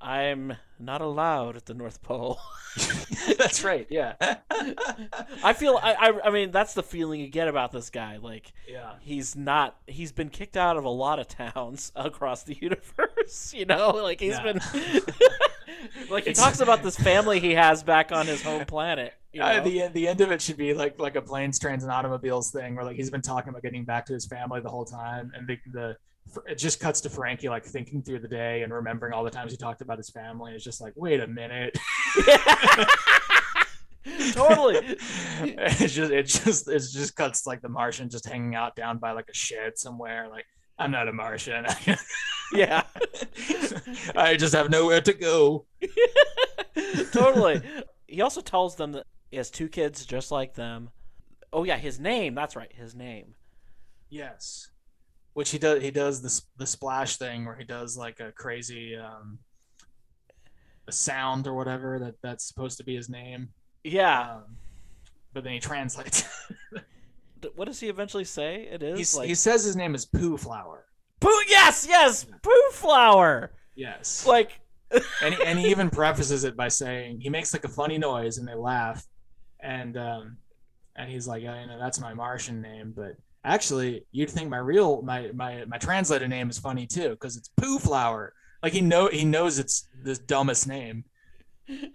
[0.00, 2.38] I'm not allowed at the North Pole.
[3.38, 3.86] That's right.
[3.90, 4.14] Yeah.
[5.42, 5.78] I feel.
[5.82, 6.20] I, I.
[6.28, 8.18] I mean, that's the feeling you get about this guy.
[8.18, 8.94] Like yeah.
[9.00, 9.76] he's not.
[9.86, 12.92] He's been kicked out of a lot of towns across the universe.
[13.56, 14.42] You know, like he's Yeah.
[14.52, 14.60] been.
[16.10, 19.14] like he It's- talks about this family he has back on his home planet.
[19.32, 19.46] You know?
[19.46, 21.92] Uh, the end, the end of it should be like like a planes, trains, and
[21.92, 24.84] automobiles thing, where like he's been talking about getting back to his family the whole
[24.84, 25.96] time, and the, the
[26.46, 29.52] it just cuts to Frankie like thinking through the day and remembering all the times
[29.52, 30.52] he talked about his family.
[30.54, 31.76] It's just like, wait a minute,
[34.32, 34.76] totally.
[35.40, 39.12] it's just it just it just cuts like the Martian just hanging out down by
[39.12, 40.28] like a shed somewhere.
[40.28, 40.46] Like
[40.78, 41.66] I'm not a Martian.
[42.52, 42.84] Yeah.
[44.14, 45.66] I just have nowhere to go.
[47.10, 47.60] totally.
[48.06, 50.90] He also tells them that he has two kids just like them.
[51.52, 52.36] Oh yeah, his name.
[52.36, 53.34] That's right, his name.
[54.10, 54.68] Yes.
[55.36, 55.82] Which he does.
[55.82, 59.38] He does the the splash thing where he does like a crazy um,
[60.88, 63.50] a sound or whatever that that's supposed to be his name.
[63.84, 64.36] Yeah.
[64.36, 64.56] Um,
[65.34, 66.24] but then he translates.
[67.54, 68.66] What does he eventually say?
[68.72, 70.86] It is He's, like he says his name is Pooh Flower.
[71.20, 71.28] poo.
[71.48, 73.52] Yes, yes, poo flower.
[73.76, 74.26] Yes.
[74.26, 74.58] Like
[75.22, 78.38] and he, and he even prefaces it by saying he makes like a funny noise
[78.38, 79.04] and they laugh,
[79.60, 80.38] and um,
[80.96, 83.16] and he's like, yeah, you know, that's my Martian name, but
[83.46, 87.48] actually, you'd think my real my my my translated name is funny too because it's
[87.56, 88.34] Pooh Flower.
[88.62, 91.04] Like he know he knows it's the dumbest name,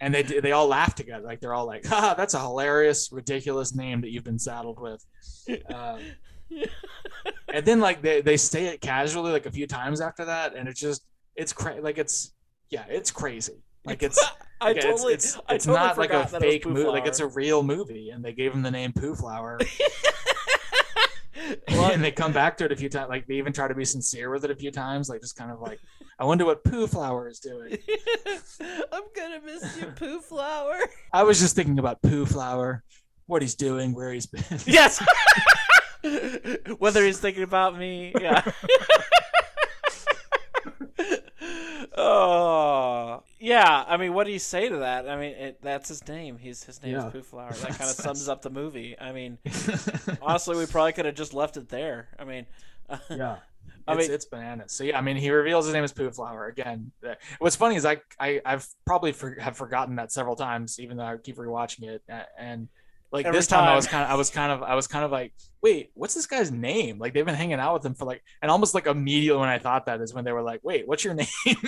[0.00, 1.24] and they they all laugh together.
[1.24, 5.04] Like they're all like, "Ha, that's a hilarious, ridiculous name that you've been saddled with."
[5.72, 6.00] Um,
[7.52, 10.68] and then like they, they say it casually like a few times after that, and
[10.68, 11.04] it's just
[11.36, 12.32] it's cra- like it's
[12.70, 13.62] yeah, it's crazy.
[13.84, 14.22] Like it's
[14.60, 16.88] I totally, it's it's, I totally not like a forgot that it was fake movie.
[16.88, 19.58] Like it's a real movie, and they gave him the name Pooh Flower.
[21.68, 23.08] Well, and they come back to it a few times.
[23.08, 25.08] Like they even try to be sincere with it a few times.
[25.08, 25.80] Like just kind of like,
[26.18, 27.78] I wonder what Pooh Flower is doing.
[28.92, 30.78] I'm gonna miss you, poo flower.
[31.12, 32.82] I was just thinking about Pooh Flower,
[33.26, 34.44] what he's doing, where he's been.
[34.66, 35.04] Yes.
[36.78, 38.42] Whether he's thinking about me, yeah.
[41.96, 43.84] oh, yeah.
[43.86, 45.08] I mean, what do you say to that?
[45.08, 46.38] I mean, it, that's his name.
[46.38, 47.06] He's his name Yeah.
[47.08, 47.50] is Pooh Flower.
[47.52, 48.96] That kind of That's- sums up the movie.
[49.00, 49.38] I mean,
[50.22, 52.08] honestly, we probably could have just left it there.
[52.18, 52.46] I mean,
[53.10, 53.36] yeah.
[53.86, 54.72] I it's, mean- it's bananas.
[54.72, 56.92] So yeah, I mean, he reveals his name is Pooh Flower again.
[57.40, 61.04] What's funny is I, I I've probably for, have forgotten that several times, even though
[61.04, 62.02] I keep rewatching it.
[62.08, 62.68] A- And
[63.12, 65.04] like Every this time, I was kind of I was kind of I was kind
[65.04, 65.32] of like
[65.62, 66.98] wait, what's this guy's name?
[66.98, 69.58] Like they've been hanging out with him for like, and almost like immediately when I
[69.58, 71.26] thought that is when they were like, wait, what's your name?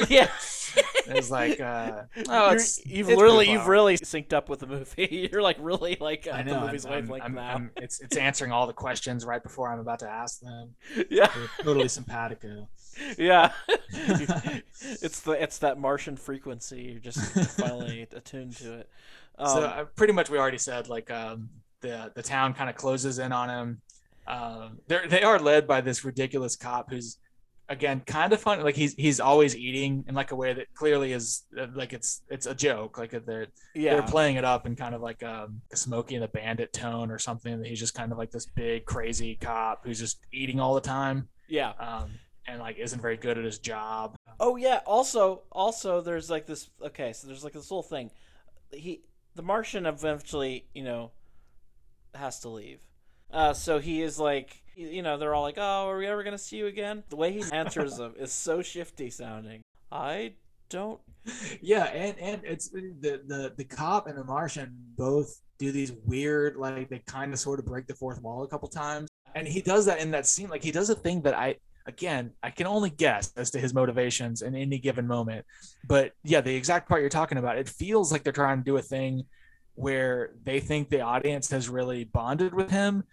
[0.09, 0.29] Yeah.
[1.07, 4.61] it was like, uh, oh, You're- it's you've it's literally you've really synced up with
[4.61, 5.29] the movie.
[5.33, 6.55] You're like really like I uh, know.
[6.55, 7.49] the movie's I'm, wavelength I'm, now.
[7.51, 10.75] I'm- it's it's answering all the questions right before I'm about to ask them.
[11.09, 12.69] yeah, They're totally simpatico.
[13.17, 13.53] yeah.
[13.93, 16.83] it's the it's that Martian frequency.
[16.83, 17.21] You're just
[17.53, 18.89] finally attuned to it.
[19.39, 21.51] Um, so uh, pretty much we already said like um,
[21.81, 23.81] the the town kind of closes in on him.
[24.27, 27.19] Um, they they are led by this ridiculous cop who's
[27.69, 28.63] again kind of fun.
[28.63, 32.23] Like he's he's always eating in like a way that clearly is uh, like it's
[32.29, 32.97] it's a joke.
[32.99, 36.25] Like they're yeah, they're playing it up in kind of like um, a Smokey and
[36.25, 37.61] the Bandit tone or something.
[37.61, 40.81] That he's just kind of like this big crazy cop who's just eating all the
[40.81, 41.73] time yeah.
[41.79, 42.11] um,
[42.47, 44.17] and like isn't very good at his job.
[44.41, 44.81] Oh yeah.
[44.87, 46.69] Also, also, there's like this.
[46.83, 48.11] Okay, so there's like this whole thing.
[48.73, 49.03] He,
[49.35, 51.11] the Martian, eventually, you know,
[52.15, 52.81] has to leave.
[53.31, 56.39] Uh, so he is like, you know, they're all like, "Oh, are we ever gonna
[56.39, 59.63] see you again?" The way he answers them is so shifty sounding.
[59.91, 60.35] I
[60.69, 61.01] don't.
[61.63, 66.57] Yeah, and and it's the the the cop and the Martian both do these weird
[66.57, 69.63] like they kind of sort of break the fourth wall a couple times, and he
[69.63, 70.51] does that in that scene.
[70.51, 71.57] Like he does a thing that I
[71.87, 75.45] again I can only guess as to his motivations in any given moment,
[75.87, 78.77] but yeah, the exact part you're talking about, it feels like they're trying to do
[78.77, 79.25] a thing
[79.75, 83.05] where they think the audience has really bonded with him.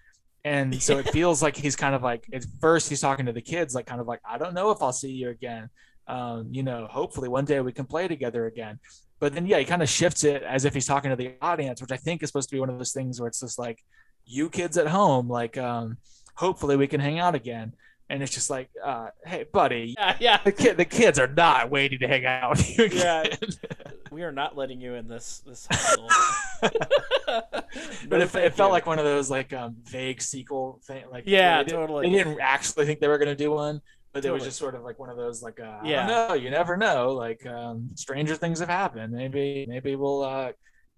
[0.44, 3.42] And so it feels like he's kind of like at first he's talking to the
[3.42, 5.70] kids, like kind of like, I don't know if I'll see you again
[6.08, 8.80] um, you know, hopefully one day we can play together again.
[9.20, 11.82] But then, yeah, he kind of shifts it as if he's talking to the audience,
[11.82, 13.80] which I think is supposed to be one of those things where it's just like,
[14.26, 15.98] you kids at home, like, um,
[16.36, 17.74] hopefully we can hang out again.
[18.12, 20.40] And it's just like, uh, hey, buddy, Yeah, yeah.
[20.44, 23.28] the kid, the kids are not waiting to hang out with you Again.
[23.32, 23.92] Yeah.
[24.12, 25.66] We are not letting you in this this
[26.62, 28.74] but No, it, it felt you.
[28.74, 31.06] like one of those like um, vague sequel thing.
[31.12, 32.10] Like Yeah, they didn't- totally.
[32.10, 33.82] They didn't actually think they were going to do one,
[34.14, 36.08] but it was just sort of like one of those like uh, Yeah.
[36.08, 36.34] Know.
[36.34, 37.14] You never know.
[37.14, 39.14] Like um, stranger things have happened.
[39.14, 40.52] Maybe maybe we'll uh,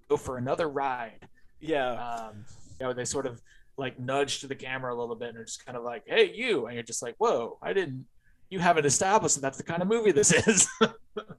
[0.10, 1.28] go for another ride.
[1.60, 1.92] yeah.
[1.94, 2.46] Um,
[2.80, 3.40] you know, they sort of
[3.78, 6.32] like nudge to the camera a little bit and are just kind of like, "Hey,
[6.34, 8.06] you," and you're just like, "Whoa, I didn't."
[8.50, 10.68] You haven't established that that's the kind of movie this is.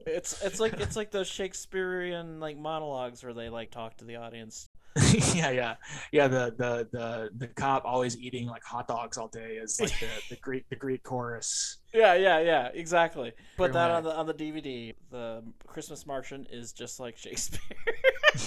[0.06, 4.16] It's it's like it's like those Shakespearean like monologues where they like talk to the
[4.16, 4.69] audience.
[5.35, 5.74] yeah, yeah,
[6.12, 6.28] yeah.
[6.28, 10.06] The the the the cop always eating like hot dogs all day is like the,
[10.31, 11.78] the Greek the Greek chorus.
[11.93, 13.32] Yeah, yeah, yeah, exactly.
[13.56, 14.94] Put that on the on the DVD.
[15.11, 17.61] The Christmas Martian is just like Shakespeare.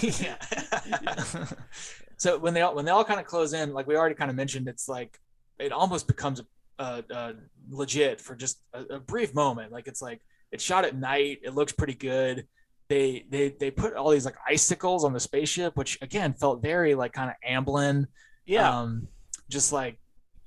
[0.00, 0.36] yeah.
[2.18, 4.30] So when they all when they all kind of close in, like we already kind
[4.30, 5.18] of mentioned, it's like
[5.58, 6.42] it almost becomes
[6.78, 7.32] uh, uh,
[7.70, 9.72] legit for just a, a brief moment.
[9.72, 10.20] Like it's like
[10.52, 11.38] it's shot at night.
[11.42, 12.46] It looks pretty good.
[12.88, 16.94] They they they put all these like icicles on the spaceship, which again felt very
[16.94, 18.06] like kind of Amblin.
[18.46, 19.08] yeah, um,
[19.48, 19.98] just like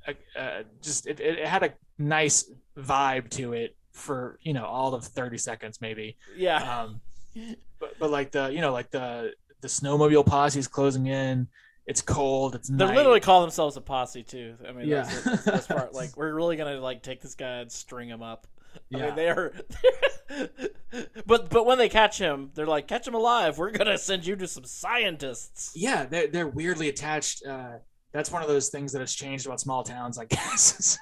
[0.07, 4.65] uh, uh, just it, it it had a nice vibe to it for you know
[4.65, 7.02] all of 30 seconds maybe yeah, um
[7.80, 11.47] but, but like the you know like the the snowmobile posse is closing in
[11.88, 12.95] it's cold it's they night.
[12.95, 14.55] literally call themselves a posse too.
[14.67, 15.01] I mean, Yeah.
[15.03, 15.93] that's, the, that's part.
[16.01, 18.45] Like, we're really gonna like take this guy and string him up.
[18.75, 19.05] I Yeah.
[19.07, 19.53] mean, they are.
[21.25, 23.57] but but when they catch him, they're like, catch him alive.
[23.57, 25.71] We're gonna send you to some scientists.
[25.75, 27.77] yeah they're, they're weirdly attached uh
[28.13, 30.97] that's one of those things that has changed about small towns i guess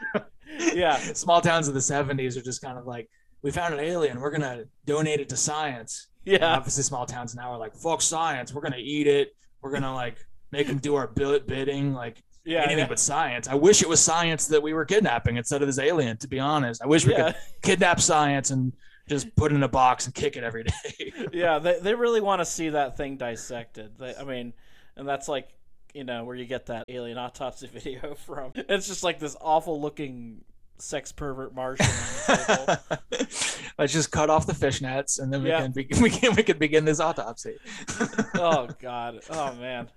[0.73, 3.10] Yeah, small towns of the 70s are just kind of like
[3.41, 7.51] we found an alien we're gonna donate it to science yeah, obviously small towns now
[7.51, 10.18] are like fuck science we're gonna eat it we're gonna like
[10.51, 12.60] make them do our bid- bidding like yeah.
[12.60, 12.88] anything yeah.
[12.88, 16.18] but science i wish it was science that we were kidnapping instead of this alien
[16.18, 17.31] to be honest i wish we yeah.
[17.31, 18.73] could kidnap science and
[19.07, 20.89] just put it in a box and kick it every day
[21.34, 23.97] yeah, they they really want to see that thing dissected.
[23.97, 24.53] They, I mean,
[24.95, 25.49] and that's like
[25.93, 28.51] you know where you get that alien autopsy video from.
[28.56, 30.43] It's just like this awful looking
[30.81, 31.91] sex pervert Martian on
[32.27, 32.80] the
[33.10, 33.19] table.
[33.77, 35.61] let's just cut off the fishnets and then we Yeah.
[35.61, 37.56] can be- we can we can begin this autopsy
[38.35, 39.19] oh God.
[39.30, 39.89] Oh man.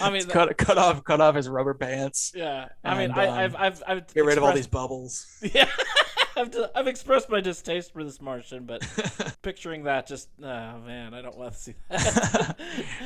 [0.00, 2.68] I mean, cut cut off cut off his rubber pants yeah.
[2.84, 5.68] I mean, and, I, um, I've I've I've get rid of all these bubbles Yeah.
[6.36, 8.82] I've, d- I've expressed my distaste for this Martian, but
[9.42, 10.44] picturing that just oh
[10.80, 12.56] man, I don't want to see that.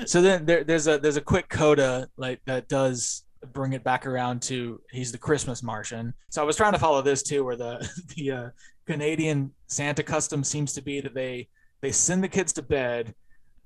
[0.06, 4.06] so then there, there's a there's a quick coda like that does bring it back
[4.06, 6.14] around to he's the Christmas Martian.
[6.30, 8.48] So I was trying to follow this too, where the the uh,
[8.86, 11.48] Canadian Santa custom seems to be that they
[11.80, 13.14] they send the kids to bed,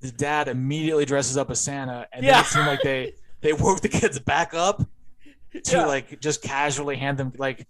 [0.00, 3.80] the dad immediately dresses up as Santa, and then it seemed like they they woke
[3.80, 4.82] the kids back up
[5.64, 5.86] to Yeah.
[5.86, 7.66] like just casually hand them like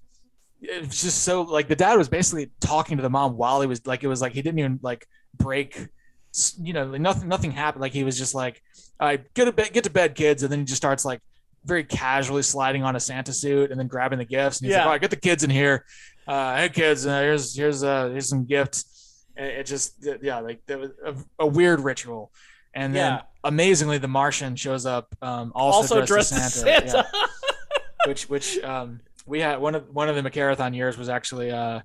[0.60, 3.84] it's just so like the dad was basically talking to the mom while he was
[3.86, 5.88] like it was like he didn't even like break
[6.62, 8.62] you know like nothing nothing happened like he was just like
[9.00, 11.20] all right get to bed get to bed kids and then he just starts like
[11.64, 14.60] very casually sliding on a Santa suit and then grabbing the gifts.
[14.60, 14.86] And he's Yeah.
[14.86, 15.84] like, "Oh, get the kids in here.
[16.26, 20.60] Uh, hey kids, uh, here's here's uh here's some gifts." And it just yeah, like
[20.66, 22.32] there was a, a weird ritual.
[22.74, 23.22] And then Yeah.
[23.44, 26.80] amazingly, the Martian shows up, um, also, Also dressed, dressed as Santa.
[26.86, 27.08] Santa.
[27.12, 27.26] Yeah.
[28.06, 31.80] which which um we had one of one of the Macarathon years was actually uh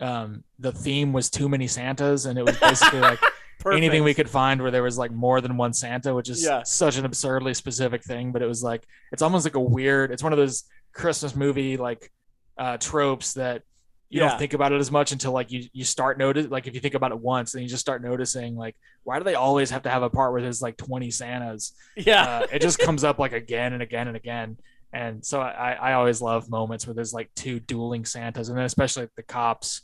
[0.00, 3.20] um the theme was too many Santas and it was basically like
[3.66, 6.62] anything we could find where there was like more than one Santa, which is Yeah.
[6.64, 10.22] such an absurdly specific thing, but it was like it's almost like a weird it's
[10.22, 12.10] one of those Christmas movie like
[12.58, 13.62] uh tropes that
[14.10, 14.28] you Yeah.
[14.28, 16.80] don't think about it as much until like you you start notice like if you
[16.80, 19.82] think about it once then you just start noticing like why do they always have
[19.82, 22.22] to have a part where there's like 20 Santas Yeah.
[22.40, 24.56] uh, it just comes up like again and again and again.
[24.92, 28.64] And so I, I always love moments where there's like two dueling Santas, and then
[28.64, 29.82] especially the cops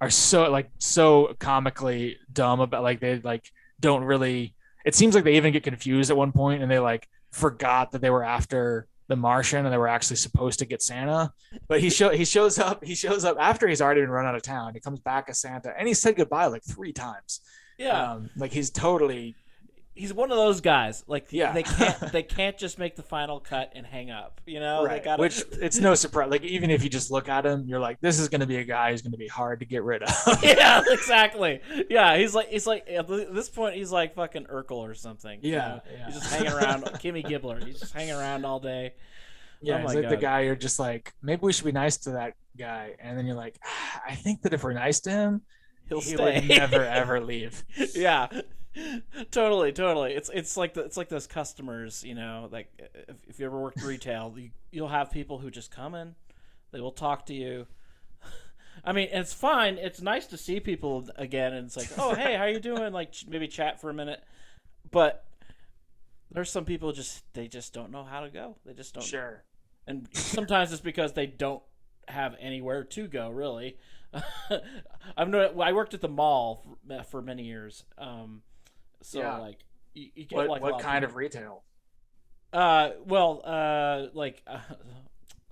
[0.00, 3.50] are so like so comically dumb about like they like
[3.80, 4.54] don't really.
[4.84, 8.00] It seems like they even get confused at one point, and they like forgot that
[8.00, 11.32] they were after the Martian and they were actually supposed to get Santa.
[11.66, 14.34] But he show he shows up he shows up after he's already been run out
[14.34, 14.74] of town.
[14.74, 17.40] He comes back as Santa, and he said goodbye like three times.
[17.78, 18.12] yeah.
[18.12, 19.34] Um, like he's totally
[19.98, 21.02] He's one of those guys.
[21.06, 21.52] Like Yeah.
[21.52, 24.40] they can't they can't just make the final cut and hang up.
[24.46, 25.04] You know, they right.
[25.04, 26.30] gotta Which it's no surprise.
[26.30, 28.56] Like even if you just look at him, you're like, this is going to be
[28.56, 30.10] a guy who's going to be hard to get rid of.
[30.42, 31.60] yeah, exactly.
[31.90, 35.40] Yeah, he's like he's like at this point he's like fucking Urkel or something.
[35.42, 35.80] you Yeah, know?
[35.92, 36.06] yeah.
[36.06, 36.84] he's just hanging around.
[36.84, 38.94] Kimmy Gibbler, he's just hanging around all day.
[39.60, 42.10] yeah, Oh he's like the guy you're just like, maybe we should be nice to
[42.12, 45.42] that guy, and then you're like, "Ah, I think that if we're nice to him,
[45.88, 46.40] He'll he stay.
[46.40, 47.64] would never ever leave.
[47.94, 48.28] yeah,
[49.30, 50.12] totally, totally.
[50.12, 52.68] It's it's like the, it's like those customers, you know, like
[53.08, 56.14] if, if you ever worked retail, you, you'll have people who just come in,
[56.72, 57.66] they will talk to you.
[58.84, 59.78] I mean, it's fine.
[59.78, 62.92] It's nice to see people again, and it's like, oh, hey, how you doing?
[62.92, 64.22] Like ch- maybe chat for a minute,
[64.90, 65.24] but
[66.30, 68.56] there's some people just they just don't know how to go.
[68.64, 69.04] They just don't.
[69.04, 69.42] Sure.
[69.86, 71.62] and sometimes it's because they don't
[72.08, 73.76] have anywhere to go really
[75.18, 78.40] i've no i worked at the mall for, for many years um
[79.02, 79.36] so Yeah.
[79.38, 79.58] like
[79.94, 81.64] you, you get What like what kind of, of retail?
[82.52, 84.58] uh well uh like uh,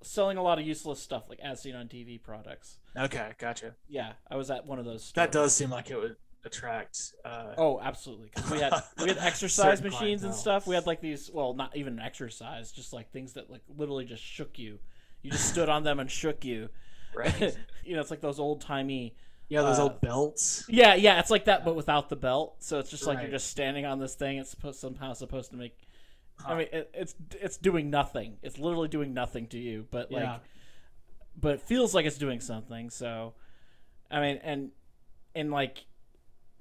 [0.02, 3.74] selling a lot of useless stuff like as seen on tv products Okay, gotcha.
[3.89, 5.24] yeah i was at one of those stores.
[5.27, 7.12] That does seem like it would attract.
[7.24, 8.28] Uh, Oh, absolutely.
[8.28, 10.64] 'Cause we had we had exercise machines and stuff.
[10.66, 14.23] We had like these, well, not even exercise, just like things that like literally just
[14.23, 14.78] shook you.
[15.23, 16.68] You just stood on them and shook you.
[17.16, 17.59] right.
[17.85, 19.16] you know, it's like those old timey.
[19.48, 20.64] Yeah, those Uh, old belts.
[20.68, 22.56] Yeah, yeah, it's like that, but without the belt.
[22.64, 23.23] So it's just like Right.
[23.24, 24.39] you're just standing on this thing.
[24.39, 25.77] It's supposed somehow supposed to make.
[26.39, 26.52] Huh.
[26.52, 28.39] I mean, it, it's it's doing nothing.
[28.43, 30.39] It's literally doing nothing to you, but like, Yeah.
[31.40, 32.90] but it feels like it's doing something.
[32.90, 33.35] So,
[34.10, 34.70] I mean, and
[35.35, 35.85] and like.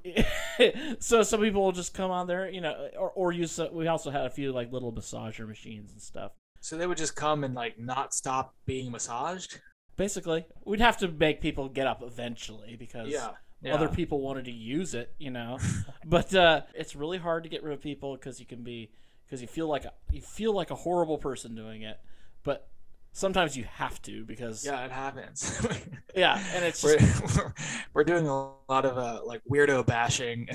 [0.99, 3.59] so some people will just come on there, you know, or, or use.
[3.71, 6.31] We also had a few like little massager machines and stuff.
[6.61, 9.59] So they would just come and like not stop being massaged.
[9.97, 13.31] Basically, we'd have to make people get up eventually because Yeah.
[13.73, 15.57] other people wanted to use it, you know.
[16.05, 18.91] but uh, it's really hard to get rid of people because you can be
[19.25, 21.99] because you feel like a, you feel like a horrible person doing it,
[22.43, 22.67] but
[23.11, 25.65] sometimes you have to because Yeah, it happens.
[26.15, 27.53] yeah, and it's we're, just, we're,
[27.93, 30.47] we're doing a lot of uh, like weirdo bashing.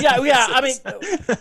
[0.00, 0.76] Yeah, yeah, I mean,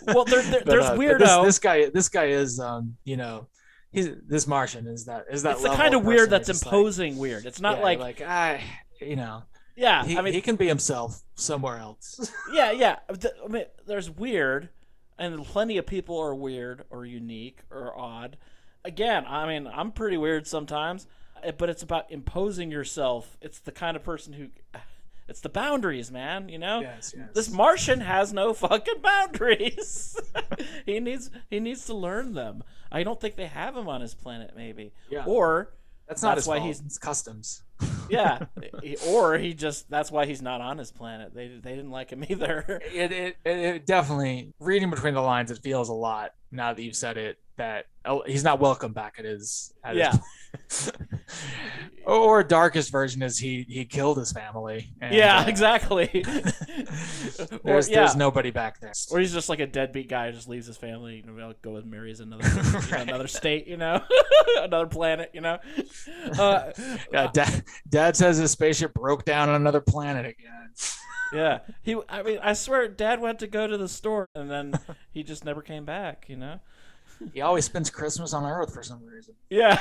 [0.08, 1.20] well, there, there, But, there's uh, weirdo.
[1.20, 3.48] This, this guy, this guy is, um, you know,
[3.92, 6.74] he's this Martian is that is that it's the kind of weird that's just like-
[6.74, 7.46] imposing weird.
[7.46, 8.64] It's not yeah, like, like I,
[9.00, 9.44] you know,
[9.76, 12.32] yeah, he, I mean, he can be himself somewhere else.
[12.54, 13.00] yeah, yeah.
[13.10, 14.70] I mean, there's weird,
[15.18, 18.38] and plenty of people are weird or unique or odd.
[18.84, 21.08] Again, I mean, I'm pretty weird sometimes,
[21.44, 23.38] eh, but it's about imposing yourself.
[23.42, 24.48] It's the kind of person who,
[25.28, 26.50] it's the boundaries, man.
[26.50, 27.30] You know, yes, yes.
[27.34, 30.20] this Martian has no fucking boundaries.
[30.86, 32.64] he needs he needs to learn them.
[32.92, 35.74] I don't think they have him on his planet, maybe, yeah, or
[36.08, 36.66] that's not that's his why fault.
[36.66, 37.64] he's- it's customs.
[38.10, 38.46] yeah,
[38.84, 41.34] he- or he just that's why he's not on his planet.
[41.34, 42.82] They they didn't like him either.
[42.94, 45.50] It, it, it, it definitely reading between the lines.
[45.52, 49.16] It feels a lot now that you've said it that oh, he's not welcome back
[49.20, 49.74] at his.
[49.84, 50.14] At Yeah.
[50.70, 50.92] His,
[52.06, 54.92] or darkest version is he he killed his family.
[55.00, 56.08] and, yeah, uh, exactly.
[57.64, 58.00] There's yeah.
[58.00, 58.92] there's nobody back there.
[59.12, 61.76] or he's just like a deadbeat guy who just leaves his family and will go
[61.78, 62.44] and marries another
[62.92, 63.08] Right.
[63.08, 64.02] another state, you know,
[64.58, 65.60] another planet, you know.
[66.38, 66.72] Uh,
[67.14, 70.70] Yeah, dad, dad says his spaceship broke down on another planet again.
[71.34, 71.96] yeah, he.
[72.10, 74.74] I mean, I swear, Dad went to go to the store and then
[75.12, 76.60] he just never came back, you know.
[77.34, 79.36] He always spends Christmas on Earth for some reason.
[79.50, 79.80] Yeah.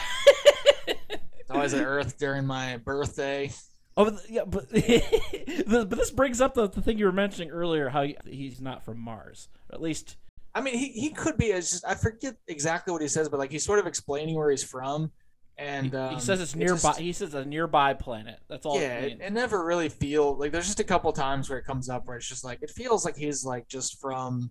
[0.86, 3.50] It's always at Earth during my birthday.
[3.96, 7.50] Oh, but, yeah, but the, but this brings up the, the thing you were mentioning
[7.50, 9.48] earlier, how he, he's not from Mars.
[9.72, 10.16] At least
[10.54, 11.48] I mean, he, he could be.
[11.48, 14.64] Just I forget exactly what he says, but like he's sort of explaining where he's
[14.64, 15.12] from,
[15.56, 16.74] and he, um, he says it's it nearby.
[16.74, 18.38] just- he says a nearby planet.
[18.48, 18.80] That's all.
[18.80, 21.88] yeah, it it, never really feel like there's just a couple times where it comes
[21.88, 24.50] up where it's just like it feels like he's like just from,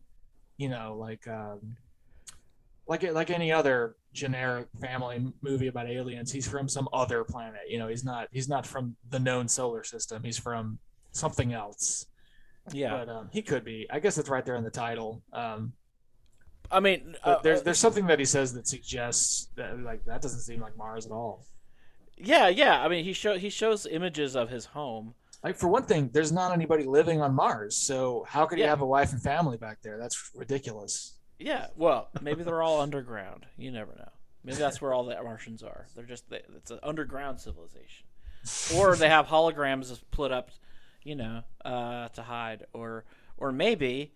[0.57, 1.75] you know, like um,
[2.89, 6.31] like like any other generic family movie about aliens.
[6.31, 7.61] He's from some other planet.
[7.69, 10.23] You know, he's not he's not from the known solar system.
[10.23, 10.79] He's from
[11.11, 12.07] something else.
[12.73, 12.91] yeah.
[12.97, 13.87] But um, he could be.
[13.89, 15.21] I guess it's right there in the title.
[15.31, 15.73] Um,
[16.71, 20.41] I mean, uh, there's there's something that he says that suggests that like that doesn't
[20.41, 21.45] seem like Mars at all.
[22.17, 22.83] yeah, yeah.
[22.83, 25.13] I mean, he show he shows images of his home.
[25.43, 28.71] Like for one thing, there's not anybody living on Mars, so how could he Yeah.
[28.71, 29.97] have a wife and family back there?
[29.97, 31.15] That's ridiculous.
[31.39, 31.67] Yeah.
[31.75, 33.45] Well, maybe they're all underground.
[33.57, 34.09] You never know.
[34.43, 35.87] Maybe that's where all the Martians are.
[35.95, 38.05] They're just it's an underground civilization,
[38.75, 40.49] or they have holograms put up,
[41.03, 43.03] you know, uh, to hide, or
[43.37, 44.13] or maybe,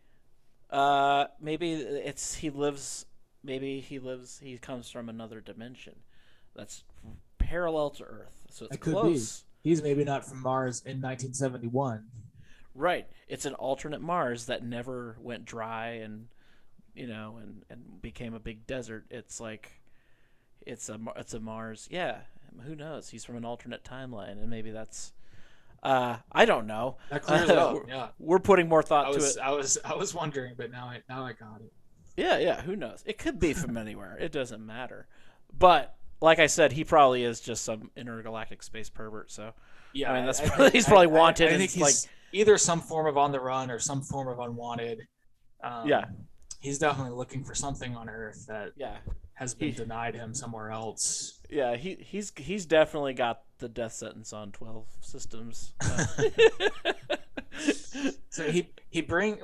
[0.70, 3.06] uh, maybe it's he lives.
[3.44, 4.40] Maybe he lives.
[4.42, 5.96] He comes from another dimension,
[6.56, 6.84] that's
[7.38, 8.42] parallel to Earth.
[8.50, 9.00] So it's That could be.
[9.02, 9.44] close.
[9.62, 12.06] He's maybe not from Mars in 1971.
[12.76, 13.08] Right.
[13.28, 16.28] It's an alternate Mars that never went dry and
[16.96, 19.06] you know and and became a big desert.
[19.10, 19.82] It's like
[20.66, 21.88] it's a it's a Mars.
[21.92, 22.20] Yeah.
[22.66, 23.10] Who knows?
[23.10, 25.12] He's from an alternate timeline and maybe that's
[25.82, 26.98] uh I don't know.
[27.10, 27.74] That clears it up.
[27.74, 29.38] we're, Yeah, we're putting more thought I to it.
[29.42, 31.74] I was I was wondering, but now I now I got it.
[32.16, 33.04] Yeah, yeah, who knows?
[33.08, 34.16] It could be from anywhere.
[34.20, 35.08] It doesn't matter.
[35.58, 39.54] But like I said, he probably is just some intergalactic space pervert, so
[39.94, 42.80] Yeah, I mean, that's probably- he's probably wanted I, and think it's he's either some
[42.82, 45.08] form of on the run or some form of unwanted.
[45.64, 46.06] Um, Yeah.
[46.64, 48.98] He's definitely looking for something on Earth that yeah.
[49.36, 51.40] has been He- denied him somewhere else.
[51.50, 55.74] Yeah, he he's he's definitely got the death sentence on twelve systems.
[58.30, 59.38] So he he bring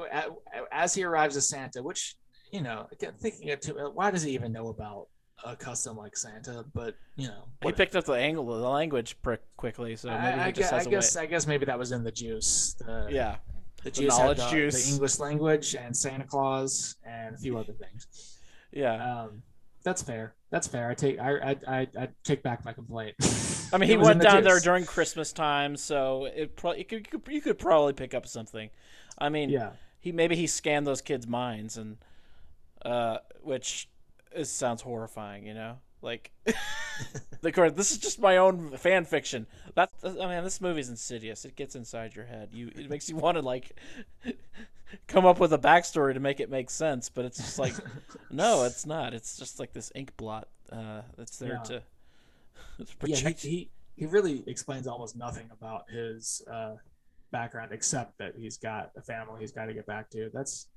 [0.71, 2.15] as he arrives at Santa, which
[2.51, 2.87] you know,
[3.19, 5.09] thinking it too, why does he even know about
[5.45, 6.65] a custom like Santa?
[6.73, 10.19] But you know, he picked up the angle of the language pretty quickly, so maybe
[10.19, 11.21] I, I he just guess, I has a guess way.
[11.21, 12.75] I guess maybe that was in the juice.
[12.79, 13.35] The, Yeah,
[13.83, 14.85] the the knowledge the, juice.
[14.85, 18.37] the English language and Santa Claus and a few other things.
[18.71, 19.21] yeah.
[19.23, 19.43] Um,
[19.83, 20.33] that's fair.
[20.49, 20.89] That's fair.
[20.89, 23.15] I take I I I, I take back my complaint.
[23.71, 27.07] I mean, he went the down there during Christmas time, so it probably you could,
[27.11, 28.69] you could you could probably pick up something.
[29.17, 29.71] I mean, Yeah.
[29.99, 31.97] he maybe he scanned those kids' minds and
[32.83, 33.89] uh which
[34.33, 36.31] is, sounds horrifying you know like
[37.41, 41.45] the course this is just my own fan fiction that i mean this movie's insidious
[41.45, 43.71] it gets inside your head you it makes you want to like
[45.07, 47.73] come up with a backstory to make it make sense but it's just like
[48.31, 51.63] no it's not it's just like this ink blot uh that's there Yeah.
[51.63, 51.83] to,
[52.85, 53.29] to Yeah.
[53.29, 56.75] He, he he really explains almost nothing about his uh,
[57.31, 60.29] background except that he's got a family he's got to get back to.
[60.33, 60.67] That's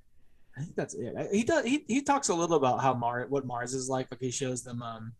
[0.56, 1.14] I think that's it.
[1.32, 1.64] He does.
[1.64, 4.08] He, he talks a little about how Mars, what Mars is like.
[4.10, 5.12] Like he shows them, um,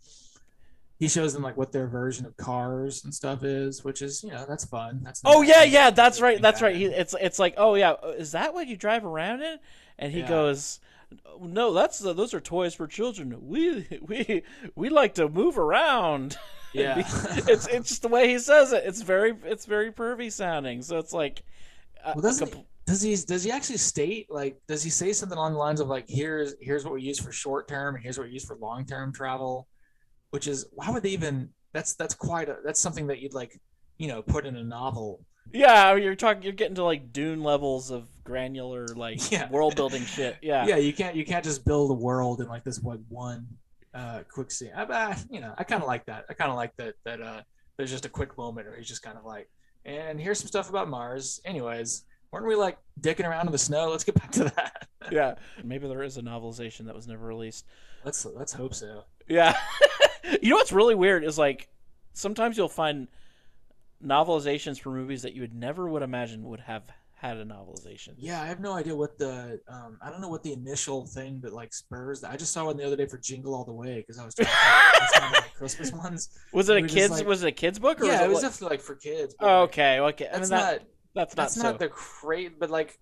[0.99, 4.31] he shows them like what their version of cars and stuff is, which is you
[4.31, 5.01] know that's fun.
[5.03, 6.77] That's Oh yeah, yeah, that's right, that's right.
[6.77, 9.59] He, it's it's like, oh yeah, is that what you drive around in?
[9.99, 10.29] And he Yeah.
[10.29, 10.81] goes,
[11.41, 13.35] no, that's those are toys for children.
[13.49, 14.43] We we
[14.75, 16.37] we like to move around.
[16.75, 16.99] yeah.
[16.99, 18.85] it's it's just the way he says it.
[18.87, 20.83] It's very it's very pervy sounding.
[20.83, 21.43] So it's like,
[22.05, 25.39] uh, Well, doesn't compl- does he does he actually state like does he say something
[25.39, 28.19] along the lines of like here's here's what we use for short term and here's
[28.19, 29.69] what we use for long term travel,
[30.31, 33.59] which is why would they even that's that's quite a that's something that you'd like
[33.99, 35.25] you know put in a novel.
[35.53, 39.49] yeah, you're talking, you're getting to like Dune levels of granular like Yeah.
[39.51, 40.37] world building shit.
[40.43, 43.47] Yeah, Yeah, you can't you can't just build a world in like this like one
[43.95, 44.73] uh quick scene.
[44.77, 46.25] I, I you know I kind of like that.
[46.29, 47.43] I kind of like that that uh
[47.77, 49.49] there's just a quick moment where he's just kind of like
[49.85, 51.41] and here's some stuff about Mars.
[51.45, 53.91] Anyways, weren't we like dicking around in the snow?
[53.91, 54.89] Let's get back to that.
[55.13, 55.35] yeah.
[55.63, 57.67] Maybe there is a novelization that was never released.
[58.05, 59.05] let's let's hope so.
[59.29, 59.57] Yeah.
[60.43, 61.69] you know what's really weird is like
[62.15, 63.09] sometimes you'll find
[64.05, 66.83] novelizations for movies that you would never would imagine would have
[67.15, 68.15] had a novelization.
[68.19, 71.41] Yeah, I have no idea what the um I don't know what the initial thing
[71.43, 72.33] that like spurs that.
[72.33, 74.35] I just saw one the other day for Jingle All the Way because I was
[74.35, 76.31] trying to find like Christmas ones.
[76.53, 78.37] Was it We a kids like- was it a kids book or Yeah, it was
[78.37, 79.35] was like, definitely like for kids.
[79.39, 80.27] but, Oh, okay, okay.
[80.27, 81.91] I mean That's that, not that's not that's so not the
[82.21, 82.99] great, but like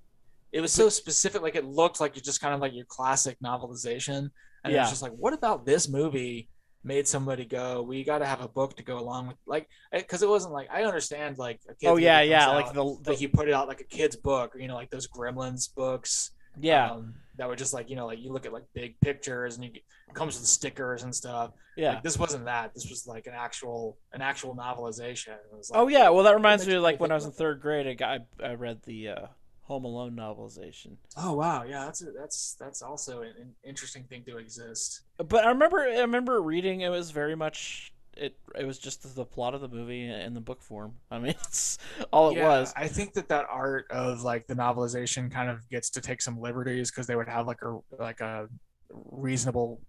[0.53, 1.43] it was so specific.
[1.43, 4.31] Like it looked like you just kind of like your classic novelization,
[4.65, 4.81] and it Yeah.
[4.81, 6.49] was just like, what about this movie
[6.83, 7.83] made somebody go?
[7.83, 10.69] We got to have a book to go along with, like, because it wasn't like
[10.73, 13.49] I understand like a kid's Oh yeah, yeah, out, like the, the like you put
[13.49, 16.33] it out like a kid's book, or you know, like those Gremlins books.
[16.61, 19.57] yeah, um, that were just like you know like you look at like big pictures
[19.57, 19.71] and you
[20.15, 21.95] comes with stickers and stuff yeah.
[21.95, 25.81] like this wasn't that this was like an actual an actual novelization it was like,
[25.81, 27.95] Oh yeah, well that reminds me of like when I was in third grade, I
[27.95, 29.27] got I, I read the uh,
[29.63, 30.97] Home Alone novelization.
[31.17, 35.03] Oh wow, yeah, that's a, that's that's also an, an interesting thing to exist.
[35.17, 39.25] But I remember I remember reading it was very much it it was just the
[39.25, 40.95] plot of the movie in the book form.
[41.11, 41.79] I mean, it's
[42.13, 42.73] all it yeah, was.
[42.77, 46.41] I think that that art of like the novelization kind of gets to take some
[46.41, 48.49] liberties because they would have like a like a
[48.93, 49.81] reasonable,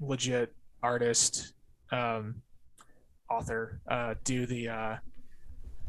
[0.00, 1.52] legit artist,
[1.92, 2.42] um,
[3.30, 4.96] author uh, do the uh,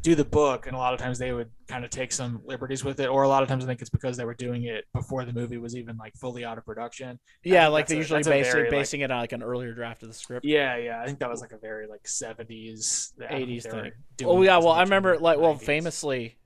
[0.02, 2.84] do the book, and a lot of times they would kind of take some liberties
[2.84, 4.84] with it, or a lot of times I think it's because they were doing it
[4.92, 7.18] before the movie was even like fully out of production.
[7.44, 10.44] Yeah, like they usually basing like- it on like an earlier draft of the script.
[10.44, 13.92] Yeah, yeah, I think that was like a very like seventies, 80s thing.
[14.24, 16.36] Oh yeah, well I remember like well famously,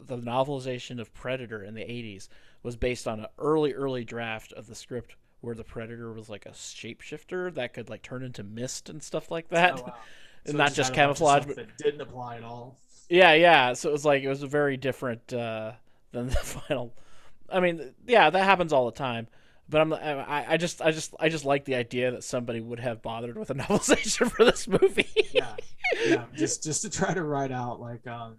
[0.00, 2.28] the novelization of Predator in the '80s
[2.62, 6.46] was based on an early early draft of the script where the Predator was like
[6.46, 9.78] a shapeshifter that could like turn into mist and stuff like that.
[9.78, 9.94] Oh, wow.
[10.44, 12.78] And it not just had a bunch of camouflage, but- that didn't apply at all.
[13.10, 13.72] Yeah, yeah.
[13.72, 15.72] So it was like it was a very different uh,
[16.12, 16.94] than the final.
[17.50, 19.26] I mean, yeah, that happens all the time.
[19.70, 22.80] But I'm, I, I just, I just, I just like the idea that somebody would
[22.80, 25.06] have bothered with a novelization for this movie.
[25.32, 25.54] yeah,
[26.06, 28.38] yeah, just just to try to write out like um,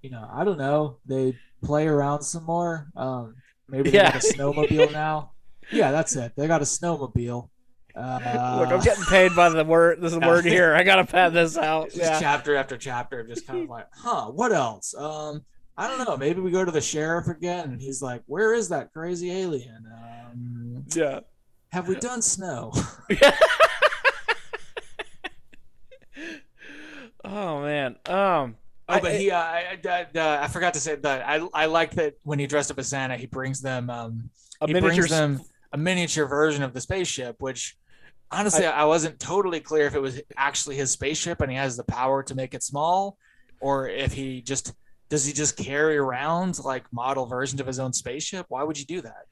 [0.00, 2.86] you know, I don't know, they play around some more.
[2.96, 3.34] Um,
[3.68, 5.32] maybe they got a snowmobile now.
[5.70, 6.32] Yeah, that's it.
[6.36, 7.48] They got a snowmobile.
[7.96, 10.00] Uh, Look, I'm getting paid by the word.
[10.00, 10.26] This Yeah.
[10.28, 10.74] word here.
[10.74, 11.86] I gotta pad this out.
[11.86, 12.18] just Yeah.
[12.20, 14.94] chapter after chapter, of just kind of like, huh, what else?
[14.94, 15.44] Um,
[15.76, 16.16] I don't know.
[16.16, 19.84] Maybe we go to the sheriff again, and he's like, "Where is that crazy alien?
[19.86, 21.20] Um, Yeah.
[21.72, 22.72] have we done snow?"
[27.24, 27.96] oh man.
[28.06, 28.56] Um.
[28.86, 31.66] Oh, but I- he, uh, I, I, uh, I forgot to say that I, I
[31.66, 34.28] like that when he dressed up as Santa, he brings them, um,
[34.60, 34.96] a he miniature.
[34.98, 35.40] brings them
[35.74, 37.76] a miniature version of the spaceship, which
[38.30, 41.82] honestly, I, wasn't totally clear if it was actually his spaceship and he has the
[41.82, 43.18] power to make it small,
[43.60, 44.72] or if he just
[45.08, 48.46] does he just carry around like model versions of his own spaceship?
[48.48, 49.26] Why would you do that?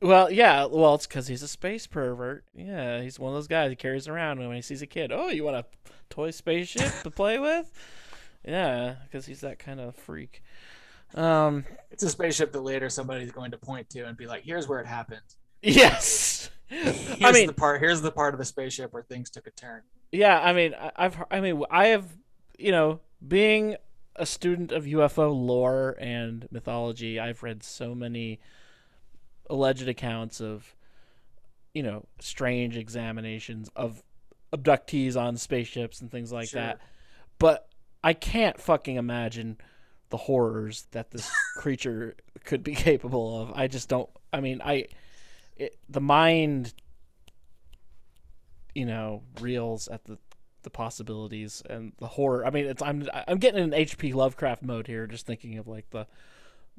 [0.00, 0.64] Well, yeah.
[0.64, 2.44] Well, it's because he's a space pervert.
[2.54, 5.12] Yeah, he's one of those guys he carries around when he sees a kid.
[5.12, 5.66] Oh, you want a
[6.08, 7.70] toy spaceship to play with?
[8.42, 10.42] Yeah, because he's that kind of freak.
[11.14, 11.66] Um.
[11.90, 14.80] It's a spaceship that later somebody's going to point to and be like, "Here's where
[14.80, 15.20] it happened."
[15.64, 16.50] Yes.
[16.68, 17.80] Here's I mean, the part.
[17.80, 19.82] Here's the part of the spaceship where things took a turn.
[20.12, 22.06] Yeah, I mean, I- I've, I mean, I have,
[22.58, 23.76] you know, being
[24.16, 28.40] a student of UFO lore and mythology, I've read so many
[29.50, 30.74] alleged accounts of,
[31.72, 34.02] you know, strange examinations of
[34.52, 36.60] abductees on spaceships and things like Sure.
[36.60, 36.80] that.
[37.38, 37.68] But
[38.04, 39.58] I can't fucking imagine
[40.10, 42.14] the horrors that this creature
[42.44, 43.52] could be capable of.
[43.54, 44.08] I just don't.
[44.32, 44.86] I mean, I,
[45.56, 46.74] it, the mind
[48.74, 50.18] you know reels at the
[50.62, 52.44] the possibilities and the horror.
[52.44, 54.12] I mean, it's I'm I'm getting in H.P.
[54.12, 56.06] Lovecraft mode here, just thinking of like the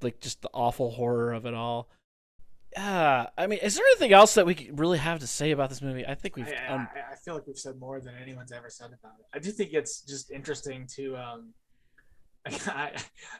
[0.01, 1.89] like just the awful horror of it all.
[2.75, 5.81] Yeah, I mean, is there anything else that we really have to say about this
[5.81, 6.05] movie?
[6.05, 6.47] I think we've.
[6.47, 9.25] I, Um, I, I feel like we've said more than anyone's ever said about it.
[9.33, 11.15] I do think it's just interesting to.
[11.15, 11.53] Um,
[12.67, 12.91] I,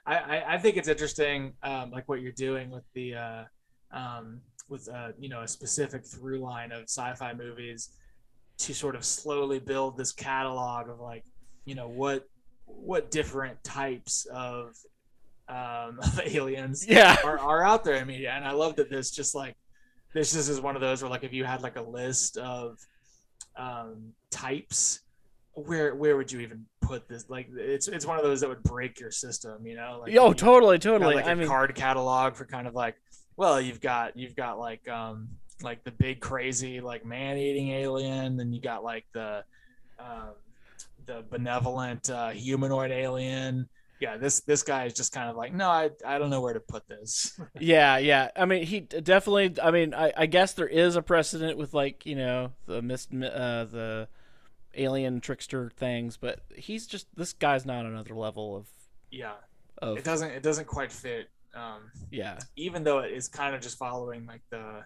[0.06, 3.44] I I think it's interesting, um, like what you're doing with the, uh,
[3.92, 7.90] um, with uh, you know a specific through line of sci-fi movies,
[8.58, 11.24] to sort of slowly build this catalog of like,
[11.66, 12.28] you know what
[12.66, 14.76] what different types of
[15.48, 18.32] um, of aliens yeah, are, are out there in media.
[18.32, 19.56] And i love that this just like
[20.14, 22.80] this just is one of those where like if you had like a list of
[23.58, 25.02] um types
[25.54, 27.30] where where would you even put this?
[27.30, 30.00] Like it's it's one of those that would break your system you know?
[30.02, 31.16] Like oh, you totally, totally.
[31.16, 32.96] like a I mean, card catalog for kind of like
[33.38, 35.30] well you've got you've got like um
[35.62, 39.44] like the big crazy like man-eating alien then you got like the
[40.00, 40.34] um
[41.06, 43.68] the benevolent uh, humanoid alien
[44.02, 46.54] yeah this this guy is just kind of like no i i don't know where
[46.54, 48.30] to put this yeah, yeah.
[48.36, 49.56] I mean, he definitely.
[49.62, 53.10] I mean, I, I guess there is a precedent with like you know the mist,
[53.14, 54.08] uh, the
[54.76, 58.68] alien trickster things, but he's just this guy's not another level of
[59.12, 59.34] yeah
[59.80, 62.38] of it doesn't it doesn't quite fit um yeah.
[62.56, 64.84] even though it is kind of just following like the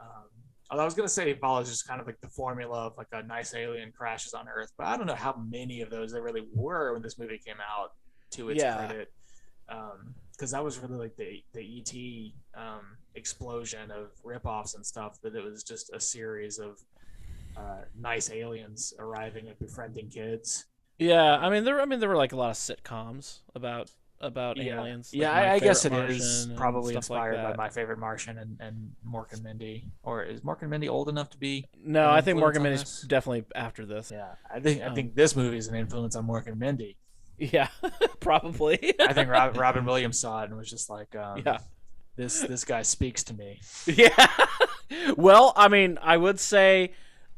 [0.00, 0.28] um
[0.70, 3.22] I was gonna say it follows just kind of like the formula of like a
[3.22, 6.44] nice alien crashes on Earth, but I don't know how many of those there really
[6.52, 7.90] were when this movie came out.
[8.32, 8.76] To its Yeah.
[8.76, 9.12] credit,
[10.32, 15.20] because that was really like the the ET um, explosion of ripoffs and stuff.
[15.22, 16.80] That it was just a series of
[17.56, 20.66] uh, nice aliens arriving and befriending kids.
[20.98, 21.80] Yeah, I mean there.
[21.80, 25.10] I mean there were like a lot of sitcoms about about yeah, aliens.
[25.12, 27.98] yeah, like My I, I guess it is probably stuff like inspired by my favorite
[27.98, 29.84] Martian and, and Mork and Mindy.
[30.02, 31.66] Or is Mork and Mindy old enough to be?
[31.84, 33.02] No, I think Mork and this?
[33.02, 34.10] definitely after this.
[34.10, 36.96] Yeah, I think I Um, think this movie is an influence on Mork and Mindy.
[37.38, 37.68] Yeah,
[38.20, 38.94] probably.
[39.00, 41.58] I think Rob, Robin Williams saw it and was just like, um, Yeah.
[42.16, 43.60] this this guy speaks to me.
[43.86, 44.26] yeah.
[45.16, 46.94] well, I mean, I would say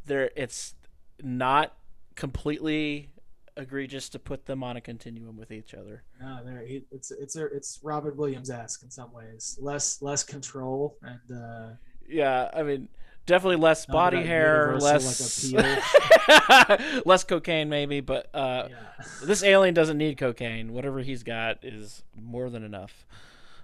[0.07, 0.75] there it's
[1.23, 1.75] not
[2.15, 3.11] completely
[3.59, 6.02] egregious to put them on a continuum with each other.
[6.20, 9.59] No, there he, it's it's it's Robin Williams esque in some ways.
[9.60, 11.68] Less less control and uh,
[12.09, 12.89] Yeah, I mean,
[13.26, 19.05] definitely less body hair, less like, less cocaine maybe, but uh yeah.
[19.24, 20.72] this alien doesn't need cocaine.
[20.72, 23.06] Whatever he's got is more than enough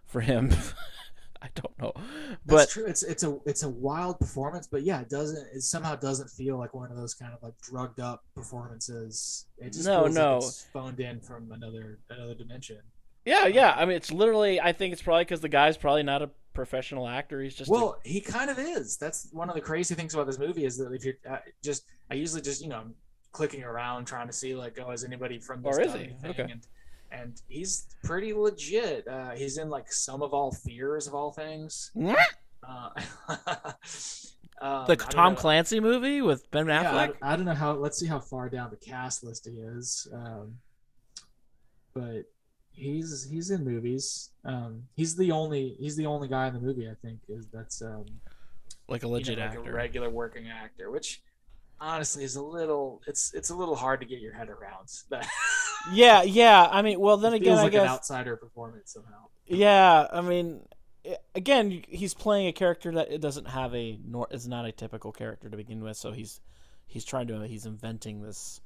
[0.04, 0.52] for him.
[1.44, 1.92] I don't know.
[1.94, 2.86] That's But true.
[2.86, 6.56] It's it's a it's a wild performance, but yeah, it doesn't it somehow doesn't feel
[6.58, 9.46] like one of those kind of like drugged up performances.
[9.58, 10.34] It just No, no.
[10.36, 12.78] like it's phoned in from another another dimension.
[13.26, 16.22] yeah, yeah, I mean it's literally I think it's probably cuz the guy's probably not
[16.22, 17.42] a professional actor.
[17.42, 18.96] He's just a- well, he kind of is.
[18.96, 21.84] That's one of the crazy things about this movie is that if you're uh, just,
[22.10, 22.94] I usually just you know I'm
[23.32, 26.12] clicking around trying to see like, oh, is anybody from this Or is he?
[26.24, 26.42] Okay.
[26.50, 26.66] And
[27.15, 29.07] and he's pretty legit.
[29.07, 31.91] Uh, he's in like Sum of All Fears of all things.
[31.97, 32.16] Mwah!
[32.66, 32.91] Uh,
[34.61, 35.36] um, the Tom.
[35.36, 37.15] Clancy movie with Ben Yeah, Affleck.
[37.23, 37.73] I, I don't know how.
[37.73, 40.09] Let's see how far down the cast list he is.
[40.12, 40.57] Um,
[41.95, 42.24] but
[42.73, 44.31] he's he's in movies.
[44.45, 47.82] Um, he's the only he's the only guy in the movie I think is that's
[47.82, 48.07] um,
[48.89, 49.70] like a you know, legit like actor.
[49.70, 51.23] a regular working actor, which
[51.85, 54.89] honestly is a little it's it's a little hard to get your head around.
[55.93, 56.66] Yeah, yeah.
[56.70, 59.27] I mean, well, then it again, feels I like guess an outsider performance somehow.
[59.47, 60.66] Yeah, I mean,
[61.35, 65.12] again, he's playing a character that it doesn't have a nor is not a typical
[65.12, 65.97] character to begin with.
[65.97, 66.40] So he's
[66.86, 68.61] he's trying to he's inventing this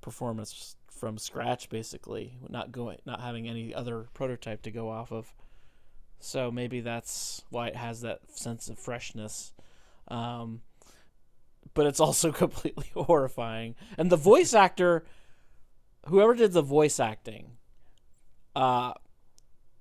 [0.00, 5.32] performance from scratch, basically, not going not having any other prototype to go off of.
[6.18, 9.52] So maybe that's why it has that sense of freshness.
[10.08, 10.60] Um,
[11.74, 13.74] but it's also completely horrifying.
[13.98, 15.04] And the voice actor,
[16.06, 17.52] whoever did the voice acting,
[18.54, 18.92] uh,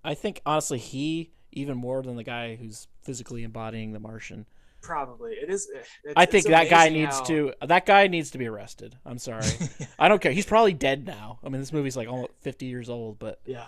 [0.04, 4.46] I think honestly he even more than the guy who's physically embodying the Martian.
[4.82, 5.70] Probably it is.
[6.04, 8.98] It's, I think that guy needs how- to that guy needs to be arrested.
[9.06, 9.46] I'm sorry.
[10.00, 10.32] I don't care.
[10.32, 11.40] He's probably dead now.
[11.44, 13.66] I mean, this movie's like almost 50 years old, but yeah.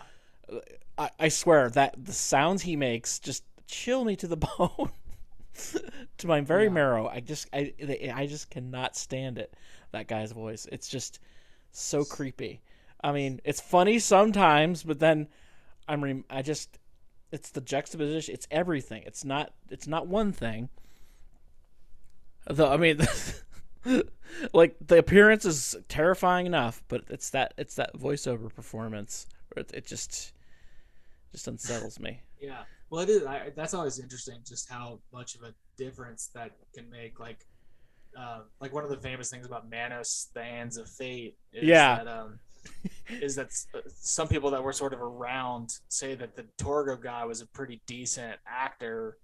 [0.98, 4.90] I, I swear that the sounds he makes just chill me to the bone,
[6.18, 6.70] to my very Yeah.
[6.72, 7.08] marrow.
[7.08, 7.74] I just I
[8.14, 9.54] I just cannot stand it.
[9.92, 10.68] That guy's voice.
[10.72, 11.20] It's just
[11.72, 12.62] so creepy.
[13.04, 15.28] I mean, it's funny sometimes, but then
[15.88, 16.80] I'm re- I just
[17.32, 18.34] it's the juxtaposition.
[18.34, 19.04] It's everything.
[19.06, 20.70] It's not it's not one thing.
[22.48, 23.00] Though I mean,
[24.54, 29.72] like the appearance is terrifying enough, but it's that it's that voiceover performance where it,
[29.74, 30.34] it just
[31.32, 32.22] just unsettles me.
[32.40, 32.64] Yeah.
[32.94, 33.26] Well, it is.
[33.26, 37.20] I, that's always interesting, just how much of a difference that can make.
[37.20, 37.40] Like,
[38.16, 42.04] uh, like one of the famous things about Manos, the Hands of Fate, is Yeah.
[42.04, 42.38] that um,
[43.10, 47.26] is that uh, some people that were sort of around say that the Torgo guy
[47.26, 49.18] was a pretty decent actor,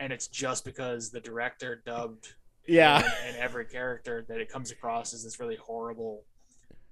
[0.00, 2.34] and it's just because the director dubbed
[2.66, 3.08] Yeah.
[3.24, 6.24] and every character that it comes across as this really horrible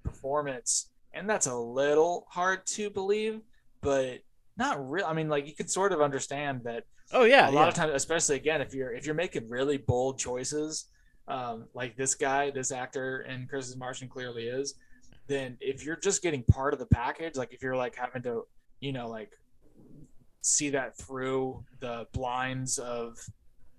[0.04, 3.40] performance and that's a little hard to believe
[3.80, 4.20] but
[4.56, 7.48] not real i mean like you could sort of understand that Oh yeah.
[7.48, 7.68] a lot yeah.
[7.68, 10.86] of times especially again if you're if you're making really bold choices
[11.28, 14.74] um, like this guy this actor and Christmas Martian clearly is
[15.26, 18.46] then if you're just getting part of the package like if you're like having to
[18.80, 19.32] you know like
[20.42, 23.18] see that through the blinds of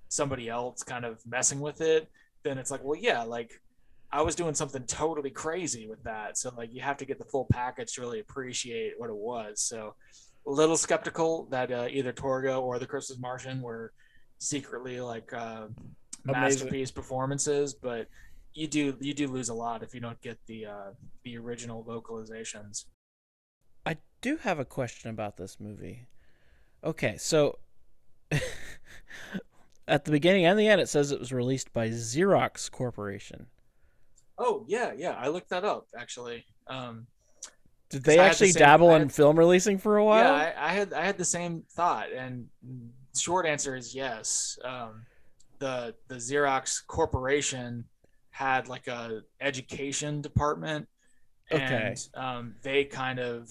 [0.10, 2.10] somebody else kind of messing with it
[2.44, 3.62] then it's like well yeah like
[4.12, 7.26] i was doing something totally crazy with that so like you have to get the
[7.26, 9.96] full package to really appreciate what it was so
[10.48, 13.92] a little skeptical that uh, either Torgo or the Christmas Martian were
[14.40, 15.68] secretly like uh,
[16.26, 18.08] masterpiece performances, but
[18.54, 20.92] you do you do lose a lot if you don't get the uh,
[21.24, 22.86] the original vocalizations.
[23.86, 26.08] I do have a question about this movie.
[26.84, 27.60] Okay, so
[29.88, 33.48] at the beginning and the end, it says it was released by Xerox Corporation.
[34.38, 36.46] Oh yeah, yeah, I looked that up actually.
[36.68, 37.08] Um,
[37.90, 40.24] Did they had the actually same- dabble I in film releasing for a while?
[40.24, 42.48] yeah, I, I had I had the same thought, and
[43.18, 44.58] short answer is yes.
[44.64, 45.06] Um,
[45.60, 47.86] the the Xerox Corporation
[48.32, 50.88] had like a education department,
[51.52, 51.96] Okay.
[51.96, 53.50] and um, they kind of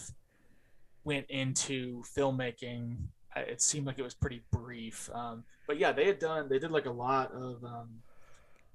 [1.05, 2.97] went into filmmaking.
[3.37, 6.71] It seemed like it was pretty brief, um, but yeah, they had done they did
[6.71, 7.65] like a lot of.
[7.65, 7.89] Um,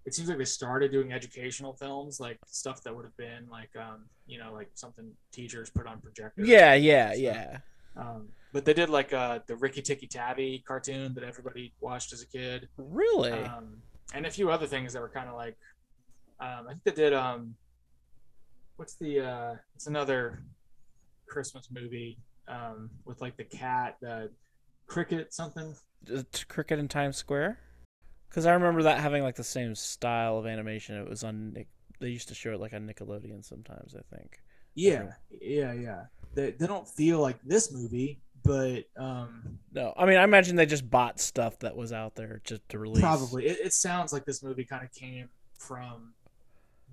[0.06, 3.70] it seems like they started doing educational films, like stuff that would have been like
[3.76, 6.48] um, you know like something teachers put on projectors.
[6.48, 7.58] yeah, yeah, So- yeah.
[7.96, 12.68] um, but they did like uh, the Rikki-Tikki-Tavi cartoon that everybody watched as a kid,
[12.78, 13.32] Really?
[13.32, 13.78] um,
[14.14, 15.56] and a few other things that were kind of like.
[16.40, 17.14] Um, I think they did.
[17.14, 17.56] Um,
[18.78, 20.42] what's the uh it's another
[21.28, 22.18] Christmas movie
[22.48, 24.30] um with like the cat, the
[24.88, 25.76] cricket something.
[26.14, 27.60] Uh, Cricket in Times Square?
[28.32, 30.96] Because I remember that having like the same style of animation.
[30.96, 31.52] It was on.
[31.54, 31.68] Nick-
[32.00, 33.94] They used to show it like on Nickelodeon sometimes.
[33.94, 34.40] I think.
[34.74, 36.04] Yeah, yeah, yeah.
[36.34, 40.66] They they don't feel like this movie, but um No, I mean I imagine they
[40.66, 43.02] just bought stuff that was out there just to release.
[43.02, 45.28] probably it, it sounds like this movie kind of came
[45.60, 46.14] from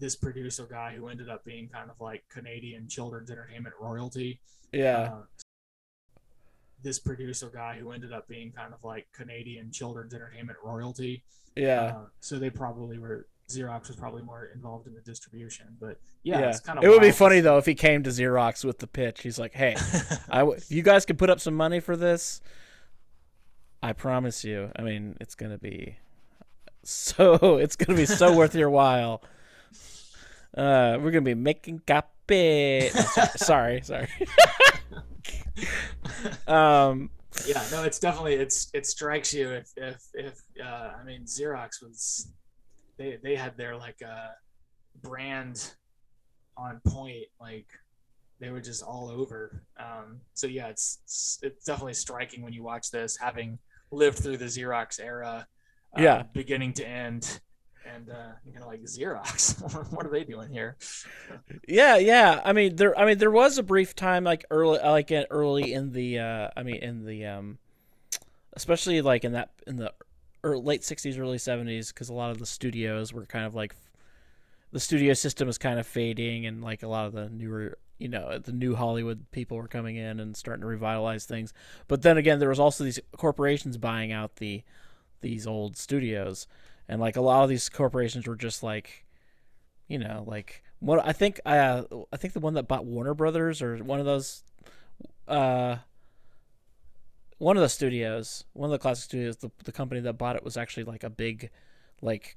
[0.01, 4.41] this producer guy who ended up being kind of like Canadian children's entertainment royalty.
[4.73, 4.99] Yeah.
[4.99, 5.23] Uh,
[6.83, 11.23] this producer guy who ended up being kind of like Canadian children's entertainment royalty.
[11.57, 11.83] Yeah.
[11.83, 16.41] Uh, so they probably were Xerox was probably more involved in the distribution, but yeah,
[16.41, 16.49] yeah.
[16.51, 18.87] it's kind of it would be funny though if he came to Xerox with the
[18.87, 19.23] pitch.
[19.23, 19.75] He's like, "Hey,
[20.29, 22.43] I w- you guys can put up some money for this.
[23.83, 24.71] I promise you.
[24.77, 25.97] I mean, it's gonna be
[26.83, 27.57] so.
[27.59, 29.23] It's gonna be so worth your while.
[30.55, 32.91] Uh, we're gonna be making copy.
[32.95, 34.09] Oh, sorry, sorry.
[34.09, 34.09] sorry.
[36.47, 37.11] um,
[37.47, 41.83] yeah, no, it's definitely it's it strikes you if if if uh, I mean Xerox
[41.83, 42.33] was
[42.99, 44.29] they they had their like uh
[45.03, 45.75] brand
[46.57, 47.67] on point like
[48.41, 52.91] they were just all over um so yeah it's it's, definitely striking when you watch
[52.91, 53.59] this having
[53.93, 55.47] lived through the Xerox era
[55.97, 56.23] uh, Yeah.
[56.33, 57.41] beginning to end
[57.95, 59.61] and uh you're kind of like Xerox
[59.93, 60.77] what are they doing here
[61.67, 62.41] Yeah, yeah.
[62.45, 62.99] I mean, there.
[62.99, 66.19] I mean, there was a brief time, like early, like in, early in the.
[66.19, 67.59] Uh, I mean, in the, um,
[68.55, 69.93] especially like in that in the
[70.43, 73.75] early, late '60s, early '70s, because a lot of the studios were kind of like,
[74.73, 78.09] the studio system was kind of fading, and like a lot of the newer, you
[78.09, 81.53] know, the new Hollywood people were coming in and starting to revitalize things.
[81.87, 84.63] But then again, there was also these corporations buying out the
[85.21, 86.47] these old studios,
[86.89, 89.05] and like a lot of these corporations were just like,
[89.89, 91.83] you know, like what I think uh
[92.13, 94.43] I think the one that bought Warner Brothers or one of those
[95.27, 95.77] uh
[97.39, 100.45] one of the studios, one of the classic studios, the the company that bought it
[100.45, 101.51] was actually like a big
[102.03, 102.37] like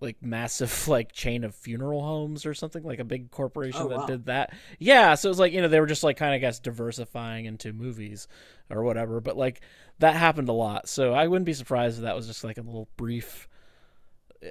[0.00, 3.98] like massive like chain of funeral homes or something like a big corporation Oh, that
[3.98, 4.06] wow.
[4.06, 6.40] did that yeah so it was like you know they were just like kind of
[6.40, 8.26] guess diversifying into movies
[8.68, 9.60] or whatever but like
[10.00, 12.62] that happened a lot so i wouldn't be surprised if that was just like a
[12.62, 13.48] little brief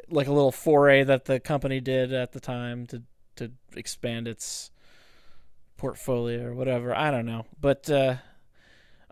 [0.09, 3.03] like a little foray that the company did at the time to
[3.35, 4.71] to expand its
[5.77, 6.95] portfolio or whatever.
[6.95, 7.45] I don't know.
[7.59, 8.15] But uh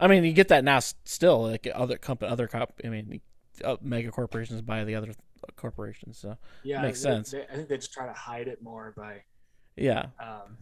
[0.01, 3.19] i mean you get that now still like other company other cop i mean
[3.65, 5.11] uh, mega corporations buy the other
[5.57, 7.31] corporations so yeah Makes they- sense.
[7.31, 9.23] they- I think they just try to hide it more by
[9.75, 10.05] yeah.
[10.17, 10.55] um,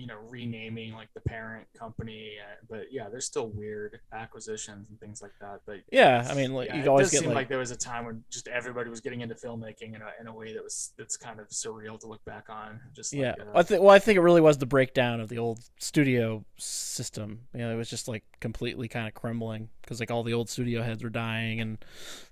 [0.00, 2.32] you know, renaming like the parent company.
[2.40, 5.60] Uh, but yeah, there's still weird acquisitions and things like that.
[5.66, 7.58] But Yeah, I mean, like yeah, you it always does get seem like, like, there
[7.58, 10.54] was a time when just everybody was getting into filmmaking in a, in a way
[10.54, 12.80] that was that's kind of surreal to look back on.
[12.94, 13.34] Just yeah.
[13.38, 15.60] like, uh, I think well, I think it really was the breakdown of the old
[15.78, 17.40] studio system.
[17.52, 20.48] You know, it was just like completely kind of crumbling because like all the old
[20.48, 21.76] studio heads were dying and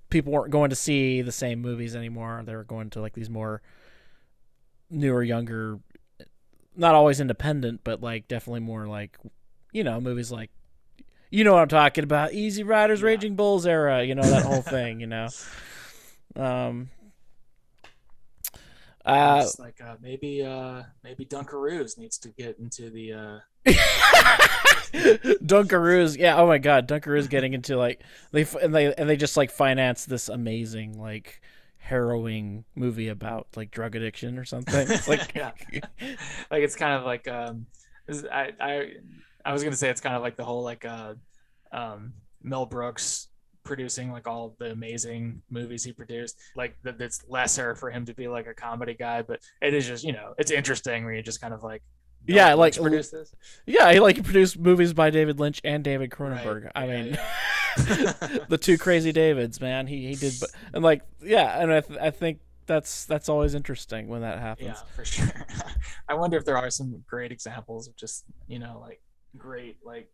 [0.09, 2.43] people weren't going to see the same movies anymore.
[2.47, 3.61] They were going to like these more
[4.91, 5.79] newer, younger,
[6.79, 9.19] not always independent, but like definitely more like
[9.73, 10.51] you know movies like.
[11.31, 12.33] You know what I'm talking about?
[12.33, 13.09] Easy Riders, Yeah.
[13.09, 14.03] Raging Bulls era.
[14.03, 15.01] You know that whole thing.
[15.01, 15.29] You know,
[16.37, 16.89] um,
[19.05, 23.39] uh, it's like uh, maybe uh, maybe Dunkaroos needs to get into the uh,
[25.45, 26.37] Dunkaroos, yeah.
[26.37, 28.03] Oh my God, Dunkaroos getting into like
[28.33, 31.41] they and they and they just like finance this amazing like
[31.89, 34.87] harrowing movie about like drug addiction or something.
[34.91, 35.53] It's like yeah,
[36.51, 37.67] like it's kind of like um,
[38.31, 38.93] I I
[39.45, 41.15] I was gonna say it's kind of like the whole like uh,
[41.73, 42.13] um,
[42.43, 43.29] Mel Brooks
[43.65, 46.39] producing like all the amazing movies he produced.
[46.55, 49.87] Like that, it's lesser for him to be like a comedy guy, but it is
[49.87, 51.83] just you know it's interesting where you just kind of like
[52.35, 53.35] Yeah, like- produced this.
[53.67, 56.71] yeah, he like produced movies by David Lynch and David Right, Cronenberg.
[56.75, 57.19] I yeah, mean,
[57.79, 58.39] yeah.
[58.49, 59.87] the two crazy Davids, man.
[59.87, 63.55] He he did, but and like yeah, and I th- I think that's that's always
[63.55, 64.69] interesting when that happens.
[64.69, 65.27] Yeah, for sure.
[66.09, 69.01] I wonder if there are some great examples of just you know like
[69.37, 70.09] great like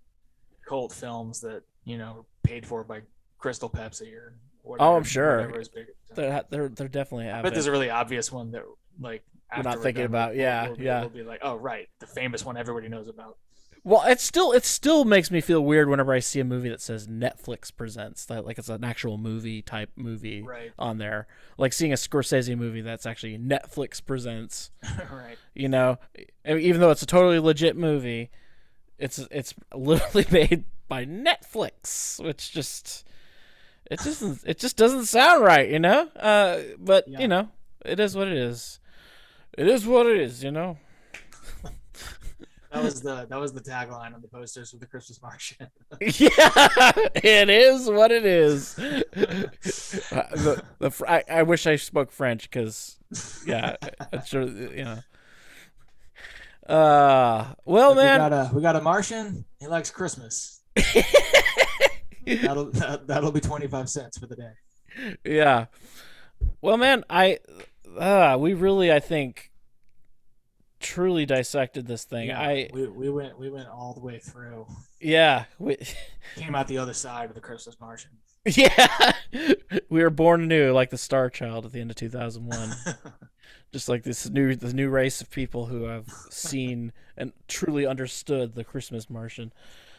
[0.67, 3.01] cult films that you know were paid for by
[3.39, 4.89] Crystal Pepsi or whatever.
[4.91, 5.37] Oh, I'm sure.
[5.39, 5.87] whatever is big.
[6.15, 7.29] They're they're, definitely.
[7.31, 8.63] I bet there's a really obvious one that
[9.01, 9.25] like
[9.57, 11.01] We're not thinking about, we'll- yeah, we'll, be- yeah.
[11.01, 13.37] We'll be like, oh right, the famous one everybody knows about.
[13.87, 16.81] Well, it still it still makes me feel weird whenever I see a movie that
[16.81, 21.27] says Netflix presents that like it's an actual movie type movie Right, on there.
[21.59, 24.71] Like seeing a Scorsese movie that's actually Netflix presents.
[25.13, 25.37] right.
[25.55, 25.99] You know,
[26.49, 28.31] even though it's a totally legit movie,
[28.99, 33.07] it's it's literally made by Netflix, which just
[33.91, 35.69] it just it just doesn't sound right.
[35.69, 37.21] You know, uh, but Yeah.
[37.21, 37.51] you know,
[37.85, 38.81] it is what it is.
[39.57, 40.79] It is what it is, you know.
[42.75, 45.69] That was the that was the tagline on the posters for the Christmas Martian.
[46.01, 48.77] yeah, it is what it is.
[48.77, 52.97] Uh, the, the I, I wish I spoke French because,
[53.47, 53.77] yeah,
[54.13, 54.99] I'm sure you know.
[56.69, 59.45] Uh, well, we man, got a we got a Martian.
[59.61, 60.61] He likes Christmas.
[62.27, 65.17] that'll that, that'll be twenty five cents for the day.
[65.25, 65.67] yeah.
[66.61, 67.39] Well, man, I,
[67.99, 69.51] uh, we really, I think,
[70.81, 72.29] truly dissected this thing.
[72.29, 74.67] Yeah, I, we, we went we went all the way through.
[75.01, 75.77] yeah, we,
[76.37, 78.11] Came out the other side of the Christmas Martian.
[78.45, 79.13] yeah,
[79.89, 82.75] we were born anew, like the Star Child at the end of two thousand one.
[83.73, 88.55] just like this new the new race of people who have seen and truly understood
[88.55, 89.53] the Christmas Martian.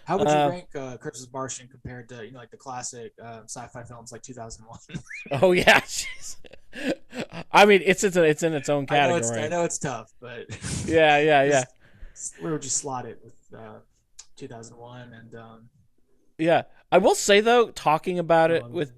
[0.06, 3.14] How would you Uh, rank uh, Christmas Martian compared to you know like the classic
[3.22, 4.80] uh, sci-fi films like 2001?
[5.42, 6.38] Oh yeah, jeez.
[7.52, 9.46] I mean it's it's, it's in its own I know it's category.
[9.46, 10.46] I know it's tough, but
[10.88, 11.64] Yeah, yeah, yeah,
[12.40, 13.80] where would you slot it with uh,
[14.38, 15.70] 2001 and um,
[16.38, 16.64] yeah.
[16.92, 18.92] I will say though, talking about it with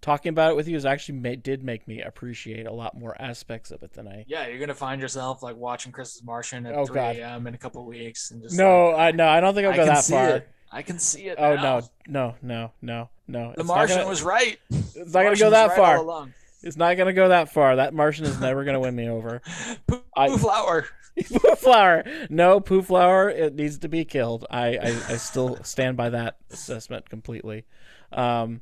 [0.00, 3.20] talking about it with you is actually made, did make me appreciate a lot more
[3.20, 4.24] aspects of it than I.
[4.28, 7.46] yeah, you're gonna find yourself like watching Christmas Martian at Oh, 3 a.m.
[7.46, 9.76] in a couple weeks and just No, like, I no, I don't think I'll I
[9.76, 10.28] go can that see far.
[10.30, 10.48] it.
[10.70, 11.36] I can see it.
[11.38, 11.62] Oh now.
[11.62, 13.52] no, no, no, no, no.
[13.54, 14.58] The It's Martian gonna- was right.
[14.70, 16.28] It's not gonna Martian go that right far.
[16.62, 17.76] It's not gonna go that far.
[17.76, 19.40] That Martian is never gonna win me over.
[19.86, 20.86] Poo, I- poo flower.
[21.28, 22.04] Poo flower.
[22.30, 23.28] No, poo flower.
[23.30, 24.44] It needs to be killed.
[24.50, 27.64] I, I, I still stand by that assessment completely.
[28.12, 28.60] Um,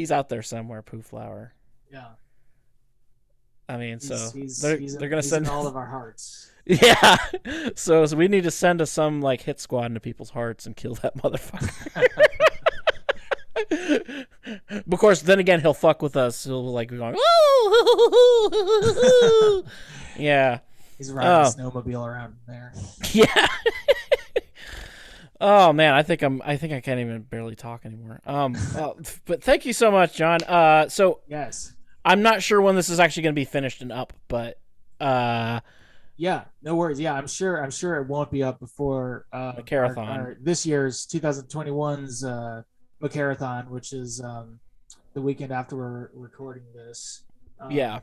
[0.00, 1.54] he's out there somewhere, poo flower.
[1.92, 2.06] Yeah.
[3.68, 5.86] I mean, so He's, he's, they're, he's they're gonna he's send in all of our
[5.86, 6.50] hearts.
[6.66, 7.16] yeah.
[7.76, 10.74] So, so we need to send us some like hit squad into people's hearts and
[10.76, 11.86] kill that motherfucker.
[14.92, 16.44] of course, then again, he'll fuck with us.
[16.44, 17.14] He'll like be going,
[20.16, 20.58] yeah.
[20.98, 21.40] He's riding Oh.
[21.42, 22.72] a snowmobile around there.
[23.12, 23.46] Yeah.
[25.40, 26.42] Oh man, I think I'm.
[26.44, 28.20] I think I can't even barely talk anymore.
[28.26, 28.92] Um, uh,
[29.26, 30.42] but thank you so much, John.
[30.42, 31.74] Uh, so Yes.
[32.04, 34.58] I'm not sure when this is actually going to be finished and up, but
[35.00, 35.60] uh,
[36.16, 36.98] Yeah, no worries.
[36.98, 37.62] Yeah, I'm sure.
[37.62, 39.62] I'm sure it won't be up before uh, our-
[39.98, 42.62] our- this year's 2021's uh,
[43.02, 44.60] Macarathon, which is um,
[45.14, 47.22] the weekend after we're recording this.
[47.58, 48.00] Um, yeah,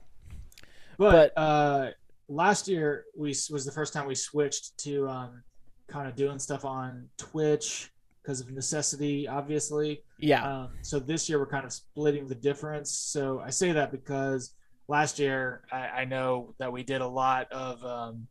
[0.99, 1.89] but, uh,
[2.29, 5.41] last year we was the first time we switched to um,
[5.87, 7.91] kind of doing stuff on Twitch
[8.21, 10.03] because of necessity, obviously.
[10.19, 12.91] yeah, Um, so this year we're kind of splitting the difference.
[12.91, 14.53] So I say that because
[14.89, 17.83] last year I, I know that we did a lot of.
[17.85, 18.27] Um,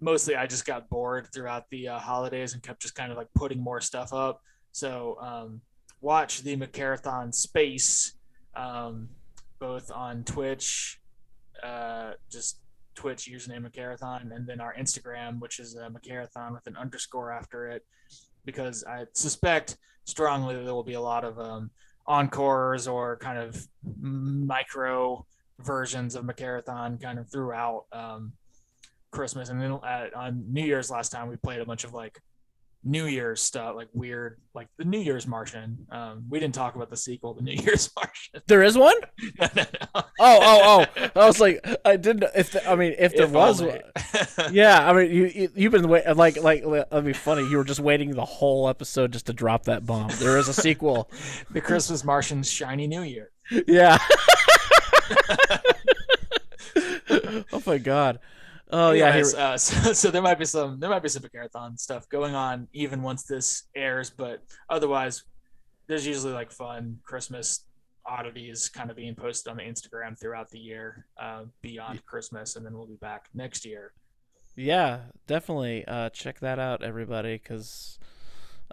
[0.00, 3.28] mostly, I just got bored throughout the uh, holidays and kept just kind of like
[3.34, 4.42] putting more stuff up.
[4.72, 5.62] So um,
[6.02, 8.12] watch the Macarathon Space,
[8.54, 9.08] um,
[9.60, 11.00] both on Twitch,
[11.62, 12.58] uh, just
[12.94, 17.68] Twitch username Macarathon, and then our Instagram, which is a Macarathon with an underscore after
[17.68, 17.84] it,
[18.44, 21.70] because I suspect strongly that there will be a lot of um,
[22.06, 23.66] encores or kind of
[24.00, 25.26] micro
[25.60, 28.32] versions of Macarathon kind of throughout um,
[29.10, 29.48] Christmas.
[29.48, 32.20] And then at, on New Year's last time, we played a bunch of like
[32.84, 35.86] New Year's stuff, like weird, like the New Year's Martian.
[35.90, 38.42] Um, we didn't talk about the sequel, the New Year's Martian.
[38.46, 38.94] there is one.
[39.40, 39.88] No, no, no.
[39.94, 41.10] Oh, oh, oh!
[41.16, 42.24] I was like, I didn't.
[42.36, 43.80] If the, I mean, if there If was, one,
[44.52, 44.88] yeah.
[44.88, 47.42] I mean, you, you you've been wait like like that'd be funny.
[47.48, 50.10] You were just waiting the whole episode just to drop that bomb.
[50.18, 51.10] There is a sequel.
[51.50, 53.30] the Christmas Martian's Shiny New Year.
[53.66, 53.98] Yeah.
[57.52, 58.20] oh my god.
[58.76, 59.06] Oh yeah.
[59.06, 62.08] Anyways, Here, uh, so, so there might be some there might be some marathon stuff
[62.08, 65.22] going on even once this airs, but otherwise,
[65.86, 67.66] there's usually like fun Christmas
[68.04, 72.66] oddities kind of being posted on the Instagram throughout the year uh, beyond Christmas, and
[72.66, 73.92] then we'll be back next year.
[74.56, 75.84] yeah, definitely.
[75.86, 77.98] Uh, check that out, everybody, because,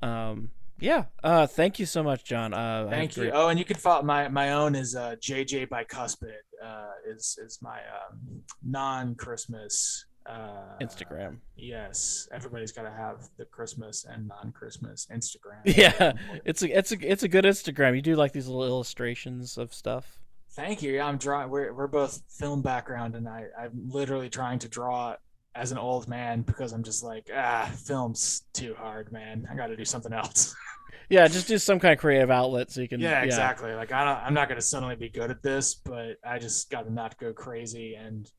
[0.02, 0.49] um,
[0.82, 1.06] yeah.
[1.24, 2.53] Uh, thank you so much, John.
[2.53, 3.32] Uh, Thank you.
[3.32, 6.34] Oh, and you can follow my my own is uh, JJ Bicuspid
[6.64, 11.38] uh, is is my um, non Christmas uh, Instagram.
[11.56, 15.62] Yes, everybody's got to have the Christmas and non Christmas Instagram.
[15.78, 16.14] Yeah,
[16.45, 17.95] it's a it's a it's a good Instagram.
[17.95, 20.20] You do like these little illustrations of stuff.
[20.52, 20.94] Thank you.
[20.94, 21.49] Yeah, I'm drawing.
[21.49, 25.16] We're we're both film background, and I I'm literally trying to draw
[25.56, 29.48] as an old man because I'm just like ah, film's too hard, man.
[29.52, 30.56] I got to do something else.
[31.10, 33.02] Yeah, just do some kind of creative outlet so you can.
[33.02, 33.73] yeah, exactly.
[33.73, 36.86] Like I don't, I'm not gonna suddenly be good at this, but I just got
[36.86, 38.32] to not go crazy and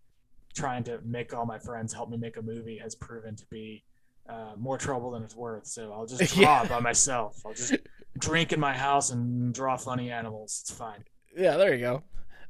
[0.54, 3.84] trying to make all my friends help me make a movie has proven to be
[4.26, 5.66] uh, more trouble than it's worth.
[5.66, 6.68] So I'll just draw Yeah.
[6.68, 7.42] by myself.
[7.44, 7.76] I'll just
[8.18, 10.60] drink in my house and draw funny animals.
[10.62, 11.04] It's fine.
[11.36, 12.02] Yeah, there you go.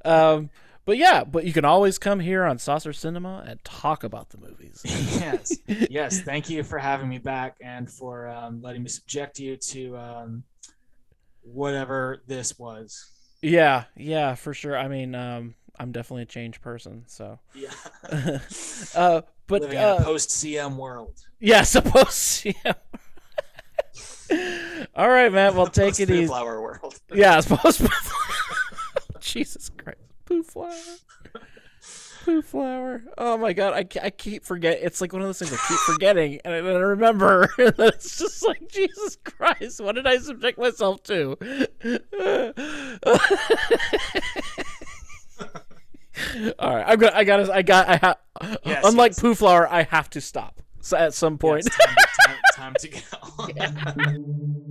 [0.05, 0.51] Um,
[0.85, 4.39] but yeah, but you can always come here on Saucer Cinema and talk about the
[4.39, 4.81] movies.
[4.85, 6.21] yes, yes.
[6.21, 10.43] Thank you for having me back and for um, letting me subject you to um,
[11.43, 13.11] whatever this was.
[13.43, 14.77] Yeah, yeah, for sure.
[14.79, 17.05] I mean, um, I'm definitely a changed person.
[17.07, 17.71] So, Yeah.
[18.95, 21.15] uh, but Living in uh, a post CM world.
[21.41, 22.45] yeah, suppose.
[22.65, 22.73] Yeah.
[24.95, 25.55] All right, man.
[25.57, 26.27] Well, take it easy.
[26.27, 26.95] Flower world.
[27.13, 27.87] Yeah, I suppose.
[29.21, 29.99] Jesus Christ,
[30.33, 30.73] poo flower,
[32.25, 33.03] poo flower.
[33.19, 34.79] Oh my God, I, I keep forget.
[34.81, 37.53] It's like one of those things I keep forgetting, and then I remember.
[37.59, 41.37] And it's just like Jesus Christ, what did I subject myself to?
[46.59, 47.13] All right, I'm gonna.
[47.15, 47.53] I gotta.
[47.53, 47.89] I got.
[47.89, 48.19] I have.
[48.65, 49.21] Yes, unlike yes.
[49.21, 50.61] poo flower, I have to stop.
[50.81, 51.65] So at some point.
[51.65, 51.97] Yes, time,
[52.27, 54.53] time, time to go.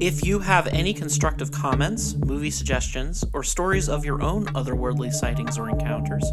[0.00, 5.58] If you have any constructive comments, movie suggestions, or stories of your own otherworldly sightings
[5.58, 6.24] or encounters,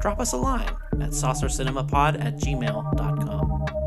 [0.00, 0.70] drop us a line
[1.00, 3.77] at saucercinemapod at gmail.com.